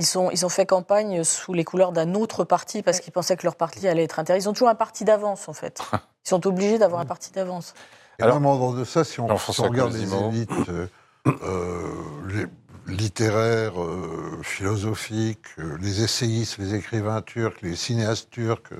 Ils, 0.00 0.06
sont, 0.06 0.30
ils 0.30 0.46
ont 0.46 0.48
fait 0.48 0.64
campagne 0.64 1.22
sous 1.24 1.52
les 1.52 1.62
couleurs 1.62 1.92
d'un 1.92 2.14
autre 2.14 2.44
parti 2.44 2.82
parce 2.82 3.00
qu'ils 3.00 3.12
pensaient 3.12 3.36
que 3.36 3.46
leur 3.46 3.54
parti 3.54 3.86
allait 3.86 4.04
être 4.04 4.18
intéressant. 4.18 4.46
Ils 4.46 4.48
ont 4.48 4.52
toujours 4.54 4.70
un 4.70 4.74
parti 4.74 5.04
d'avance, 5.04 5.46
en 5.46 5.52
fait. 5.52 5.82
Ils 6.24 6.28
sont 6.30 6.46
obligés 6.46 6.78
d'avoir 6.78 7.02
un 7.02 7.06
parti 7.06 7.30
d'avance. 7.32 7.74
Et 8.18 8.22
Alors- 8.22 8.36
même 8.40 8.46
en 8.46 8.56
dehors 8.56 8.72
de 8.74 8.84
ça, 8.84 9.04
si 9.04 9.20
on, 9.20 9.26
si 9.26 9.28
Jean-François 9.30 9.66
on 9.66 9.70
regarde 9.70 9.92
les 9.92 10.14
élites 10.14 10.50
euh, 10.70 10.86
euh, 11.26 11.92
les 12.28 12.46
littéraires, 12.94 13.78
euh, 13.80 14.40
philosophiques, 14.42 15.46
euh, 15.58 15.76
les 15.82 16.02
essayistes, 16.02 16.56
les 16.56 16.74
écrivains 16.74 17.20
turcs, 17.20 17.60
les 17.60 17.76
cinéastes 17.76 18.30
turcs, 18.30 18.72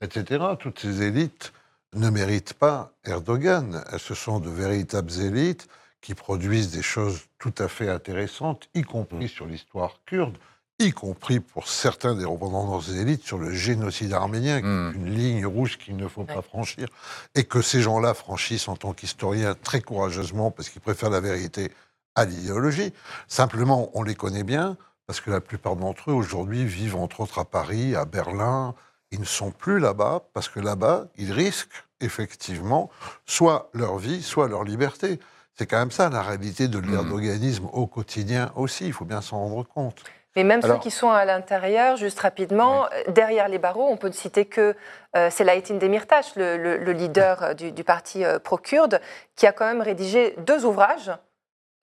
etc., 0.00 0.44
toutes 0.58 0.78
ces 0.78 1.02
élites 1.02 1.52
ne 1.94 2.10
méritent 2.10 2.54
pas 2.54 2.92
Erdogan. 3.04 3.82
Elles, 3.92 3.98
ce 3.98 4.14
sont 4.14 4.38
de 4.38 4.48
véritables 4.50 5.12
élites 5.20 5.66
qui 6.00 6.14
produisent 6.14 6.70
des 6.70 6.82
choses 6.82 7.22
tout 7.40 7.54
à 7.58 7.66
fait 7.66 7.88
intéressantes, 7.88 8.68
y 8.74 8.82
compris 8.82 9.28
sur 9.28 9.46
l'histoire 9.46 10.00
kurde, 10.06 10.36
y 10.80 10.92
compris 10.92 11.40
pour 11.40 11.68
certains 11.68 12.14
des 12.14 12.24
représentants 12.24 12.78
de 12.78 12.82
ces 12.84 13.00
élites 13.00 13.22
sur 13.24 13.38
le 13.38 13.52
génocide 13.52 14.12
arménien, 14.12 14.60
qui 14.60 14.66
Mm. 14.66 14.92
est 14.92 14.96
une 14.96 15.14
ligne 15.14 15.46
rouge 15.46 15.78
qu'il 15.78 15.96
ne 15.96 16.08
faut 16.08 16.24
pas 16.24 16.42
franchir, 16.42 16.88
et 17.34 17.44
que 17.44 17.60
ces 17.62 17.82
gens-là 17.82 18.14
franchissent 18.14 18.68
en 18.68 18.76
tant 18.76 18.92
qu'historiens 18.92 19.54
très 19.54 19.80
courageusement 19.80 20.50
parce 20.50 20.68
qu'ils 20.70 20.80
préfèrent 20.80 21.10
la 21.10 21.20
vérité 21.20 21.70
à 22.14 22.24
l'idéologie. 22.24 22.92
Simplement, 23.28 23.90
on 23.94 24.02
les 24.02 24.14
connaît 24.14 24.42
bien 24.44 24.76
parce 25.06 25.20
que 25.20 25.30
la 25.30 25.40
plupart 25.40 25.76
d'entre 25.76 26.10
eux 26.10 26.14
aujourd'hui 26.14 26.64
vivent 26.64 26.96
entre 26.96 27.20
autres 27.20 27.38
à 27.38 27.44
Paris, 27.44 27.94
à 27.94 28.04
Berlin. 28.04 28.74
Ils 29.12 29.20
ne 29.20 29.24
sont 29.24 29.50
plus 29.50 29.78
là-bas 29.80 30.22
parce 30.34 30.48
que 30.48 30.60
là-bas, 30.60 31.06
ils 31.16 31.32
risquent 31.32 31.84
effectivement 32.00 32.90
soit 33.26 33.70
leur 33.74 33.98
vie, 33.98 34.22
soit 34.22 34.48
leur 34.48 34.64
liberté. 34.64 35.18
C'est 35.58 35.66
quand 35.66 35.78
même 35.78 35.90
ça 35.90 36.08
la 36.08 36.22
réalité 36.22 36.68
de 36.68 36.78
l'erdoganisme 36.78 37.66
au 37.72 37.86
quotidien 37.86 38.50
aussi, 38.56 38.86
il 38.86 38.92
faut 38.92 39.04
bien 39.04 39.20
s'en 39.20 39.38
rendre 39.38 39.66
compte. 39.66 40.02
Mais 40.36 40.44
même 40.44 40.60
Alors- 40.62 40.76
ceux 40.76 40.82
qui 40.82 40.90
sont 40.90 41.10
à 41.10 41.24
l'intérieur, 41.24 41.96
juste 41.96 42.20
rapidement, 42.20 42.84
euh, 42.86 43.10
derrière 43.10 43.48
les 43.48 43.58
barreaux, 43.58 43.88
on 43.90 43.96
peut 43.96 44.08
ne 44.08 44.12
citer 44.12 44.44
que 44.44 44.76
euh, 45.16 45.30
Selahattin 45.30 45.74
Demirtas, 45.74 46.32
le, 46.36 46.56
le- 46.56 46.76
le 46.76 46.92
leader 46.92 47.42
euh, 47.42 47.54
du, 47.54 47.72
du 47.72 47.82
parti 47.84 48.24
euh, 48.24 48.38
pro-kurde, 48.38 49.00
qui 49.34 49.46
a 49.46 49.52
quand 49.52 49.66
même 49.66 49.80
rédigé 49.82 50.34
deux 50.38 50.64
ouvrages 50.64 51.10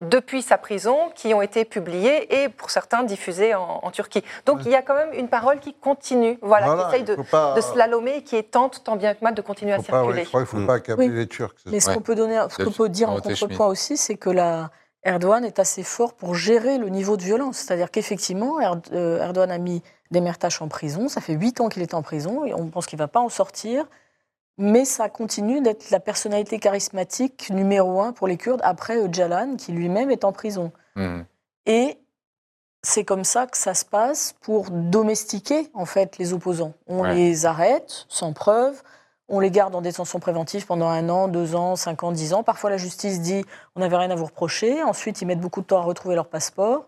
depuis 0.01 0.43
sa 0.43 0.59
prison 0.59 1.09
qui 1.15 1.33
ont 1.33 1.41
été 1.41 1.65
publiés 1.65 2.43
et 2.43 2.49
pour 2.49 2.69
certains 2.69 3.01
diffusés 3.01 3.55
en, 3.55 3.79
en 3.81 3.89
Turquie. 3.89 4.23
Donc 4.45 4.59
il 4.63 4.71
y 4.71 4.75
a 4.75 4.83
quand 4.83 4.93
même 4.93 5.11
une 5.13 5.27
parole 5.27 5.59
qui 5.59 5.73
continue, 5.73 6.37
voilà, 6.43 6.67
qui 6.67 6.87
essaye 6.89 7.03
de, 7.03 7.15
faut 7.15 7.23
pas, 7.23 7.55
de 7.55 7.61
slalomer 7.61 8.17
et 8.17 8.23
qui 8.23 8.35
est 8.35 8.51
tente 8.51 8.83
tant 8.83 8.95
bien 8.95 9.15
que 9.15 9.23
mal 9.23 9.33
de 9.33 9.41
continuer 9.41 9.73
à 9.73 9.77
pas, 9.77 9.83
circuler. 9.83 10.23
je 10.23 10.27
crois 10.29 10.41
qu'il 10.45 10.55
ne 10.55 10.61
faut 10.61 10.63
Mm. 10.63 10.67
pas 10.67 10.73
accabler 10.75 11.09
Oui. 11.09 11.15
les 11.15 11.27
Turcs. 11.27 11.55
c'est 11.63 11.71
Mais 11.71 11.79
ce 11.79 11.89
Ouais. 11.89 11.95
qu'on 11.95 12.01
peut, 12.01 12.13
donner, 12.13 12.35
ce 12.35 12.57
qu'on 12.57 12.63
Delphine 12.65 12.73
peut 12.77 12.89
dire 12.89 13.09
en 13.09 13.19
contrepoint 13.19 13.65
aussi, 13.67 13.97
c'est 13.97 14.17
que 14.17 14.29
la, 14.29 14.69
Erdogan 15.07 15.45
est 15.45 15.57
assez 15.59 15.83
fort 15.83 16.13
pour 16.13 16.35
gérer 16.35 16.77
le 16.77 16.89
niveau 16.89 17.15
de 17.17 17.23
violence. 17.23 17.57
C'est-à-dire 17.59 17.89
qu'effectivement, 17.91 18.57
euh, 18.91 19.19
Erdogan 19.21 19.51
a 19.51 19.57
mis 19.57 19.81
Demirtas 20.11 20.57
en 20.59 20.67
prison. 20.67 21.07
Ça 21.07 21.21
fait 21.21 21.33
huit 21.33 21.61
ans 21.61 21.69
qu'il 21.69 21.81
est 21.81 21.93
en 21.93 22.01
prison 22.01 22.43
et 22.45 22.53
on 22.53 22.67
pense 22.67 22.85
qu'il 22.85 22.97
ne 22.97 23.03
va 23.03 23.07
pas 23.07 23.21
en 23.21 23.29
sortir. 23.29 23.87
Mais 24.57 24.85
ça 24.85 25.07
continue 25.07 25.61
d'être 25.61 25.91
la 25.91 25.99
personnalité 25.99 26.59
charismatique 26.59 27.49
numéro 27.51 28.01
un 28.01 28.11
pour 28.11 28.27
les 28.27 28.37
Kurdes 28.37 28.61
après 28.63 28.97
Öcalan, 28.97 29.55
qui 29.55 29.71
lui-même 29.71 30.09
est 30.11 30.23
en 30.25 30.31
prison. 30.31 30.71
Hmm. 30.95 31.21
Et 31.67 31.97
c'est 32.81 33.05
comme 33.05 33.23
ça 33.23 33.47
que 33.47 33.57
ça 33.57 33.73
se 33.73 33.85
passe 33.85 34.35
pour 34.41 34.71
domestiquer 34.71 35.69
en 35.73 35.85
fait 35.85 36.17
les 36.17 36.33
opposants. 36.33 36.73
On 36.87 37.01
Ouais. 37.01 37.13
les 37.15 37.45
arrête 37.45 38.05
sans 38.09 38.33
preuve, 38.33 38.81
on 39.29 39.39
les 39.39 39.51
garde 39.51 39.75
en 39.75 39.81
détention 39.81 40.19
préventive 40.19 40.65
pendant 40.65 40.87
un 40.87 41.09
an, 41.09 41.27
deux 41.27 41.55
ans, 41.55 41.75
cinq 41.75 42.03
ans, 42.03 42.11
dix 42.11 42.33
ans. 42.33 42.43
Parfois 42.43 42.69
la 42.69 42.77
justice 42.77 43.21
dit 43.21 43.45
on 43.75 43.81
n'avait 43.81 43.97
rien 43.97 44.09
à 44.11 44.15
vous 44.15 44.25
reprocher. 44.25 44.83
Ensuite 44.83 45.21
ils 45.21 45.25
mettent 45.25 45.41
beaucoup 45.41 45.61
de 45.61 45.65
temps 45.65 45.79
à 45.79 45.83
retrouver 45.83 46.15
leur 46.15 46.27
passeport 46.27 46.85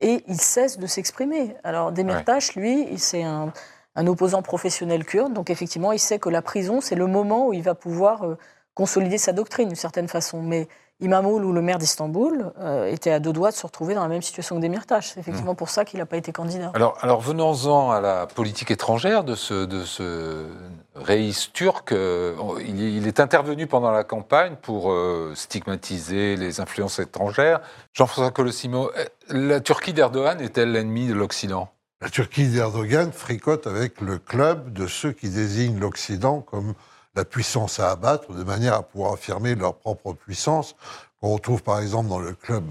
et 0.00 0.24
ils 0.26 0.40
cessent 0.40 0.78
de 0.78 0.86
s'exprimer. 0.86 1.54
Alors 1.64 1.92
Demirtas, 1.92 2.52
lui, 2.56 2.98
c'est 2.98 3.22
un, 3.22 3.52
un 3.94 4.06
opposant 4.06 4.42
professionnel 4.42 5.04
kurde, 5.04 5.32
donc 5.32 5.50
effectivement 5.50 5.92
il 5.92 5.98
sait 5.98 6.18
que 6.18 6.28
la 6.28 6.42
prison 6.42 6.80
c'est 6.80 6.96
le 6.96 7.06
moment 7.06 7.48
où 7.48 7.52
il 7.52 7.62
va 7.62 7.74
pouvoir 7.74 8.24
euh, 8.24 8.38
consolider 8.74 9.18
sa 9.18 9.32
doctrine 9.32 9.68
d'une 9.68 9.76
certaine 9.76 10.08
façon. 10.08 10.42
Mais 10.42 10.68
Imamoul 11.02 11.44
ou 11.44 11.52
le 11.52 11.60
maire 11.60 11.78
d'Istanbul 11.78 12.52
euh, 12.60 12.86
était 12.86 13.10
à 13.10 13.20
deux 13.20 13.32
doigts 13.32 13.50
de 13.50 13.56
se 13.56 13.66
retrouver 13.66 13.94
dans 13.94 14.02
la 14.02 14.08
même 14.08 14.22
situation 14.22 14.56
que 14.56 14.62
Demirtas. 14.62 15.02
C'est 15.02 15.20
effectivement 15.20 15.54
pour 15.54 15.68
ça 15.68 15.84
qu'il 15.84 15.98
n'a 15.98 16.06
pas 16.06 16.16
été 16.16 16.32
candidat. 16.32 16.70
Alors, 16.74 16.96
alors 17.00 17.20
venons-en 17.20 17.90
à 17.90 18.00
la 18.00 18.26
politique 18.26 18.70
étrangère 18.70 19.24
de 19.24 19.34
ce, 19.34 19.66
de 19.66 19.84
ce 19.84 20.46
reis 20.94 21.50
turc. 21.52 21.92
Euh, 21.92 22.34
Il, 22.60 22.80
il 22.80 23.06
est 23.06 23.20
intervenu 23.20 23.66
pendant 23.66 23.90
la 23.90 24.04
campagne 24.04 24.54
pour 24.62 24.92
euh, 24.92 25.32
stigmatiser 25.34 26.36
les 26.36 26.60
influences 26.60 26.98
étrangères. 26.98 27.60
Jean-François 27.92 28.30
Colossimo, 28.30 28.90
euh, 28.96 29.04
la 29.28 29.60
Turquie 29.60 29.92
d'Erdogan 29.92 30.40
est-elle 30.40 30.72
l'ennemi 30.72 31.08
de 31.08 31.14
l'Occident? 31.14 31.68
La 32.00 32.10
Turquie 32.10 32.48
d'Erdogan 32.48 33.12
fricote 33.12 33.66
avec 33.66 34.00
le 34.00 34.18
club 34.18 34.72
de 34.72 34.86
ceux 34.86 35.12
qui 35.12 35.28
désignent 35.30 35.78
l'Occident 35.78 36.40
comme 36.40 36.74
la 37.14 37.24
puissance 37.24 37.78
à 37.80 37.90
abattre, 37.90 38.32
de 38.32 38.42
manière 38.42 38.74
à 38.74 38.82
pouvoir 38.82 39.14
affirmer 39.14 39.54
leur 39.54 39.74
propre 39.74 40.12
puissance, 40.14 40.74
qu'on 41.20 41.34
retrouve 41.34 41.62
par 41.62 41.80
exemple 41.80 42.08
dans 42.08 42.18
le 42.18 42.32
club 42.32 42.64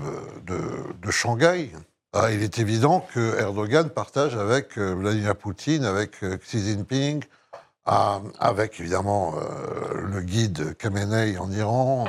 euh, 0.50 0.94
de, 1.02 1.12
Shanghai. 1.12 1.72
Ah, 2.14 2.32
il 2.32 2.44
est 2.44 2.60
évident 2.60 3.06
que 3.14 3.39
Erdogan 3.39 3.89
partage 3.89 4.36
avec 4.36 4.78
euh, 4.78 4.94
Vladimir 4.96 5.36
Poutine, 5.36 5.86
avec 5.86 6.24
euh, 6.24 6.38
Xi 6.38 6.60
Jinping, 6.60 7.24
à- 7.86 8.22
avec 8.39 8.80
évidemment 8.80 9.36
le 9.96 10.22
guide 10.22 10.78
Khamenei 10.78 11.38
en 11.39 11.52
Iran 11.52 12.06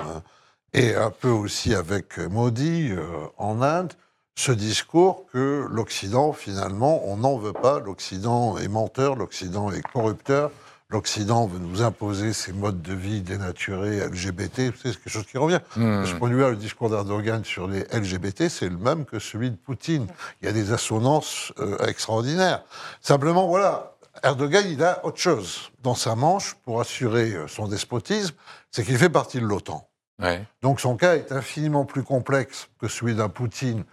et 0.74 0.94
un 0.94 1.10
peu 1.10 1.30
aussi 1.30 1.74
avec 1.74 2.18
Modi 2.18 2.92
en 3.38 3.62
Inde, 3.62 3.94
ce 4.34 4.52
discours 4.52 5.24
que 5.32 5.66
l'Occident, 5.70 6.34
finalement, 6.34 7.02
on 7.06 7.16
n'en 7.18 7.38
veut 7.38 7.54
pas, 7.54 7.80
l'Occident 7.80 8.58
est 8.58 8.68
menteur, 8.68 9.16
l'Occident 9.16 9.70
est 9.70 9.82
corrupteur, 9.82 10.50
l'Occident 10.92 11.46
veut 11.46 11.58
nous 11.58 11.82
imposer 11.82 12.32
ses 12.32 12.52
modes 12.52 12.82
de 12.82 12.94
vie 12.94 13.22
dénaturés, 13.22 14.06
LGBT, 14.06 14.72
c'est 14.76 14.94
quelque 14.94 15.08
chose 15.08 15.26
qui 15.26 15.38
revient. 15.38 15.60
Hmm. 15.76 16.02
De 16.02 16.06
ce 16.06 16.14
point 16.14 16.28
de 16.28 16.34
vue-là, 16.34 16.50
le 16.50 16.56
discours 16.56 16.90
d'Erdogan 16.90 17.44
sur 17.44 17.66
les 17.66 17.80
LGBT, 17.92 18.48
c'est 18.48 18.68
le 18.68 18.76
même 18.76 19.04
que 19.04 19.18
celui 19.18 19.50
de 19.50 19.56
Poutine. 19.56 20.06
Il 20.40 20.46
y 20.46 20.48
a 20.48 20.52
des 20.52 20.72
assonances 20.72 21.52
euh, 21.58 21.78
extraordinaires. 21.86 22.62
Simplement, 23.00 23.48
voilà, 23.48 23.96
Erdogan, 24.22 24.64
il 24.68 24.82
a 24.84 25.04
autre 25.04 25.18
chose 25.18 25.70
dans 25.82 25.94
sa 25.94 26.14
manche 26.14 26.54
pour 26.64 26.80
assurer 26.80 27.32
euh, 27.32 27.48
son 27.48 27.66
despotisme, 27.66 28.34
c'est 28.70 28.84
qu'il 28.84 28.98
fait 28.98 29.08
partie 29.08 29.40
de 29.40 29.46
l'OTAN. 29.46 29.88
Ouais. 30.20 30.44
Donc 30.60 30.80
son 30.80 30.96
cas 30.96 31.16
est 31.16 31.32
infiniment 31.32 31.84
plus 31.84 32.02
complexe 32.02 32.68
que 32.78 32.86
celui 32.86 33.14
d'un 33.14 33.28
Poutine 33.28 33.84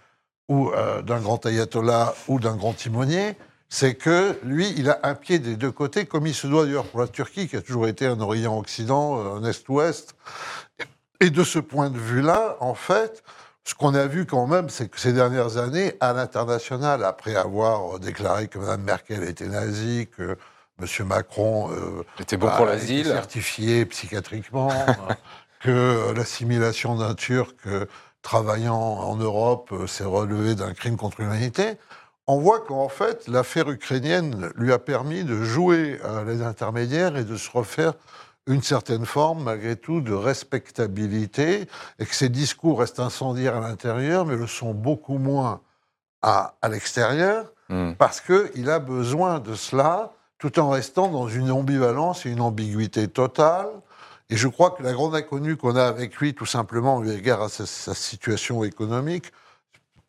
ou 0.48 0.70
euh, 0.70 1.02
d'un 1.02 1.20
grand 1.20 1.44
ayatollah 1.46 2.14
ou 2.28 2.38
d'un 2.38 2.56
grand 2.56 2.74
timonier. 2.74 3.36
C'est 3.70 3.94
que 3.94 4.36
lui, 4.42 4.74
il 4.76 4.90
a 4.90 4.98
un 5.04 5.14
pied 5.14 5.38
des 5.38 5.56
deux 5.56 5.70
côtés, 5.70 6.04
comme 6.04 6.26
il 6.26 6.34
se 6.34 6.46
doit 6.46 6.66
d'ailleurs 6.66 6.86
pour 6.86 7.00
la 7.00 7.08
Turquie, 7.08 7.48
qui 7.48 7.56
a 7.56 7.62
toujours 7.62 7.86
été 7.86 8.04
un 8.06 8.20
Orient-Occident, 8.20 9.18
euh, 9.18 9.38
un 9.38 9.44
Est-Ouest. 9.44 10.16
Et 11.20 11.30
de 11.30 11.44
ce 11.44 11.58
point 11.58 11.88
de 11.88 11.98
vue-là, 11.98 12.56
en 12.60 12.74
fait, 12.74 13.22
ce 13.64 13.74
qu'on 13.74 13.94
a 13.94 14.06
vu 14.06 14.26
quand 14.26 14.46
même, 14.46 14.68
c'est 14.68 14.88
que 14.88 14.98
ces 14.98 15.12
dernières 15.12 15.56
années, 15.56 15.94
à 16.00 16.12
l'international, 16.12 17.04
après 17.04 17.36
avoir 17.36 18.00
déclaré 18.00 18.48
que 18.48 18.58
Mme 18.58 18.82
Merkel 18.82 19.22
était 19.22 19.46
nazie, 19.46 20.08
que 20.16 20.36
M. 20.80 21.06
Macron 21.06 21.70
euh, 21.70 22.04
C'était 22.18 22.36
bon 22.36 22.50
pour 22.56 22.66
l'asile. 22.66 23.06
certifié 23.06 23.84
psychiatriquement, 23.86 24.72
que 25.60 26.12
l'assimilation 26.16 26.96
d'un 26.96 27.14
Turc 27.14 27.56
euh, 27.66 27.86
travaillant 28.22 28.76
en 28.76 29.16
Europe 29.16 29.70
euh, 29.72 29.86
s'est 29.86 30.04
relevée 30.04 30.54
d'un 30.54 30.72
crime 30.72 30.96
contre 30.96 31.20
l'humanité. 31.20 31.76
On 32.26 32.38
voit 32.38 32.60
qu'en 32.60 32.88
fait, 32.88 33.26
l'affaire 33.28 33.70
ukrainienne 33.70 34.50
lui 34.54 34.72
a 34.72 34.78
permis 34.78 35.24
de 35.24 35.42
jouer 35.42 36.00
à 36.02 36.22
l'aide 36.24 36.42
intermédiaire 36.42 37.16
et 37.16 37.24
de 37.24 37.36
se 37.36 37.50
refaire 37.50 37.94
une 38.46 38.62
certaine 38.62 39.04
forme, 39.04 39.44
malgré 39.44 39.76
tout, 39.76 40.00
de 40.00 40.12
respectabilité, 40.12 41.66
et 41.98 42.06
que 42.06 42.14
ses 42.14 42.28
discours 42.28 42.80
restent 42.80 43.00
incendiaires 43.00 43.56
à 43.56 43.60
l'intérieur, 43.60 44.26
mais 44.26 44.36
le 44.36 44.46
sont 44.46 44.74
beaucoup 44.74 45.18
moins 45.18 45.60
à, 46.22 46.54
à 46.62 46.68
l'extérieur, 46.68 47.52
Hmm. 47.70 47.92
parce 47.92 48.20
qu'il 48.20 48.68
a 48.68 48.80
besoin 48.80 49.38
de 49.38 49.54
cela, 49.54 50.12
tout 50.38 50.58
en 50.58 50.70
restant 50.70 51.06
dans 51.06 51.28
une 51.28 51.52
ambivalence 51.52 52.26
et 52.26 52.30
une 52.30 52.40
ambiguïté 52.40 53.06
totale. 53.06 53.68
Et 54.28 54.36
je 54.36 54.48
crois 54.48 54.72
que 54.72 54.82
la 54.82 54.92
grande 54.92 55.14
inconnue 55.14 55.56
qu'on 55.56 55.76
a 55.76 55.84
avec 55.84 56.16
lui, 56.16 56.34
tout 56.34 56.46
simplement, 56.46 57.00
eu 57.04 57.10
égard 57.12 57.42
à 57.42 57.48
sa, 57.48 57.66
sa 57.66 57.94
situation 57.94 58.64
économique, 58.64 59.30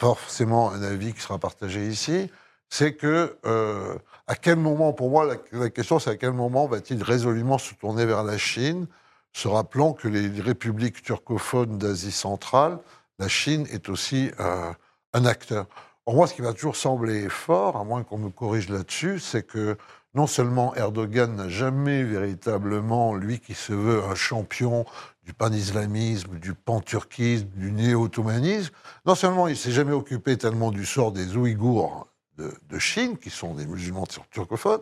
forcément 0.09 0.71
un 0.71 0.81
avis 0.81 1.13
qui 1.13 1.21
sera 1.21 1.37
partagé 1.37 1.87
ici, 1.87 2.29
c'est 2.69 2.93
que 2.93 3.37
euh, 3.45 3.95
à 4.27 4.35
quel 4.35 4.55
moment, 4.55 4.93
pour 4.93 5.11
moi, 5.11 5.27
la, 5.51 5.69
question 5.69 5.99
c'est 5.99 6.09
à 6.09 6.15
quel 6.15 6.31
moment 6.31 6.65
va-t-il 6.65 7.03
résolument 7.03 7.57
se 7.57 7.75
tourner 7.75 8.05
vers 8.05 8.23
la 8.23 8.37
Chine, 8.37 8.87
se 9.33 9.47
rappelant 9.47 9.93
que 9.93 10.07
les 10.07 10.41
républiques 10.41 11.03
turcophones 11.03 11.77
d'Asie 11.77 12.11
centrale, 12.11 12.79
la 13.19 13.27
Chine 13.27 13.67
est 13.71 13.89
aussi 13.89 14.31
euh, 14.39 14.71
un 15.13 15.25
acteur. 15.25 15.67
Pour 16.03 16.15
moi, 16.15 16.25
ce 16.25 16.33
qui 16.33 16.41
va 16.41 16.53
toujours 16.53 16.75
sembler 16.75 17.29
fort, 17.29 17.77
à 17.77 17.83
moins 17.83 18.03
qu'on 18.03 18.17
me 18.17 18.29
corrige 18.29 18.69
là-dessus, 18.69 19.19
c'est 19.19 19.43
que 19.43 19.77
non 20.15 20.25
seulement 20.25 20.73
Erdogan 20.75 21.35
n'a 21.35 21.47
jamais 21.47 22.03
véritablement, 22.03 23.13
lui 23.13 23.39
qui 23.39 23.53
se 23.53 23.71
veut 23.71 24.03
un 24.03 24.15
champion 24.15 24.85
du 25.23 25.33
pan-islamisme, 25.33 26.39
du 26.39 26.53
pan-turquisme, 26.53 27.47
du 27.55 27.71
néo-ottomanisme, 27.71 28.73
non 29.05 29.15
seulement 29.15 29.47
il 29.47 29.57
s'est 29.57 29.71
jamais 29.71 29.91
occupé 29.91 30.37
tellement 30.37 30.71
du 30.71 30.85
sort 30.85 31.11
des 31.11 31.35
Ouïghours 31.35 32.07
de, 32.37 32.79
Chine, 32.79 33.17
qui 33.17 33.29
sont 33.29 33.53
des 33.53 33.67
musulmans 33.67 34.07
turcophones, 34.31 34.81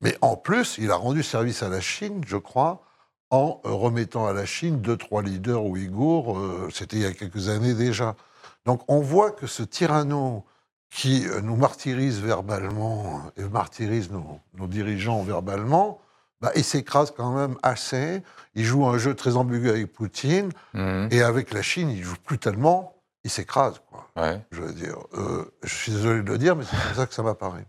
mais 0.00 0.16
en 0.20 0.36
plus, 0.36 0.76
il 0.78 0.90
a 0.90 0.96
rendu 0.96 1.22
service 1.22 1.62
à 1.62 1.68
la 1.68 1.80
Chine, 1.80 2.20
je 2.26 2.36
crois, 2.36 2.82
en 3.30 3.60
euh, 3.64 3.70
remettant 3.70 4.26
à 4.26 4.32
la 4.32 4.44
Chine 4.44 4.80
deux, 4.80 4.96
trois 4.96 5.22
leaders 5.22 5.64
ouïghours, 5.64 6.38
euh, 6.38 6.68
c'était 6.72 6.96
il 6.96 7.02
y 7.02 7.06
a 7.06 7.12
quelques 7.12 7.48
années 7.48 7.74
déjà. 7.74 8.16
Donc 8.64 8.82
on 8.88 9.00
voit 9.00 9.30
que 9.30 9.46
ce 9.46 9.62
tyranno 9.62 10.44
qui 10.90 11.26
euh, 11.26 11.40
nous 11.40 11.56
martyrise 11.56 12.20
verbalement 12.20 13.22
et 13.36 13.42
martyrise 13.44 14.10
nos 14.10 14.66
dirigeants 14.66 15.22
verbalement, 15.22 16.00
bah, 16.40 16.52
il 16.54 16.64
s'écrase 16.64 17.12
quand 17.16 17.32
même 17.32 17.56
assez. 17.62 18.22
Il 18.54 18.64
joue 18.64 18.86
un 18.86 18.98
jeu 18.98 19.14
très 19.14 19.36
ambigu 19.36 19.68
avec 19.70 19.92
Poutine 19.92 20.50
Hmm. 20.74 21.08
et 21.10 21.22
avec 21.22 21.52
la 21.52 21.62
Chine, 21.62 21.90
il 21.90 22.02
joue 22.02 22.16
plus 22.24 22.38
tellement. 22.38 22.94
Il 23.24 23.30
s'écrase, 23.30 23.80
quoi. 23.90 24.08
Ouais. 24.16 24.40
Je 24.52 24.60
veux 24.62 24.72
dire, 24.72 24.96
euh, 25.14 25.52
je 25.62 25.74
suis 25.74 25.92
désolé 25.92 26.22
de 26.22 26.28
le 26.30 26.38
dire, 26.38 26.54
mais 26.54 26.64
c'est 26.64 26.76
comme 26.76 26.94
ça 26.94 27.06
que 27.06 27.14
ça 27.14 27.22
m'apparaît. 27.22 27.66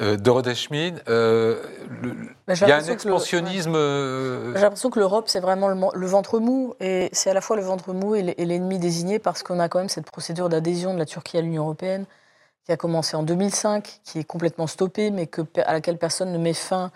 Euh, 0.00 0.16
Dorothée 0.16 0.54
Schmid, 0.54 1.02
euh, 1.08 1.62
Bah, 2.46 2.54
j'ai 2.54 2.64
il 2.64 2.68
y 2.68 2.72
a 2.72 2.76
un 2.76 2.78
l'impression 2.78 2.96
que 2.96 3.08
le- 3.08 3.14
expansionnisme. 3.14 3.74
euh, 3.74 4.54
J'ai 4.54 4.62
l'impression 4.62 4.88
que 4.88 4.98
l'Europe, 4.98 5.28
c'est 5.28 5.40
vraiment 5.40 5.68
le, 5.68 6.06
ventre 6.06 6.38
mou, 6.38 6.74
et 6.80 7.10
c'est 7.12 7.28
à 7.28 7.34
la 7.34 7.42
fois 7.42 7.56
le 7.56 7.62
ventre 7.62 7.92
mou 7.92 8.14
et 8.14 8.22
l'ennemi 8.22 8.78
désigné, 8.78 9.18
parce 9.18 9.42
qu'on 9.42 9.58
a 9.60 9.68
quand 9.68 9.78
même 9.80 9.90
cette 9.90 10.06
procédure 10.06 10.48
d'adhésion 10.48 10.94
de 10.94 10.98
la 10.98 11.04
Turquie 11.04 11.36
à 11.36 11.42
l'Union 11.42 11.64
européenne, 11.64 12.06
qui 12.64 12.72
a 12.72 12.78
commencé 12.78 13.14
en 13.16 13.22
2005, 13.24 14.00
qui 14.04 14.20
est 14.20 14.24
complètement 14.24 14.66
stoppée, 14.66 15.10
mais 15.10 15.26
que, 15.26 15.42
à 15.66 15.72
laquelle 15.74 15.98
personne 15.98 16.32
ne 16.32 16.38
met 16.38 16.54
fin 16.54 16.90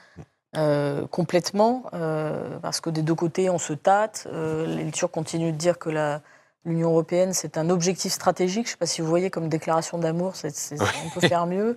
euh, 0.57 1.07
complètement, 1.11 1.85
euh, 1.95 2.59
parce 2.63 2.81
que 2.81 2.91
des 2.91 3.03
deux 3.03 3.15
côtés, 3.15 3.51
on 3.51 3.59
se 3.59 3.73
tâte. 3.73 4.27
Euh, 4.33 4.67
les 4.67 4.91
Turcs 4.91 5.11
continuent 5.11 5.53
de 5.53 5.57
dire 5.57 5.79
que 5.79 5.91
l'Union 6.65 6.91
européenne, 6.91 7.33
c'est 7.33 7.59
un 7.59 7.71
objectif 7.71 8.13
stratégique. 8.13 8.67
Je 8.67 8.71
ne 8.71 8.73
sais 8.73 8.79
pas 8.79 8.87
si 8.87 9.01
vous 9.01 9.09
voyez 9.09 9.31
comme 9.31 9.49
déclaration 9.49 9.99
d'amour, 9.99 10.33
on 10.43 11.21
peut 11.21 11.27
faire 11.27 11.47
mieux. 11.47 11.77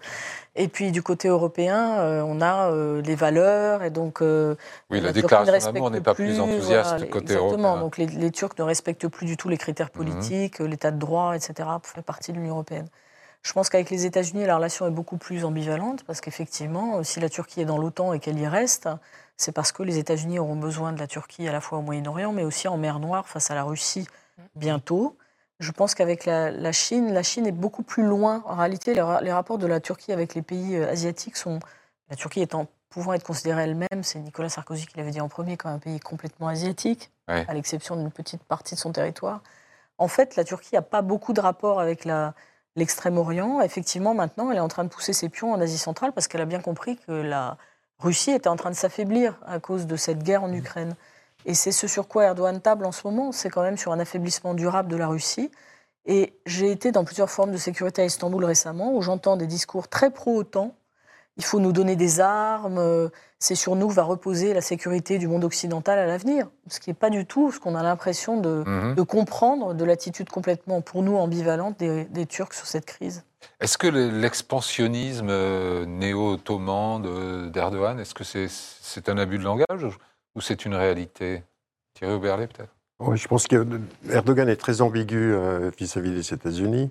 Et 0.55 0.67
puis 0.67 0.91
du 0.91 1.03
côté 1.03 1.27
européen, 1.27 2.23
on 2.25 2.41
a 2.41 2.71
les 3.01 3.15
valeurs, 3.15 3.83
et 3.83 3.89
donc 3.89 4.21
oui, 4.21 5.01
la 5.01 5.11
déclaration 5.11 5.71
d'amour 5.71 5.91
n'est 5.91 6.01
pas 6.01 6.15
plus 6.15 6.39
enthousiaste 6.39 6.89
voilà, 6.89 7.05
du 7.05 7.09
côté 7.11 7.33
exactement. 7.33 7.47
européen. 7.47 7.75
Mhm. 7.75 7.81
Donc 7.81 7.97
les, 7.97 8.07
les 8.07 8.31
Turcs 8.31 8.53
ne 8.57 8.63
respectent 8.63 9.07
plus 9.07 9.25
du 9.25 9.37
tout 9.37 9.49
les 9.49 9.57
critères 9.57 9.89
politiques, 9.89 10.61
euh, 10.61 10.67
l'état 10.67 10.91
de 10.91 10.97
droit, 10.97 11.35
etc. 11.35 11.69
pour 11.81 11.91
faire 11.91 12.03
partie 12.03 12.31
de 12.31 12.37
l'Union 12.37 12.53
européenne. 12.53 12.87
Je 13.47 13.53
pense 13.53 13.69
qu'avec 13.69 13.89
les 13.89 14.05
États-Unis, 14.05 14.45
la 14.45 14.57
relation 14.57 14.85
est 14.87 14.91
beaucoup 14.91 15.15
plus 15.15 15.45
ambivalente 15.45 16.03
parce 16.03 16.19
qu'effectivement, 16.19 16.97
euh, 16.97 17.03
si 17.03 17.21
la 17.21 17.29
Turquie 17.29 17.61
est 17.61 17.65
dans 17.65 17.77
l'OTAN 17.77 18.11
et 18.11 18.19
qu'elle 18.19 18.37
y 18.37 18.45
reste, 18.45 18.89
c'est 19.37 19.53
parce 19.53 19.71
que 19.71 19.83
les 19.83 19.97
États-Unis 19.99 20.37
auront 20.37 20.57
besoin 20.57 20.91
de 20.91 20.99
la 20.99 21.07
Turquie 21.07 21.47
à 21.47 21.53
la 21.53 21.61
fois 21.61 21.77
au 21.77 21.81
Moyen-Orient, 21.81 22.33
mais 22.33 22.43
aussi 22.43 22.67
en 22.67 22.75
mer 22.75 22.99
Noire 22.99 23.25
face 23.25 23.49
à 23.49 23.55
la 23.55 23.63
Russie 23.63 24.05
bientôt. 24.57 25.15
Je 25.61 25.71
pense 25.71 25.95
qu'avec 25.95 26.25
la, 26.25 26.51
la 26.51 26.73
Chine, 26.73 27.13
la 27.13 27.23
Chine 27.23 27.47
est 27.47 27.53
beaucoup 27.53 27.83
plus 27.83 28.03
loin. 28.03 28.43
En 28.47 28.55
réalité, 28.57 28.93
les, 28.93 29.01
ra- 29.01 29.21
les 29.21 29.31
rapports 29.31 29.57
de 29.57 29.65
la 29.65 29.79
Turquie 29.79 30.11
avec 30.11 30.35
les 30.35 30.41
pays 30.41 30.75
euh, 30.75 30.91
asiatiques 30.91 31.37
sont. 31.37 31.59
La 32.09 32.17
Turquie 32.17 32.41
étant, 32.41 32.67
pouvant 32.89 33.13
être 33.13 33.23
considérée 33.23 33.63
elle-même, 33.63 34.03
c'est 34.03 34.19
Nicolas 34.19 34.49
Sarkozy 34.49 34.87
qui 34.87 34.97
l'avait 34.97 35.11
dit 35.11 35.21
en 35.21 35.29
premier, 35.29 35.55
comme 35.55 35.71
un 35.71 35.79
pays 35.79 36.01
complètement 36.01 36.49
asiatique, 36.49 37.11
Ouais. 37.29 37.45
à 37.47 37.53
l'exception 37.53 37.95
d'une 37.95 38.11
petite 38.11 38.43
partie 38.43 38.75
de 38.75 38.79
son 38.79 38.91
territoire. 38.91 39.41
En 39.97 40.07
fait, 40.09 40.35
la 40.35 40.43
Turquie 40.43 40.75
n'a 40.75 40.81
pas 40.81 41.01
beaucoup 41.01 41.31
de 41.33 41.39
rapports 41.41 41.79
avec 41.79 42.03
la- 42.03 42.33
l'extrême-orient. 42.77 43.59
Effectivement, 43.59 44.13
maintenant, 44.13 44.49
elle 44.51 44.57
est 44.57 44.61
en 44.61 44.69
train 44.69 44.85
de 44.85 44.89
pousser 44.89 45.11
ses 45.11 45.27
pions 45.27 45.51
en 45.51 45.59
Asie 45.59 45.77
centrale 45.77 46.13
parce 46.13 46.29
qu'elle 46.29 46.41
a 46.41 46.45
bien 46.45 46.61
compris 46.61 46.95
que 46.95 47.11
la 47.11 47.57
Russie 47.99 48.31
était 48.31 48.47
en 48.47 48.55
train 48.55 48.69
de 48.69 48.75
s'affaiblir 48.75 49.37
à 49.45 49.59
cause 49.59 49.87
de 49.87 49.95
cette 49.97 50.23
guerre 50.23 50.43
en 50.43 50.53
Ukraine. 50.53 50.95
Et 51.45 51.53
c'est 51.53 51.71
ce 51.71 51.87
sur 51.87 52.07
quoi 52.07 52.25
Erdogan 52.25 52.61
table 52.61 52.85
en 52.85 52.91
ce 52.91 53.05
moment, 53.05 53.31
c'est 53.31 53.49
quand 53.49 53.63
même 53.63 53.77
sur 53.77 53.91
un 53.91 53.99
affaiblissement 53.99 54.53
durable 54.53 54.89
de 54.89 54.95
la 54.95 55.07
Russie. 55.07 55.51
Et 56.05 56.39
j'ai 56.45 56.71
été 56.71 56.91
dans 56.91 57.03
plusieurs 57.03 57.29
formes 57.29 57.51
de 57.51 57.57
sécurité 57.57 58.01
à 58.01 58.05
Istanbul 58.05 58.45
récemment, 58.45 58.93
où 58.95 59.01
j'entends 59.01 59.35
des 59.35 59.47
discours 59.47 59.87
très 59.89 60.09
pro-OTAN. 60.09 60.73
Il 61.37 61.43
faut 61.43 61.59
nous 61.59 61.71
donner 61.71 61.95
des 61.95 62.19
armes, 62.19 62.79
euh, 62.79 63.09
c'est 63.39 63.53
sur 63.55 63.75
nous 63.75 63.87
que 63.87 63.93
va 63.93 64.03
reposer 64.03 64.53
la 64.55 64.61
sécurité 64.61 65.19
du 65.19 65.27
monde 65.27 65.43
occidental 65.43 65.99
à 65.99 66.07
l'avenir. 66.07 66.47
Ce 66.67 66.79
qui 66.79 66.89
n'est 66.89 66.95
pas 66.95 67.11
du 67.11 67.25
tout 67.27 67.51
ce 67.51 67.59
qu'on 67.59 67.75
a 67.75 67.83
l'impression 67.83 68.41
de, 68.41 68.63
Mhm. 68.65 68.95
de 68.95 69.01
comprendre 69.03 69.75
de 69.75 69.85
l'attitude 69.85 70.29
complètement, 70.29 70.81
pour 70.81 71.03
nous, 71.03 71.15
ambivalente 71.15 71.77
des, 71.77 72.05
des 72.05 72.25
Turcs 72.25 72.53
sur 72.53 72.65
cette 72.65 72.85
crise. 72.85 73.23
Est-ce 73.59 73.77
que 73.77 73.85
le- 73.87 74.09
l'expansionnisme 74.09 75.27
euh, 75.29 75.85
néo-ottoman 75.85 77.01
de- 77.03 77.49
d'Erdogan, 77.49 77.99
est-ce 77.99 78.15
que 78.15 78.23
c'est 78.23 79.07
un 79.09 79.17
abus 79.19 79.37
de 79.37 79.43
langage 79.43 79.83
ou- 80.35 80.41
c'est 80.41 80.65
une 80.65 80.73
réalité? 80.73 81.43
Thierry 81.93 82.13
Oberlé, 82.13 82.47
peut-être 82.47 82.73
Oui, 82.99 83.15
je 83.17 83.27
pense 83.27 83.45
qu'Erdogan 83.47 84.49
est 84.49 84.55
très 84.55 84.81
ambigu 84.81 85.33
euh, 85.33 85.69
vis-à-vis 85.77 86.11
des 86.11 86.33
États-Unis, 86.33 86.89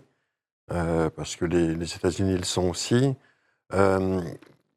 euh, 0.71 1.11
parce 1.11 1.35
que 1.35 1.45
les, 1.45 1.75
les 1.75 1.95
États-Unis 1.97 2.37
le 2.39 2.45
sont 2.45 2.69
aussi. 2.69 3.15
Euh, 3.75 4.21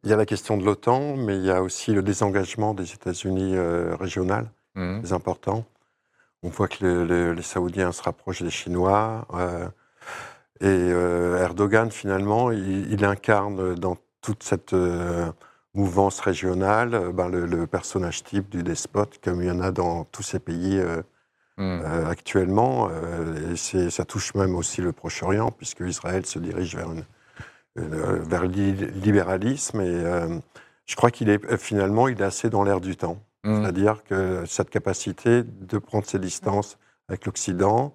il 0.03 0.09
y 0.09 0.13
a 0.13 0.17
la 0.17 0.25
question 0.25 0.57
de 0.57 0.63
l'OTAN, 0.65 1.15
mais 1.17 1.35
il 1.37 1.43
y 1.45 1.51
a 1.51 1.61
aussi 1.61 1.93
le 1.93 2.01
désengagement 2.01 2.73
des 2.73 2.93
États-Unis 2.93 3.55
régional, 3.99 4.49
Mhm. 4.75 5.01
très 5.03 5.13
important. 5.13 5.65
On 6.41 6.49
voit 6.49 6.67
que 6.69 6.85
le- 6.85 7.05
le- 7.05 7.33
les 7.33 7.41
Saoudiens 7.41 7.91
se 7.91 8.01
rapprochent 8.01 8.41
des 8.41 8.49
Chinois. 8.49 9.27
euh, 9.33 9.67
et 10.61 10.65
euh, 10.67 11.37
Erdogan, 11.41 11.89
finalement, 11.91 12.51
il, 12.51 12.91
il 12.91 13.05
incarne 13.05 13.75
dans 13.75 13.97
toute 14.21 14.43
cette 14.43 14.73
euh, 14.73 15.31
mouvance 15.73 16.19
régionale, 16.19 16.93
euh, 16.95 17.11
ben, 17.13 17.29
le, 17.29 17.45
le 17.45 17.67
personnage 17.67 18.23
type 18.23 18.49
du 18.49 18.63
despote, 18.63 19.19
comme 19.23 19.41
il 19.41 19.47
y 19.47 19.51
en 19.51 19.61
a 19.61 19.71
dans 19.71 20.03
tous 20.05 20.23
ces 20.23 20.39
pays 20.39 20.77
euh, 20.79 21.01
actuellement. 22.09 22.89
et 22.89 23.89
ça 23.89 24.05
touche 24.05 24.33
même 24.33 24.55
aussi 24.55 24.81
le 24.81 24.91
Proche-Orient, 24.93 25.51
puisque 25.51 25.81
Israël 25.81 26.25
se 26.25 26.39
dirige 26.39 26.75
vers, 26.75 26.91
une- 26.91 27.05
vers 27.75 28.41
le 28.43 28.47
li- 28.47 28.91
libéralisme. 28.91 29.81
Et 29.81 30.03
euh, 30.03 30.39
je 30.85 30.95
crois 30.95 31.11
qu'il 31.11 31.29
est 31.29 31.57
finalement, 31.57 32.07
il 32.07 32.21
est 32.21 32.25
assez 32.25 32.49
dans 32.49 32.63
l'air 32.63 32.81
du 32.81 32.95
temps. 32.97 33.17
Hmm. 33.43 33.61
C'est-à-dire 33.63 34.03
que 34.03 34.43
cette 34.45 34.69
capacité 34.69 35.43
de 35.43 35.77
prendre 35.77 36.05
ses 36.05 36.19
distances 36.19 36.77
avec 37.07 37.25
l'Occident, 37.25 37.93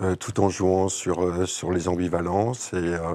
euh, 0.00 0.14
tout 0.14 0.40
en 0.40 0.48
jouant 0.48 0.88
sur, 0.88 1.22
euh, 1.22 1.46
sur 1.46 1.70
les 1.72 1.88
ambivalences 1.88 2.72
et 2.72 2.76
euh, 2.76 3.14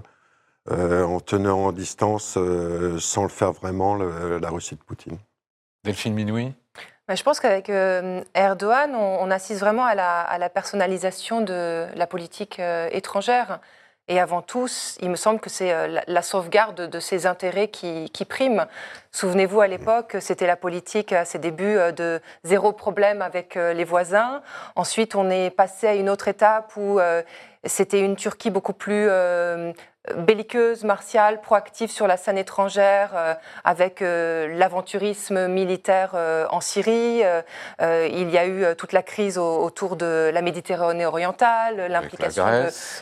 euh, 0.69 1.03
en 1.03 1.19
tenant 1.19 1.65
en 1.65 1.71
distance 1.71 2.35
euh, 2.37 2.99
sans 2.99 3.23
le 3.23 3.29
faire 3.29 3.51
vraiment 3.51 3.95
le- 3.95 4.37
la 4.37 4.49
Russie 4.49 4.75
de 4.75 4.81
Poutine. 4.83 5.17
Delphine 5.83 6.13
Minoui? 6.13 6.53
Ben, 7.07 7.15
Je 7.15 7.23
pense 7.23 7.39
qu'avec 7.39 7.69
euh, 7.69 8.23
Erdogan, 8.35 8.93
on, 8.93 9.17
on 9.21 9.31
assiste 9.31 9.59
vraiment 9.59 9.85
à 9.85 9.95
la, 9.95 10.21
à 10.21 10.37
la 10.37 10.49
personnalisation 10.49 11.41
de 11.41 11.87
la 11.95 12.07
politique 12.07 12.59
euh, 12.59 12.87
étrangère. 12.91 13.59
Et 14.11 14.19
avant 14.19 14.41
tout, 14.41 14.67
il 14.99 15.09
me 15.09 15.15
semble 15.15 15.39
que 15.39 15.49
c'est 15.49 15.71
euh, 15.71 16.01
la, 16.05 16.21
sauvegarde 16.21 16.81
de 16.81 16.99
ses 16.99 17.25
intérêts 17.25 17.69
qui, 17.69 18.09
qui 18.09 18.25
prime. 18.25 18.65
Souvenez-vous, 19.13 19.61
à 19.61 19.67
l'époque, 19.67 20.17
c'était 20.19 20.47
la 20.47 20.57
politique 20.57 21.13
à 21.13 21.23
ses 21.23 21.39
débuts 21.39 21.77
euh, 21.77 21.93
de 21.93 22.19
zéro 22.43 22.73
problème 22.73 23.21
avec 23.21 23.55
euh, 23.55 23.71
les 23.71 23.85
voisins. 23.85 24.41
Ensuite, 24.75 25.15
on 25.15 25.29
est 25.29 25.49
passé 25.49 25.87
à 25.87 25.95
une 25.95 26.09
autre 26.09 26.27
étape 26.27 26.73
où 26.75 26.99
euh, 26.99 27.21
c'était 27.65 27.99
une 27.99 28.15
Turquie 28.15 28.49
beaucoup 28.49 28.73
plus 28.73 29.05
euh, 29.09 29.71
belliqueuse, 30.15 30.83
martiale, 30.83 31.41
proactive 31.41 31.91
sur 31.91 32.07
la 32.07 32.17
scène 32.17 32.39
étrangère, 32.39 33.11
euh, 33.15 33.33
avec 33.63 34.01
euh, 34.01 34.47
l'aventurisme 34.57 35.47
militaire 35.47 36.15
en 36.49 36.59
Syrie. 36.59 37.21
Il 37.79 38.29
y 38.31 38.37
a 38.37 38.47
eu 38.47 38.75
toute 38.75 38.93
la 38.93 39.03
crise 39.03 39.37
au- 39.37 39.61
autour 39.63 39.95
de 39.95 40.31
la 40.33 40.41
Méditerranée 40.41 41.05
orientale, 41.05 41.85
l'implication 41.87 42.45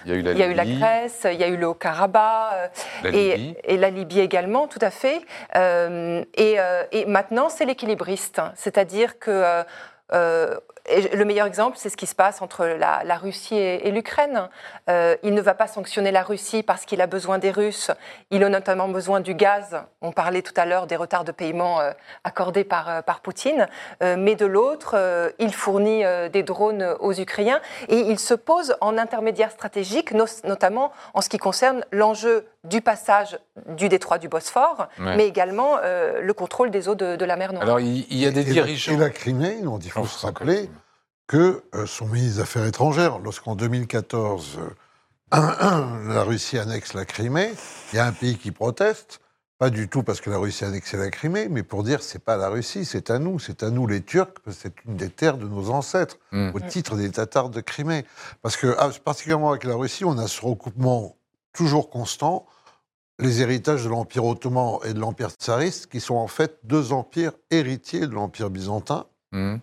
il 0.05 0.11
y 0.11 0.13
a 0.13 0.15
eu 0.17 0.21
la 0.21 0.31
Il 0.33 0.37
y 0.37 0.43
a 0.43 0.47
eu 0.47 0.53
la 0.53 0.65
Grèce, 0.65 1.21
il 1.31 1.39
y 1.39 1.43
a 1.43 1.47
eu 1.47 1.55
le 1.55 1.67
Haut-Karabakh, 1.67 2.71
et, 3.05 3.77
la 3.77 3.89
Libye 3.89 4.19
également, 4.19 4.67
tout 4.67 4.79
à 4.81 4.91
fait. 4.91 5.21
Et, 5.55 6.57
et 6.91 7.05
maintenant, 7.05 7.47
c'est 7.49 7.65
l'équilibriste. 7.65 8.41
C'est-à-dire 8.55 9.19
que 9.19 9.63
euh, 10.11 10.55
et 10.89 11.15
le 11.15 11.25
meilleur 11.25 11.47
exemple, 11.47 11.77
c'est 11.79 11.89
ce 11.89 11.97
qui 11.97 12.07
se 12.07 12.15
passe 12.15 12.41
entre 12.41 12.65
la, 12.65 13.01
la 13.03 13.15
Russie 13.17 13.55
et, 13.55 13.87
et 13.87 13.91
l'Ukraine. 13.91 14.49
Euh, 14.89 15.15
il 15.23 15.33
ne 15.33 15.41
va 15.41 15.53
pas 15.53 15.67
sanctionner 15.67 16.11
la 16.11 16.23
Russie 16.23 16.63
parce 16.63 16.85
qu'il 16.85 17.01
a 17.01 17.07
besoin 17.07 17.37
des 17.37 17.51
Russes. 17.51 17.91
Il 18.31 18.43
a 18.43 18.49
notamment 18.49 18.87
besoin 18.87 19.19
du 19.19 19.33
gaz. 19.35 19.81
On 20.01 20.11
parlait 20.11 20.41
tout 20.41 20.53
à 20.57 20.65
l'heure 20.65 20.87
des 20.87 20.95
retards 20.95 21.23
de 21.23 21.31
paiement 21.31 21.79
euh, 21.79 21.91
accordés 22.23 22.63
par, 22.63 22.89
euh, 22.89 23.01
par 23.01 23.21
Poutine. 23.21 23.67
Euh, 24.03 24.15
mais 24.17 24.35
de 24.35 24.45
l'autre, 24.45 24.93
euh, 24.95 25.29
il 25.39 25.53
fournit 25.53 26.03
euh, 26.05 26.29
des 26.29 26.43
drones 26.43 26.95
aux 26.99 27.13
Ukrainiens 27.13 27.61
et 27.87 27.97
il 27.97 28.19
se 28.19 28.33
pose 28.33 28.75
en 28.81 28.97
intermédiaire 28.97 29.51
stratégique, 29.51 30.11
no- 30.11 30.25
notamment 30.43 30.91
en 31.13 31.21
ce 31.21 31.29
qui 31.29 31.37
concerne 31.37 31.83
l'enjeu 31.91 32.47
du 32.65 32.81
passage 32.81 33.37
du 33.67 33.87
détroit 33.89 34.17
du 34.17 34.27
Bosphore, 34.27 34.87
Ouais. 34.99 35.15
mais 35.15 35.27
également 35.27 35.77
euh, 35.83 36.19
le 36.21 36.33
contrôle 36.33 36.71
des 36.71 36.89
eaux 36.89 36.95
de, 36.95 37.15
de 37.15 37.25
la 37.25 37.35
mer 37.37 37.53
Noire. 37.53 37.63
Alors, 37.63 37.79
il, 37.79 38.05
y 38.15 38.25
a 38.25 38.31
des 38.31 38.41
Et 38.41 38.45
la- 38.45 38.51
dirigeants. 38.51 38.93
Et 38.93 38.97
la 38.97 39.09
Crimée, 39.09 39.59
dont 39.61 39.77
il 39.79 39.89
faut 39.89 40.01
Jean-François 40.01 40.19
se 40.19 40.25
rappeler. 40.25 40.69
Que 41.29 41.63
euh, 41.75 41.85
son 41.85 42.07
ministre 42.07 42.37
des 42.37 42.41
Affaires 42.41 42.65
étrangères, 42.65 43.19
lorsqu'en 43.19 43.55
2014, 43.55 44.57
euh, 44.57 44.67
la 46.11 46.23
Russie 46.23 46.57
annexe 46.57 46.95
la 46.95 47.05
Crimée, 47.05 47.53
il 47.93 47.97
y 47.97 47.99
a 47.99 48.07
un 48.07 48.11
pays 48.11 48.35
qui 48.35 48.49
proteste, 48.51 49.21
pas 49.59 49.69
du 49.69 49.89
tout 49.89 50.01
parce 50.01 50.21
que 50.21 50.31
la 50.31 50.39
Russie 50.39 50.65
a 50.65 50.69
annexé 50.69 50.97
la 50.97 51.11
Crimée, 51.11 51.47
mais 51.47 51.61
pour 51.61 51.83
dire 51.83 52.01
c'est 52.01 52.17
pas 52.23 52.35
la 52.35 52.49
Russie, 52.49 52.83
c'est 52.83 53.11
à 53.11 53.19
nous, 53.19 53.37
c'est 53.37 53.61
à 53.61 53.69
nous 53.69 53.85
les 53.85 54.01
Turcs, 54.01 54.39
parce 54.43 54.57
que 54.57 54.63
c'est 54.63 54.85
une 54.87 54.97
des 54.97 55.11
terres 55.11 55.37
de 55.37 55.47
nos 55.47 55.69
ancêtres, 55.69 56.17
Hmm. 56.31 56.49
au 56.55 56.59
titre 56.59 56.95
des 56.95 57.11
Tatars 57.11 57.49
de 57.51 57.61
Crimée. 57.61 58.05
Parce 58.41 58.57
que, 58.57 58.75
ah, 58.79 58.89
particulièrement 59.05 59.51
avec 59.51 59.65
la 59.65 59.75
Russie, 59.75 60.05
on 60.05 60.17
a 60.17 60.27
ce 60.27 60.43
recoupement 60.43 61.15
toujours 61.53 61.91
constant, 61.91 62.47
les 63.19 63.41
héritages 63.41 63.83
de 63.83 63.89
l'Empire 63.89 64.25
ottoman 64.25 64.79
et 64.83 64.93
de 64.95 64.99
l'Empire 64.99 65.29
tsariste, 65.29 65.87
qui 65.91 65.99
sont 65.99 66.15
en 66.15 66.27
fait 66.27 66.57
deux 66.63 66.91
empires 66.91 67.33
héritiers 67.51 68.07
de 68.07 68.13
l'Empire 68.15 68.49
byzantin, 68.49 69.05
Hmm. 69.31 69.57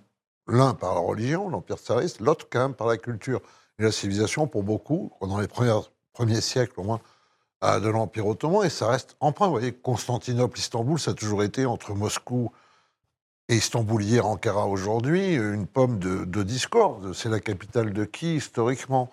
L'un 0.46 0.74
par 0.74 0.94
la 0.94 1.00
religion, 1.00 1.48
l'Empire 1.48 1.78
tsariste, 1.78 2.20
l'autre 2.20 2.46
quand 2.50 2.60
même 2.60 2.74
par 2.74 2.86
la 2.86 2.96
culture 2.96 3.40
et 3.78 3.82
la 3.82 3.92
civilisation, 3.92 4.46
pour 4.46 4.62
beaucoup, 4.62 5.12
pendant 5.20 5.38
les 5.38 5.48
premiers 5.48 6.40
siècles 6.40 6.80
au 6.80 6.84
moins, 6.84 7.00
euh, 7.64 7.80
de 7.80 7.88
l'Empire 7.88 8.26
ottoman, 8.26 8.64
et 8.64 8.70
ça 8.70 8.88
reste 8.88 9.16
emprunt. 9.20 9.46
Vous 9.46 9.52
voyez, 9.52 9.72
Constantinople, 9.72 10.58
Istanbul, 10.58 10.98
ça 10.98 11.12
a 11.12 11.14
toujours 11.14 11.42
été 11.42 11.66
entre 11.66 11.94
Moscou 11.94 12.50
et 13.48 13.56
Istanbul 13.56 14.02
hier, 14.02 14.26
Ankara 14.26 14.66
aujourd'hui, 14.66 15.34
une 15.34 15.66
pomme 15.66 15.98
de, 15.98 16.24
de 16.24 16.42
discorde. 16.42 17.12
C'est 17.12 17.28
la 17.28 17.40
capitale 17.40 17.92
de 17.92 18.04
qui, 18.04 18.36
historiquement 18.36 19.10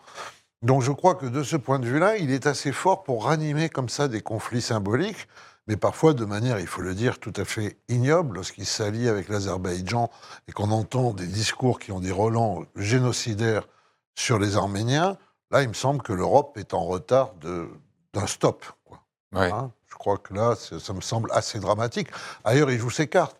Donc 0.61 0.81
je 0.81 0.91
crois 0.91 1.15
que 1.15 1.25
de 1.25 1.43
ce 1.43 1.55
point 1.55 1.79
de 1.79 1.85
vue-là, 1.85 2.17
il 2.17 2.31
est 2.31 2.47
assez 2.47 2.71
fort 2.71 3.03
pour 3.03 3.25
ranimer 3.25 3.69
comme 3.69 3.89
ça 3.89 4.07
des 4.07 4.21
conflits 4.21 4.61
symboliques, 4.61 5.27
mais 5.67 5.77
parfois 5.77 6.13
de 6.13 6.25
manière, 6.25 6.59
il 6.59 6.67
faut 6.67 6.81
le 6.81 6.93
dire, 6.93 7.19
tout 7.19 7.33
à 7.35 7.45
fait 7.45 7.77
ignoble, 7.87 8.35
lorsqu'il 8.35 8.65
s'allie 8.65 9.07
avec 9.07 9.29
l'Azerbaïdjan 9.29 10.09
et 10.47 10.51
qu'on 10.51 10.71
entend 10.71 11.13
des 11.13 11.27
discours 11.27 11.79
qui 11.79 11.91
ont 11.91 11.99
des 11.99 12.11
relents 12.11 12.63
génocidaires 12.75 13.67
sur 14.15 14.39
les 14.39 14.57
Arméniens. 14.57 15.17
Là, 15.51 15.61
il 15.61 15.69
me 15.69 15.73
semble 15.73 16.01
que 16.01 16.13
l'Europe 16.13 16.57
est 16.57 16.73
en 16.73 16.83
retard 16.83 17.33
d'un 17.41 18.27
stop. 18.27 18.65
quoi. 18.85 19.03
Ouais. 19.33 19.51
Hein, 19.51 19.71
je 19.87 19.95
crois 19.95 20.17
que 20.17 20.33
là, 20.33 20.55
ça 20.55 20.93
me 20.93 21.01
semble 21.01 21.31
assez 21.31 21.59
dramatique. 21.59 22.09
Ailleurs, 22.43 22.71
il 22.71 22.79
joue 22.79 22.89
ses 22.89 23.07
cartes. 23.07 23.39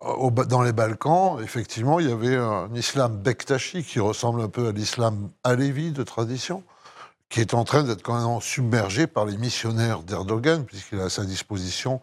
Au 0.00 0.30
dans 0.30 0.62
les 0.62 0.72
Balkans, 0.72 1.40
effectivement, 1.42 1.98
il 1.98 2.08
y 2.08 2.12
avait 2.12 2.36
un 2.36 2.72
islam 2.72 3.16
bektashi 3.16 3.82
qui 3.82 3.98
ressemble 3.98 4.40
un 4.40 4.48
peu 4.48 4.68
à 4.68 4.72
l'islam 4.72 5.28
alévi 5.42 5.90
de 5.90 6.04
tradition, 6.04 6.62
qui 7.28 7.40
est 7.40 7.54
en 7.54 7.64
train 7.64 7.82
d'être 7.82 8.02
quand 8.02 8.18
même 8.30 8.40
submergé 8.40 9.06
par 9.06 9.26
les 9.26 9.36
missionnaires 9.36 10.02
d'Erdogan, 10.02 10.64
puisqu'il 10.64 11.00
a 11.00 11.04
à 11.04 11.10
sa 11.10 11.24
disposition 11.24 12.00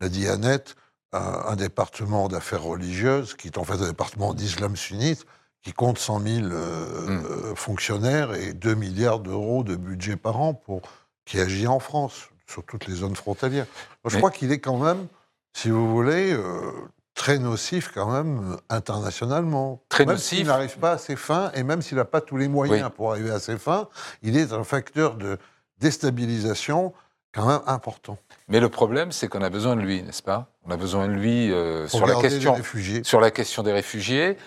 la 0.00 0.08
Dianet, 0.08 0.64
un, 1.12 1.18
un 1.48 1.56
département 1.56 2.28
d'affaires 2.28 2.62
religieuses, 2.62 3.34
qui 3.34 3.48
est 3.48 3.58
en 3.58 3.64
fait 3.64 3.74
un 3.82 3.88
département 3.88 4.34
d'islam 4.34 4.76
sunnite, 4.76 5.24
qui 5.62 5.72
compte 5.72 5.98
100 5.98 6.20
000 6.20 6.46
euh, 6.46 7.52
Mm. 7.52 7.56
fonctionnaires 7.56 8.34
et 8.34 8.52
2 8.52 8.74
milliards 8.74 9.18
d'euros 9.18 9.64
de 9.64 9.74
budget 9.74 10.16
par 10.16 10.38
an 10.40 10.54
pour, 10.54 10.82
qui 11.24 11.40
agit 11.40 11.66
en 11.66 11.80
France, 11.80 12.28
sur 12.46 12.64
toutes 12.64 12.86
les 12.86 12.94
zones 12.94 13.16
frontalières. 13.16 13.66
Moi, 14.04 14.10
je 14.10 14.14
Mais- 14.14 14.20
crois 14.20 14.30
qu'il 14.30 14.52
est 14.52 14.60
quand 14.60 14.78
même, 14.78 15.06
si 15.52 15.70
vous 15.70 15.90
voulez, 15.90 16.32
euh, 16.32 16.70
très 17.18 17.38
nocif 17.38 17.90
quand 17.92 18.10
même 18.10 18.56
internationalement. 18.70 19.82
Très 19.88 20.06
même 20.06 20.14
nocif. 20.14 20.38
s'il 20.38 20.46
n'arrive 20.46 20.78
pas 20.78 20.92
à 20.92 20.98
ses 20.98 21.16
fins, 21.16 21.50
et 21.52 21.64
même 21.64 21.82
s'il 21.82 21.98
n'a 21.98 22.04
pas 22.04 22.22
tous 22.22 22.38
les 22.38 22.48
moyens 22.48 22.84
Oui. 22.84 22.94
pour 22.96 23.10
arriver 23.10 23.30
à 23.30 23.40
ses 23.40 23.58
fins, 23.58 23.88
il 24.22 24.38
est 24.38 24.52
un 24.52 24.64
facteur 24.64 25.16
de 25.16 25.36
déstabilisation 25.80 26.94
quand 27.34 27.46
même 27.46 27.60
important. 27.66 28.16
Mais 28.46 28.60
le 28.60 28.68
problème, 28.68 29.12
c'est 29.12 29.28
qu'on 29.28 29.42
a 29.42 29.50
besoin 29.50 29.76
de 29.76 29.82
lui, 29.82 30.02
n'est-ce 30.02 30.22
pas? 30.22 30.46
On 30.64 30.70
a 30.70 30.76
besoin 30.76 31.08
de 31.08 31.12
lui 31.12 31.52
euh, 31.52 31.86
sur, 31.88 32.06
la 32.06 32.14
question, 32.14 32.56
sur 33.02 33.20
la 33.20 33.30
question 33.30 33.62
des 33.62 33.72
réfugiés. 33.72 34.38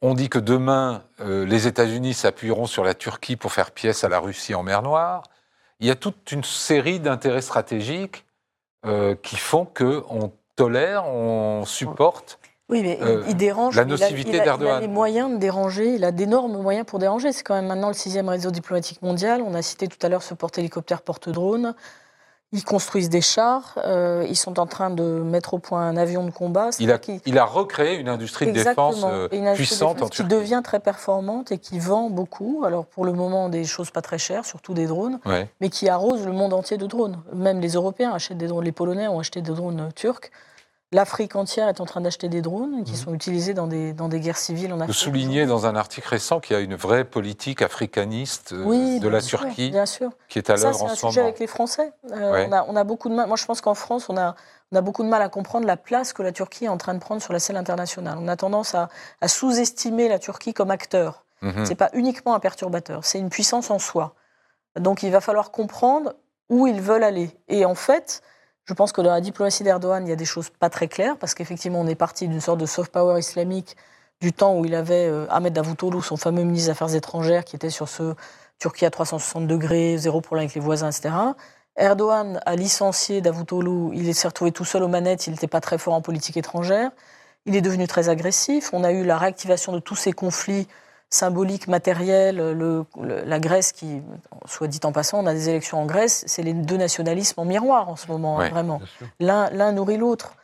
On 0.00 0.14
dit 0.14 0.30
que 0.30 0.38
demain, 0.38 1.02
euh, 1.20 1.44
les 1.44 1.66
États-Unis 1.66 2.14
s'appuieront 2.14 2.66
sur 2.66 2.84
la 2.84 2.94
Turquie 2.94 3.36
pour 3.36 3.52
faire 3.52 3.72
pièce 3.72 4.04
à 4.04 4.08
la 4.08 4.20
Russie 4.20 4.54
en 4.54 4.62
mer 4.62 4.82
Noire. 4.82 5.24
Il 5.80 5.86
y 5.86 5.90
a 5.90 5.96
toute 5.96 6.30
une 6.32 6.44
série 6.44 7.00
d'intérêts 7.00 7.42
stratégiques 7.42 8.24
euh, 8.86 9.14
qui 9.14 9.36
font 9.36 9.66
qu'on 9.66 10.32
tolère, 10.64 11.06
on 11.08 11.64
supporte. 11.64 12.38
Oui, 12.68 12.82
mais 12.82 12.98
il- 13.00 13.06
Euh, 13.06 13.24
il 13.28 13.36
dérange. 13.36 13.74
la 13.76 13.84
nocivité 13.84 14.30
il 14.30 14.34
a- 14.34 14.42
Il 14.42 14.44
d'Erdogan. 14.44 14.76
a 14.76 14.80
les 14.80 14.88
moyens 14.88 15.30
de 15.32 15.36
déranger, 15.38 15.94
il 15.94 16.04
a 16.04 16.12
d'énormes 16.12 16.60
moyens 16.60 16.86
pour 16.86 16.98
déranger. 16.98 17.32
C'est 17.32 17.42
quand 17.42 17.54
même 17.54 17.66
maintenant 17.66 17.88
le 17.88 17.94
sixième 17.94 18.28
réseau 18.28 18.50
diplomatique 18.50 19.00
mondial. 19.02 19.42
On 19.44 19.54
a 19.54 19.62
cité 19.62 19.88
tout 19.88 19.98
à 20.02 20.08
l'heure 20.08 20.22
ce 20.22 20.34
porte-hélicoptère, 20.34 21.02
porte-drone. 21.02 21.74
Ils 22.52 22.64
construisent 22.64 23.08
des 23.10 23.20
chars. 23.20 23.78
euh, 23.84 24.24
ils 24.28 24.36
sont 24.36 24.58
en 24.60 24.66
train 24.66 24.90
de 24.90 25.04
mettre 25.04 25.54
au 25.54 25.58
point 25.58 25.82
un 25.82 25.96
avion 25.96 26.24
de 26.24 26.30
combat. 26.32 26.70
Il 26.80 26.90
a, 26.92 26.98
il 27.26 27.38
a 27.38 27.44
recréé 27.44 27.96
une 27.96 28.08
industrie 28.08 28.46
de 28.46 28.50
défense 28.52 29.02
euh, 29.04 29.28
Et 29.32 29.38
une 29.38 29.46
industrie 29.46 29.50
de 29.52 29.54
puissante 29.68 29.90
en 29.90 29.94
défense 29.94 30.10
qui 30.10 30.16
Turquie. 30.16 30.34
devient 30.34 30.60
très 30.64 30.80
performante 30.80 31.52
et 31.52 31.58
qui 31.58 31.78
vend 31.78 32.10
beaucoup. 32.10 32.62
Alors 32.66 32.86
pour 32.86 33.04
le 33.04 33.12
moment, 33.12 33.48
des 33.48 33.64
choses 33.64 33.90
pas 33.92 34.02
très 34.02 34.18
chères, 34.18 34.44
surtout 34.44 34.74
des 34.74 34.86
drones, 34.86 35.18
Ouais. 35.26 35.48
mais 35.60 35.68
qui 35.70 35.88
arrose 35.88 36.24
le 36.26 36.32
monde 36.32 36.52
entier 36.52 36.76
de 36.76 36.86
drones. 36.86 37.18
Même 37.34 37.60
les 37.60 37.70
Européens 37.74 38.12
achètent 38.12 38.38
des 38.38 38.48
drones. 38.48 38.64
Les 38.64 38.72
Polonais 38.72 39.06
ont 39.08 39.18
acheté 39.20 39.40
des 39.42 39.52
drones 39.52 39.88
turcs. 39.94 40.30
L'Afrique 40.92 41.36
entière 41.36 41.68
est 41.68 41.80
en 41.80 41.84
train 41.86 42.00
d'acheter 42.00 42.28
des 42.28 42.42
drones 42.42 42.82
qui 42.82 42.96
sont 42.96 43.14
utilisés 43.14 43.54
dans 43.54 43.68
des, 43.68 43.92
dans 43.92 44.08
des 44.08 44.18
guerres 44.18 44.36
civiles 44.36 44.72
en 44.72 44.76
Vous 44.78 44.82
Afrique. 44.82 44.96
soulignez 44.96 45.46
dans 45.46 45.64
un 45.66 45.76
article 45.76 46.08
récent 46.08 46.40
qu'il 46.40 46.56
y 46.56 46.58
a 46.58 46.62
une 46.62 46.74
vraie 46.74 47.04
politique 47.04 47.62
africaniste 47.62 48.52
euh, 48.54 48.64
Oui, 48.64 48.98
de 48.98 49.08
la 49.08 49.20
sûr, 49.20 49.38
Turquie 49.40 49.70
bien 49.70 49.86
sûr. 49.86 50.10
qui 50.28 50.38
est 50.40 50.50
à 50.50 50.56
Ça, 50.56 50.64
l'œuvre 50.66 50.78
c'est 50.78 50.84
en 50.84 50.86
un 50.86 50.94
ce 50.96 50.96
sujet 51.06 51.20
moment. 51.20 51.28
avec 51.28 51.38
les 51.38 51.46
Français. 51.46 51.92
Euh, 52.10 52.32
Ouais. 52.32 52.46
on, 52.48 52.52
a, 52.52 52.64
on 52.66 52.74
a 52.74 52.82
beaucoup 52.82 53.08
de 53.08 53.14
mal. 53.14 53.28
Moi, 53.28 53.36
je 53.36 53.46
pense 53.46 53.60
qu'en 53.60 53.74
France, 53.76 54.08
on 54.08 54.16
a, 54.16 54.34
on 54.72 54.76
a 54.76 54.80
beaucoup 54.80 55.04
de 55.04 55.08
mal 55.08 55.22
à 55.22 55.28
comprendre 55.28 55.64
la 55.64 55.76
place 55.76 56.12
que 56.12 56.24
la 56.24 56.32
Turquie 56.32 56.64
est 56.64 56.68
en 56.68 56.76
train 56.76 56.94
de 56.94 56.98
prendre 56.98 57.22
sur 57.22 57.32
la 57.32 57.38
scène 57.38 57.56
internationale. 57.56 58.18
On 58.20 58.26
a 58.26 58.34
tendance 58.34 58.74
à, 58.74 58.88
à 59.20 59.28
sous-estimer 59.28 60.08
la 60.08 60.18
Turquie 60.18 60.54
comme 60.54 60.72
acteur. 60.72 61.24
Mhm. 61.42 61.66
C'est 61.66 61.76
pas 61.76 61.90
uniquement 61.92 62.34
un 62.34 62.40
perturbateur, 62.40 63.04
c'est 63.04 63.18
une 63.20 63.30
puissance 63.30 63.70
en 63.70 63.78
soi. 63.78 64.14
Donc, 64.76 65.04
il 65.04 65.12
va 65.12 65.20
falloir 65.20 65.52
comprendre 65.52 66.14
où 66.48 66.66
ils 66.66 66.80
veulent 66.80 67.04
aller. 67.04 67.30
Et 67.46 67.64
en 67.64 67.76
fait, 67.76 68.22
Je 68.64 68.74
pense 68.74 68.92
que 68.92 69.00
dans 69.00 69.10
la 69.10 69.20
diplomatie 69.20 69.64
d'Erdogan, 69.64 70.06
il 70.06 70.10
y 70.10 70.12
a 70.12 70.16
des 70.16 70.24
choses 70.24 70.50
pas 70.50 70.70
très 70.70 70.88
claires, 70.88 71.16
parce 71.18 71.34
qu'effectivement, 71.34 71.80
on 71.80 71.86
est 71.86 71.94
parti 71.94 72.28
d'une 72.28 72.40
sorte 72.40 72.60
de 72.60 72.66
soft 72.66 72.92
power 72.92 73.18
islamique 73.18 73.76
du 74.20 74.32
temps 74.32 74.58
où 74.58 74.64
il 74.64 74.74
avait 74.74 75.08
euh, 75.08 75.26
Ahmed 75.30 75.52
Davutoglu, 75.52 76.02
son 76.02 76.16
fameux 76.16 76.42
ministre 76.42 76.66
des 76.66 76.70
Affaires 76.70 76.94
étrangères, 76.94 77.44
qui 77.44 77.56
était 77.56 77.70
sur 77.70 77.88
ce 77.88 78.14
Turquie 78.58 78.84
à 78.84 78.90
360 78.90 79.46
degrés, 79.46 79.96
zéro 79.96 80.20
problème 80.20 80.44
avec 80.44 80.54
les 80.54 80.60
voisins, 80.60 80.90
etc. 80.90 81.10
Erdogan 81.76 82.40
a 82.44 82.56
licencié 82.56 83.22
Davutoglu, 83.22 83.96
il 83.96 84.14
s'est 84.14 84.28
retrouvé 84.28 84.52
tout 84.52 84.66
seul 84.66 84.82
aux 84.82 84.88
manettes, 84.88 85.26
il 85.26 85.30
n'était 85.32 85.48
pas 85.48 85.60
très 85.60 85.78
fort 85.78 85.94
en 85.94 86.02
politique 86.02 86.36
étrangère. 86.36 86.90
Il 87.46 87.56
est 87.56 87.62
devenu 87.62 87.86
très 87.86 88.10
agressif. 88.10 88.70
On 88.74 88.84
a 88.84 88.92
eu 88.92 89.02
la 89.02 89.16
réactivation 89.16 89.72
de 89.72 89.78
tous 89.78 89.96
ces 89.96 90.12
conflits 90.12 90.68
symboliques, 91.10 91.68
matériels. 91.68 92.36
Le, 92.36 92.84
la 92.96 93.38
Grèce, 93.38 93.72
qui, 93.72 94.00
soit 94.46 94.68
dit 94.68 94.80
en 94.84 94.92
passant, 94.92 95.22
on 95.22 95.26
a 95.26 95.34
des 95.34 95.48
élections 95.48 95.78
en 95.78 95.86
Grèce, 95.86 96.24
c'est 96.26 96.42
les 96.42 96.52
deux 96.52 96.76
nationalismes 96.76 97.40
en 97.40 97.44
miroir 97.44 97.88
en 97.88 97.96
ce 97.96 98.06
moment, 98.08 98.40
hein, 98.40 98.48
vraiment. 98.48 98.80
L'un 99.18 99.72
nourrit 99.72 99.96
l'autre. 99.96 100.34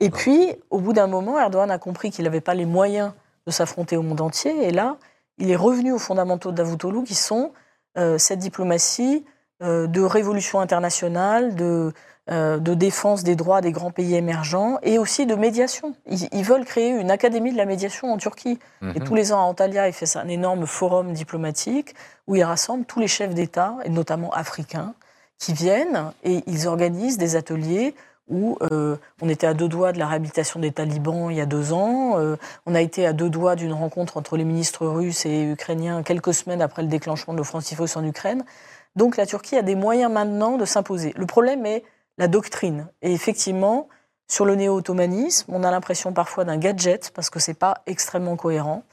Et 0.00 0.10
puis, 0.10 0.54
au 0.70 0.78
bout 0.78 0.92
d'un 0.92 1.06
moment, 1.06 1.38
Erdogan 1.38 1.70
a 1.70 1.78
compris 1.78 2.10
qu'il 2.10 2.24
n'avait 2.24 2.40
pas 2.40 2.54
les 2.54 2.64
moyens 2.64 3.12
de 3.46 3.52
s'affronter 3.52 3.96
au 3.96 4.02
monde 4.02 4.20
entier. 4.20 4.66
Et 4.66 4.70
là, 4.70 4.96
il 5.38 5.50
est 5.50 5.56
revenu 5.56 5.92
aux 5.92 5.98
fondamentaux 5.98 6.50
de 6.50 6.56
Davutoglu, 6.56 7.04
qui 7.04 7.14
sont 7.14 7.52
euh, 7.98 8.18
cette 8.18 8.38
diplomatie 8.38 9.24
euh, 9.62 9.86
de 9.86 10.00
révolution 10.00 10.60
internationale, 10.60 11.54
de, 11.54 11.92
de, 12.30 12.74
défense 12.74 13.24
des 13.24 13.34
droits 13.34 13.60
des 13.60 13.72
grands 13.72 13.90
pays 13.90 14.14
émergents 14.14 14.78
et 14.82 14.98
aussi 14.98 15.26
de 15.26 15.34
médiation. 15.34 15.94
Ils, 16.06 16.44
veulent 16.44 16.64
créer 16.64 16.90
une 16.90 17.10
académie 17.10 17.52
de 17.52 17.56
la 17.56 17.66
médiation 17.66 18.12
en 18.12 18.16
Turquie. 18.16 18.58
Et 18.82 19.00
mhm. 19.00 19.04
tous 19.04 19.14
les 19.14 19.32
ans 19.32 19.40
à 19.40 19.42
Antalya, 19.42 19.88
il 19.88 19.92
fait 19.92 20.16
un 20.16 20.28
énorme 20.28 20.66
forum 20.66 21.12
diplomatique 21.12 21.94
où 22.26 22.36
il 22.36 22.44
rassemble 22.44 22.84
tous 22.84 23.00
les 23.00 23.08
chefs 23.08 23.34
d'État, 23.34 23.76
et 23.84 23.88
notamment 23.88 24.30
africains, 24.32 24.94
qui 25.38 25.54
viennent 25.54 26.12
et 26.22 26.44
ils 26.46 26.68
organisent 26.68 27.18
des 27.18 27.34
ateliers 27.34 27.94
où 28.28 28.56
euh, 28.70 28.96
on 29.20 29.28
était 29.28 29.46
à 29.46 29.54
deux 29.54 29.68
doigts 29.68 29.92
de 29.92 29.98
la 29.98 30.06
réhabilitation 30.06 30.60
des 30.60 30.70
talibans 30.70 31.30
il 31.30 31.36
y 31.36 31.40
a 31.40 31.46
deux 31.46 31.72
ans. 31.72 32.18
Euh, 32.18 32.36
on 32.64 32.74
a 32.74 32.80
été 32.80 33.04
à 33.06 33.12
deux 33.12 33.28
doigts 33.28 33.56
d'une 33.56 33.72
rencontre 33.72 34.16
entre 34.16 34.36
les 34.36 34.44
ministres 34.44 34.86
russes 34.86 35.26
et 35.26 35.42
ukrainiens 35.42 36.02
quelques 36.02 36.32
semaines 36.32 36.62
après 36.62 36.82
le 36.82 36.88
déclenchement 36.88 37.34
de 37.34 37.38
l'offensive 37.38 37.82
en 37.96 38.04
Ukraine. 38.04 38.44
Donc 38.96 39.16
la 39.16 39.26
Turquie 39.26 39.56
a 39.56 39.62
des 39.62 39.74
moyens 39.74 40.12
maintenant 40.12 40.56
de 40.56 40.64
s'imposer. 40.64 41.12
Le 41.16 41.26
problème 41.26 41.66
est 41.66 41.82
la 42.18 42.28
doctrine. 42.28 42.88
Et 43.02 43.12
effectivement, 43.12 43.88
sur 44.28 44.44
le 44.44 44.54
néo-ottomanisme, 44.54 45.52
on 45.52 45.64
a 45.64 45.70
l'impression 45.70 46.12
parfois 46.12 46.44
d'un 46.44 46.56
gadget 46.56 47.10
parce 47.14 47.30
que 47.30 47.40
c'est 47.40 47.54
pas 47.54 47.82
extrêmement 47.86 48.36
cohérent. 48.36 48.84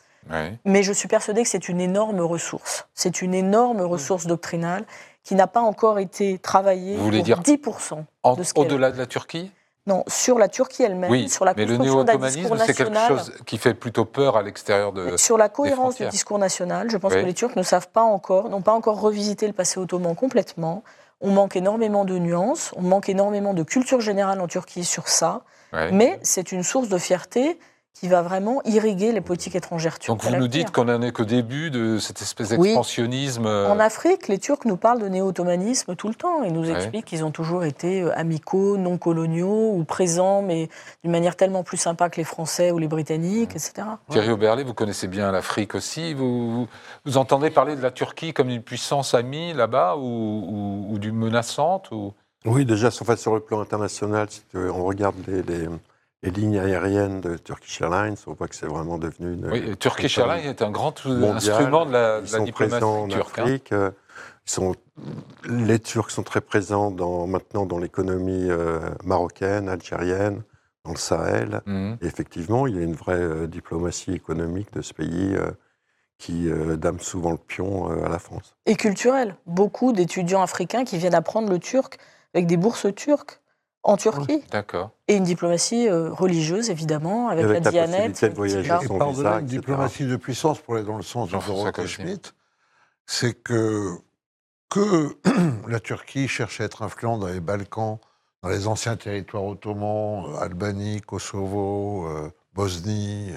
Mais 0.66 0.84
je 0.84 0.92
suis 0.92 1.08
persuadé 1.08 1.44
que 1.44 1.48
c'est 1.48 1.70
une 1.70 1.80
énorme 1.80 2.20
ressource. 2.20 2.88
C'est 2.94 3.22
une 3.22 3.34
énorme 3.34 3.82
ressource 3.82 4.28
doctrinale 4.28 4.84
qui 5.24 5.36
n'a 5.36 5.48
pas 5.48 5.62
encore 5.62 6.00
été 6.00 6.38
travaillée 6.38 6.98
Vous 6.98 7.04
voulez 7.04 7.20
pour 7.20 7.26
dire 7.26 7.42
10% 7.42 8.36
de 8.38 8.44
ce 8.44 8.54
Au-delà 8.56 8.92
de 8.92 8.98
la 8.98 9.06
Turquie? 9.06 9.52
Non, 9.86 10.04
sur 10.08 10.38
la 10.38 10.50
Turquie 10.50 10.84
elle-même, 10.84 11.10
oui, 11.10 11.30
sur 11.30 11.46
la 11.46 11.54
mais 11.56 11.66
le 11.66 11.78
néo-ottomanisme, 11.78 12.58
c'est 12.66 12.74
quelque 12.74 13.08
chose 13.08 13.32
qui 13.46 13.58
fait 13.58 13.74
plutôt 13.74 14.04
peur 14.04 14.36
à 14.36 14.44
l'extérieur 14.44 14.92
de. 14.92 15.16
Sur 15.16 15.38
la 15.38 15.48
cohérence 15.48 15.96
du 15.96 16.08
discours 16.08 16.40
national, 16.40 16.90
je 16.90 16.98
pense 16.98 17.14
que 17.14 17.20
les 17.20 17.34
Turcs 17.34 17.56
ne 17.56 17.64
savent 17.64 17.88
pas 17.88 18.02
encore, 18.02 18.50
n'ont 18.50 18.62
pas 18.62 18.74
encore 18.74 19.00
revisité 19.00 19.48
le 19.48 19.54
passé 19.54 19.80
ottoman 19.80 20.14
complètement. 20.14 20.84
On 21.22 21.32
manque 21.32 21.56
énormément 21.56 22.06
de 22.06 22.18
nuances, 22.18 22.72
on 22.76 22.84
manque 22.84 23.10
énormément 23.10 23.54
de 23.54 23.64
culture 23.64 24.02
générale 24.02 24.40
en 24.40 24.48
Turquie 24.48 24.86
sur 24.86 25.08
ça. 25.08 25.44
Mais 25.92 26.20
c'est 26.24 26.52
une 26.52 26.64
source 26.64 26.90
de 26.90 26.98
fierté 26.98 27.60
qui 28.00 28.08
va 28.08 28.22
vraiment 28.22 28.62
irriguer 28.64 29.12
les 29.12 29.22
politiques 29.22 29.56
étrangères 29.56 29.98
turques. 29.98 30.22
Donc 30.22 30.32
vous 30.32 30.40
nous 30.40 30.48
dites 30.48 30.70
qu'on 30.72 30.86
n'en 30.86 31.02
est 31.02 31.12
qu'au 31.12 31.26
début 31.26 31.72
de 31.72 31.98
cette 31.98 32.22
espèce 32.22 32.50
d'expansionnisme. 32.50 33.48
Euh, 33.48 33.70
en 33.70 33.80
Afrique, 33.80 34.28
les 34.28 34.38
Turcs 34.38 34.66
nous 34.66 34.78
parlent 34.78 35.02
de 35.02 35.08
néo-ottomanisme 35.08 35.96
tout 35.96 36.08
le 36.08 36.14
temps. 36.14 36.44
Ils 36.44 36.54
nous 36.54 36.70
expliquent 36.70 37.06
qu'ils 37.06 37.26
ont 37.26 37.32
toujours 37.32 37.64
été 37.64 38.04
euh, 38.04 38.18
amicaux, 38.18 38.78
non 38.78 39.00
coloniaux 39.00 39.74
ou 39.74 39.84
présents, 39.84 40.44
mais 40.44 40.70
d'une 41.04 41.12
manière 41.12 41.36
tellement 41.36 41.64
plus 41.64 41.78
sympa 41.78 42.10
que 42.10 42.18
les 42.18 42.24
Français 42.24 42.70
ou 42.70 42.78
les 42.78 42.88
Britanniques, 42.88 43.56
etc. 43.56 43.88
Thierry 44.10 44.30
Oberlé, 44.30 44.64
vous 44.64 44.76
connaissez 44.76 45.08
bien 45.08 45.32
l'Afrique 45.32 45.74
aussi. 45.74 46.14
Vous, 46.14 46.68
vous, 47.04 47.18
entendez 47.18 47.50
parler 47.50 47.76
de 47.76 47.82
la 47.82 47.92
Turquie 47.92 48.32
comme 48.32 48.50
une 48.50 48.62
puissance 48.62 49.16
amie 49.16 49.54
là-bas 49.54 49.96
ou, 49.98 50.86
ou, 50.92 51.00
d'une 51.00 51.16
menaçante 51.16 51.90
ou... 51.92 52.14
Oui, 52.46 52.64
déjà, 52.64 52.92
sur 52.92 53.34
le 53.34 53.40
plan 53.40 53.60
international, 53.60 54.28
si 54.30 54.42
on 54.54 54.86
regarde 54.86 55.16
les 55.28 55.42
les 55.42 55.68
lignes 56.24 56.58
aériennes 56.58 57.22
de 57.22 57.38
Turkish 57.38 57.82
Airlines, 57.82 58.16
on 58.26 58.34
voit 58.34 58.48
que 58.48 58.56
c'est 58.56 58.68
vraiment 58.68 58.98
devenu 58.98 59.34
une. 59.34 59.52
Oui, 59.52 59.78
Turkish 59.78 60.18
Airlines 60.18 60.50
est 60.50 60.62
un 60.62 60.72
grand 60.72 60.94
instrument 61.06 61.86
de 61.86 61.92
la, 61.92 62.22
de 62.22 62.32
la 62.32 62.40
diplomatie 62.40 62.84
en 62.84 63.08
turque. 63.08 63.40
Hein. 63.40 63.44
Afrique, 63.44 63.72
euh, 63.72 63.92
ils 64.48 64.52
sont, 64.52 64.76
les 65.48 65.80
Turcs 65.80 66.12
sont 66.12 66.24
très 66.24 66.42
présents 66.42 66.90
dans, 66.92 67.28
maintenant 67.28 67.66
dans 67.66 67.78
l'économie 67.78 68.50
euh, 68.50 68.80
marocaine, 69.04 69.70
algérienne, 69.70 70.42
dans 70.86 70.92
le 70.92 70.98
Sahel. 70.98 71.62
Mhm. 71.66 71.98
Et 72.02 72.06
effectivement, 72.06 72.66
il 72.66 72.76
y 72.76 72.80
a 72.80 72.84
une 72.84 72.96
vraie 72.96 73.14
euh, 73.14 73.48
diplomatie 73.48 74.14
économique 74.14 74.74
de 74.74 74.82
ce 74.82 74.94
pays 74.94 75.36
qui 76.18 76.50
dame 76.80 77.00
souvent 77.00 77.30
le 77.30 77.38
pion 77.38 77.90
à 78.04 78.10
la 78.10 78.18
France. 78.18 78.56
Et 78.66 78.76
culturelle. 78.76 79.36
Beaucoup 79.46 79.94
d'étudiants 79.94 80.42
africains 80.42 80.84
qui 80.84 80.98
viennent 80.98 81.14
apprendre 81.14 81.48
le 81.48 81.60
turc 81.60 82.00
avec 82.34 82.48
des 82.48 82.58
bourses 82.58 82.88
turques 82.96 83.40
en 83.88 83.96
Turquie. 83.96 84.44
D'accord. 84.52 84.92
Et 85.08 85.16
une 85.16 85.24
diplomatie 85.24 85.88
euh, 85.88 86.12
religieuse, 86.12 86.70
évidemment, 86.70 87.30
avec, 87.30 87.46
la, 87.46 87.60
Dianette. 87.72 88.24
De 88.24 88.36
voyager 88.36 88.74
et 88.84 88.98
par-delà 88.98 89.40
une 89.40 89.46
diplomatie 89.46 90.06
de 90.06 90.18
puissance, 90.18 90.60
pour 90.60 90.76
aller 90.76 90.84
dans 90.84 90.98
le 90.98 91.04
sens 91.04 91.30
de 91.30 91.38
Dorothée 91.38 91.88
Schmitt, 91.88 92.36
c'est 93.06 93.34
que, 93.34 93.94
que 94.70 95.18
la 95.70 95.80
Turquie 95.80 96.28
cherche 96.28 96.60
à 96.60 96.66
être 96.66 96.82
influente 96.84 97.22
dans 97.22 97.28
les 97.28 97.40
Balkans, 97.40 98.00
dans 98.44 98.50
les 98.50 98.68
anciens 98.68 98.98
territoires 98.98 99.46
ottomans, 99.46 100.26
euh, 100.34 100.40
Albanie, 100.42 101.00
Kosovo, 101.02 102.08
euh, 102.08 102.30
Bosnie, 102.54 103.32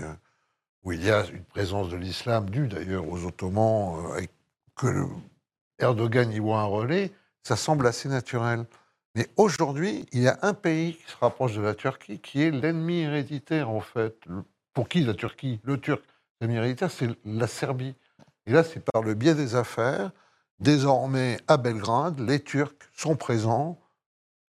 où 0.82 0.92
il 0.92 1.05
y 1.05 1.11
a 1.11 1.24
une 1.26 1.44
présence 1.44 1.90
de 1.90 1.96
l'islam, 1.96 2.51
due 2.51 2.66
d'ailleurs 2.66 3.09
aux 3.09 3.24
Ottomans, 3.24 4.18
et 4.18 4.28
que 4.74 5.07
Erdogan 5.78 6.32
y 6.32 6.40
voit 6.40 6.61
un 6.61 6.64
relais, 6.64 7.12
ça 7.44 7.55
semble 7.55 7.86
assez 7.86 8.09
naturel. 8.09 8.66
Mais 9.16 9.28
aujourd'hui, 9.36 10.06
il 10.12 10.22
y 10.22 10.28
a 10.28 10.38
un 10.42 10.54
pays 10.54 10.94
qui 10.94 11.11
se 11.11 11.16
rapproche 11.20 11.56
de 11.56 11.61
la 11.61 11.74
Turquie, 11.74 12.20
qui 12.20 12.42
est 12.42 12.50
l'ennemi 12.50 13.00
héréditaire, 13.00 13.70
en 13.70 13.80
fait. 13.80 14.16
Pour 14.72 14.88
qui 14.88 15.00
la 15.00 15.14
Turquie? 15.14 15.61
Le 15.64 15.80
Turc, 15.80 16.02
l'ennemi 16.40 16.58
héréditaire, 16.58 16.90
c'est 16.90 17.08
la 17.24 17.48
Serbie. 17.48 17.96
Et 18.46 18.52
là, 18.52 18.62
c'est 18.62 18.84
par 18.92 19.02
le 19.02 19.14
biais 19.14 19.34
des 19.34 19.56
affaires. 19.56 20.12
Désormais, 20.61 21.38
à 21.48 21.56
Belgrade, 21.56 22.20
les 22.20 22.40
Turcs 22.40 22.76
sont 22.96 23.16
présents, 23.16 23.80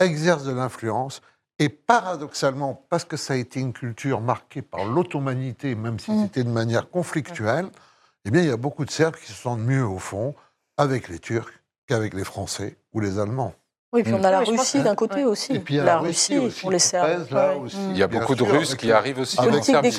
exercent 0.01 0.45
de 0.45 0.53
l'influence. 0.53 1.21
Et 1.59 1.69
paradoxalement, 1.69 2.87
parce 2.89 3.05
que 3.05 3.17
ça 3.17 3.35
a 3.35 3.37
été 3.37 3.61
une 3.61 3.73
culture 3.73 4.21
marquée 4.21 4.63
par 4.63 4.85
l'ottomanité, 4.85 5.75
même 5.75 5.99
si 5.99 6.13
mmh. 6.13 6.23
c'était 6.23 6.45
de 6.45 6.51
manière 6.51 6.91
conflictuelle, 6.91 7.71
eh 8.25 8.31
bien, 8.31 8.43
il 8.43 8.49
y 8.49 8.53
a 8.53 8.57
beaucoup 8.57 8.85
de 8.85 8.91
Serbes 8.91 9.17
qui 9.17 9.27
se 9.27 9.33
sentent 9.33 9.61
mieux, 9.61 9.85
au 9.85 9.99
fond, 9.99 10.35
avec 10.77 11.09
les 11.09 11.19
Turcs 11.19 11.53
qu'avec 11.87 12.15
les 12.15 12.25
Français 12.25 12.77
ou 12.93 13.01
les 13.01 13.19
Allemands. 13.19 13.55
Oui, 13.97 14.03
puis 14.03 14.13
on 14.13 14.25
a 14.25 14.31
la 14.31 14.41
Russie 14.41 14.83
d'un 14.83 14.95
côté 14.95 15.25
aussi. 15.25 15.55
Et 15.55 15.59
puis 15.59 15.77
la, 15.77 15.97
Russie, 15.99 16.39
pour 16.61 16.71
les 16.71 16.79
Serbes. 16.79 17.27
Il 17.91 17.97
y 17.97 18.03
a 18.03 18.07
beaucoup 18.07 18.35
de 18.35 18.43
Russes 18.43 18.75
qui 18.75 18.93
arrivent 18.93 19.21
aussi 19.21 19.41
avec 19.41 19.65
Serbie, 19.65 19.91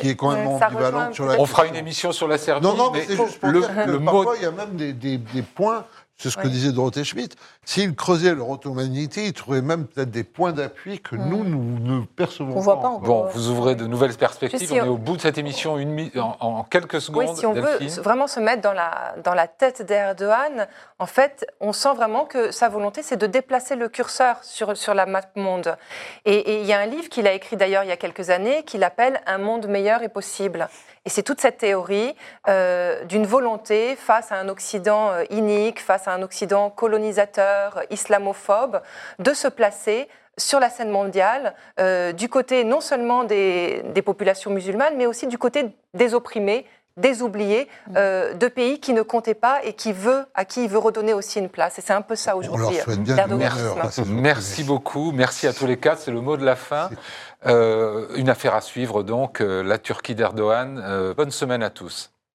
qui 0.00 0.10
est 0.10 0.16
quand 0.16 0.32
même 0.32 0.46
ambivalente 0.46 1.14
sur 1.14 1.24
la 1.24 1.40
On 1.40 1.46
fera 1.46 1.66
une 1.66 1.76
émission 1.76 2.12
sur 2.12 2.28
la 2.28 2.36
Serbie. 2.36 2.66
Non, 2.66 2.74
non, 2.74 2.90
mais, 2.92 3.04
c'est 3.06 3.16
juste 3.16 3.40
pour 3.40 3.48
le, 3.48 3.60
dire 3.60 3.68
que 3.86 3.96
parfois, 3.96 4.34
il 4.36 4.42
y 4.42 4.46
a 4.46 4.50
même 4.50 4.76
des, 4.76 4.92
des, 4.92 5.16
des 5.16 5.42
points 5.42 5.84
c'est 6.18 6.30
ce 6.30 6.36
que 6.36 6.48
disait 6.48 6.72
Dorothée 6.72 7.04
Schmitt. 7.04 7.36
S'ils 7.64 7.94
creusaient 7.94 8.34
leur 8.34 8.50
automanité, 8.50 9.26
ils 9.26 9.32
trouveraient 9.32 9.62
même 9.62 9.86
peut-être 9.86 10.10
des 10.10 10.24
points 10.24 10.52
d'appui 10.52 10.98
que 10.98 11.14
nous, 11.14 11.44
nous 11.44 11.78
ne 11.78 12.04
percevons 12.04 12.50
on 12.50 12.54
pas. 12.54 12.60
Voit 12.60 12.80
pas 12.80 12.98
Bon, 12.98 13.28
vous 13.32 13.50
ouvrez 13.50 13.76
de 13.76 13.86
nouvelles 13.86 14.14
perspectives. 14.14 14.72
on 14.72 14.76
est 14.76 14.80
au 14.88 14.98
bout 14.98 15.16
de 15.16 15.22
cette 15.22 15.38
émission 15.38 15.78
une, 15.78 16.10
en, 16.16 16.64
quelques 16.64 17.00
secondes. 17.00 17.28
Oui, 17.28 17.36
si 17.36 17.46
on 17.46 17.52
veut 17.52 17.78
vraiment 18.02 18.26
se 18.26 18.40
mettre 18.40 18.62
dans 18.62 18.72
la, 18.72 19.14
dans 19.22 19.34
la 19.34 19.46
tête 19.46 19.82
d'Erdogan, 19.82 20.66
en 20.98 21.06
fait, 21.06 21.46
on 21.60 21.72
sent 21.72 21.94
vraiment 21.94 22.24
que 22.24 22.50
sa 22.50 22.68
volonté, 22.68 23.04
c'est 23.04 23.16
de 23.16 23.26
déplacer 23.28 23.76
le 23.76 23.88
curseur 23.88 24.42
sur, 24.42 24.76
sur 24.76 24.94
la 24.94 25.06
map 25.06 25.22
monde. 25.36 25.76
Et 26.24 26.60
il 26.60 26.66
y 26.66 26.72
a 26.72 26.80
un 26.80 26.86
livre 26.86 27.08
qu'il 27.08 27.26
a 27.26 27.32
écrit 27.32 27.56
d'ailleurs 27.56 27.84
il 27.84 27.88
y 27.88 27.92
a 27.92 27.96
quelques 27.96 28.30
années 28.30 28.64
qu'il 28.64 28.82
appelle 28.82 29.20
Un 29.26 29.38
monde 29.38 29.66
meilleur 29.66 30.02
est 30.02 30.08
possible. 30.08 30.68
Et 31.08 31.10
c'est 31.10 31.22
toute 31.22 31.40
cette 31.40 31.56
théorie 31.56 32.14
euh, 32.48 33.02
d'une 33.06 33.24
volonté 33.24 33.96
face 33.96 34.30
à 34.30 34.34
un 34.34 34.50
Occident 34.50 35.08
euh, 35.08 35.24
inique, 35.30 35.80
face 35.80 36.06
à 36.06 36.12
un 36.12 36.20
Occident 36.20 36.68
colonisateur, 36.68 37.80
islamophobe, 37.88 38.82
de 39.18 39.32
se 39.32 39.48
placer 39.48 40.06
sur 40.36 40.60
la 40.60 40.68
scène 40.68 40.90
mondiale, 40.90 41.54
euh, 41.80 42.12
du 42.12 42.28
côté 42.28 42.62
non 42.62 42.82
seulement 42.82 43.24
des, 43.24 43.82
populations 44.04 44.50
musulmanes, 44.50 44.98
mais 44.98 45.06
aussi 45.06 45.26
du 45.26 45.38
côté 45.38 45.70
des 45.94 46.12
opprimés, 46.12 46.66
des 46.98 47.22
oubliés, 47.22 47.68
de 47.94 48.48
pays 48.48 48.80
qui 48.80 48.92
ne 48.92 49.02
comptaient 49.02 49.32
pas 49.32 49.60
et 49.62 49.72
qui 49.72 49.92
veut, 49.92 50.26
à 50.34 50.44
qui 50.44 50.64
il 50.64 50.68
veut 50.68 50.78
redonner 50.78 51.14
aussi 51.14 51.38
une 51.38 51.48
place. 51.48 51.78
Et 51.78 51.82
c'est 51.82 51.92
un 51.92 52.02
peu 52.02 52.16
ça 52.16 52.36
aujourd'hui. 52.36 52.76
Merci, 53.38 54.02
merci 54.08 54.64
beaucoup. 54.64 55.12
Merci 55.12 55.46
à 55.46 55.52
tous 55.52 55.66
les 55.66 55.76
quatre. 55.76 56.00
C'est 56.00 56.10
le 56.10 56.20
mot 56.20 56.36
de 56.36 56.44
la 56.44 56.56
fin. 56.56 56.90
Euh, 57.46 58.08
une 58.16 58.28
affaire 58.28 58.54
à 58.54 58.60
suivre 58.60 59.02
donc, 59.02 59.40
euh, 59.40 59.62
la 59.62 59.78
Turquie 59.78 60.14
d'Erdogan. 60.14 60.80
Euh, 60.84 61.14
bonne 61.14 61.30
semaine 61.30 61.62
à 61.62 61.70
tous. 61.70 62.10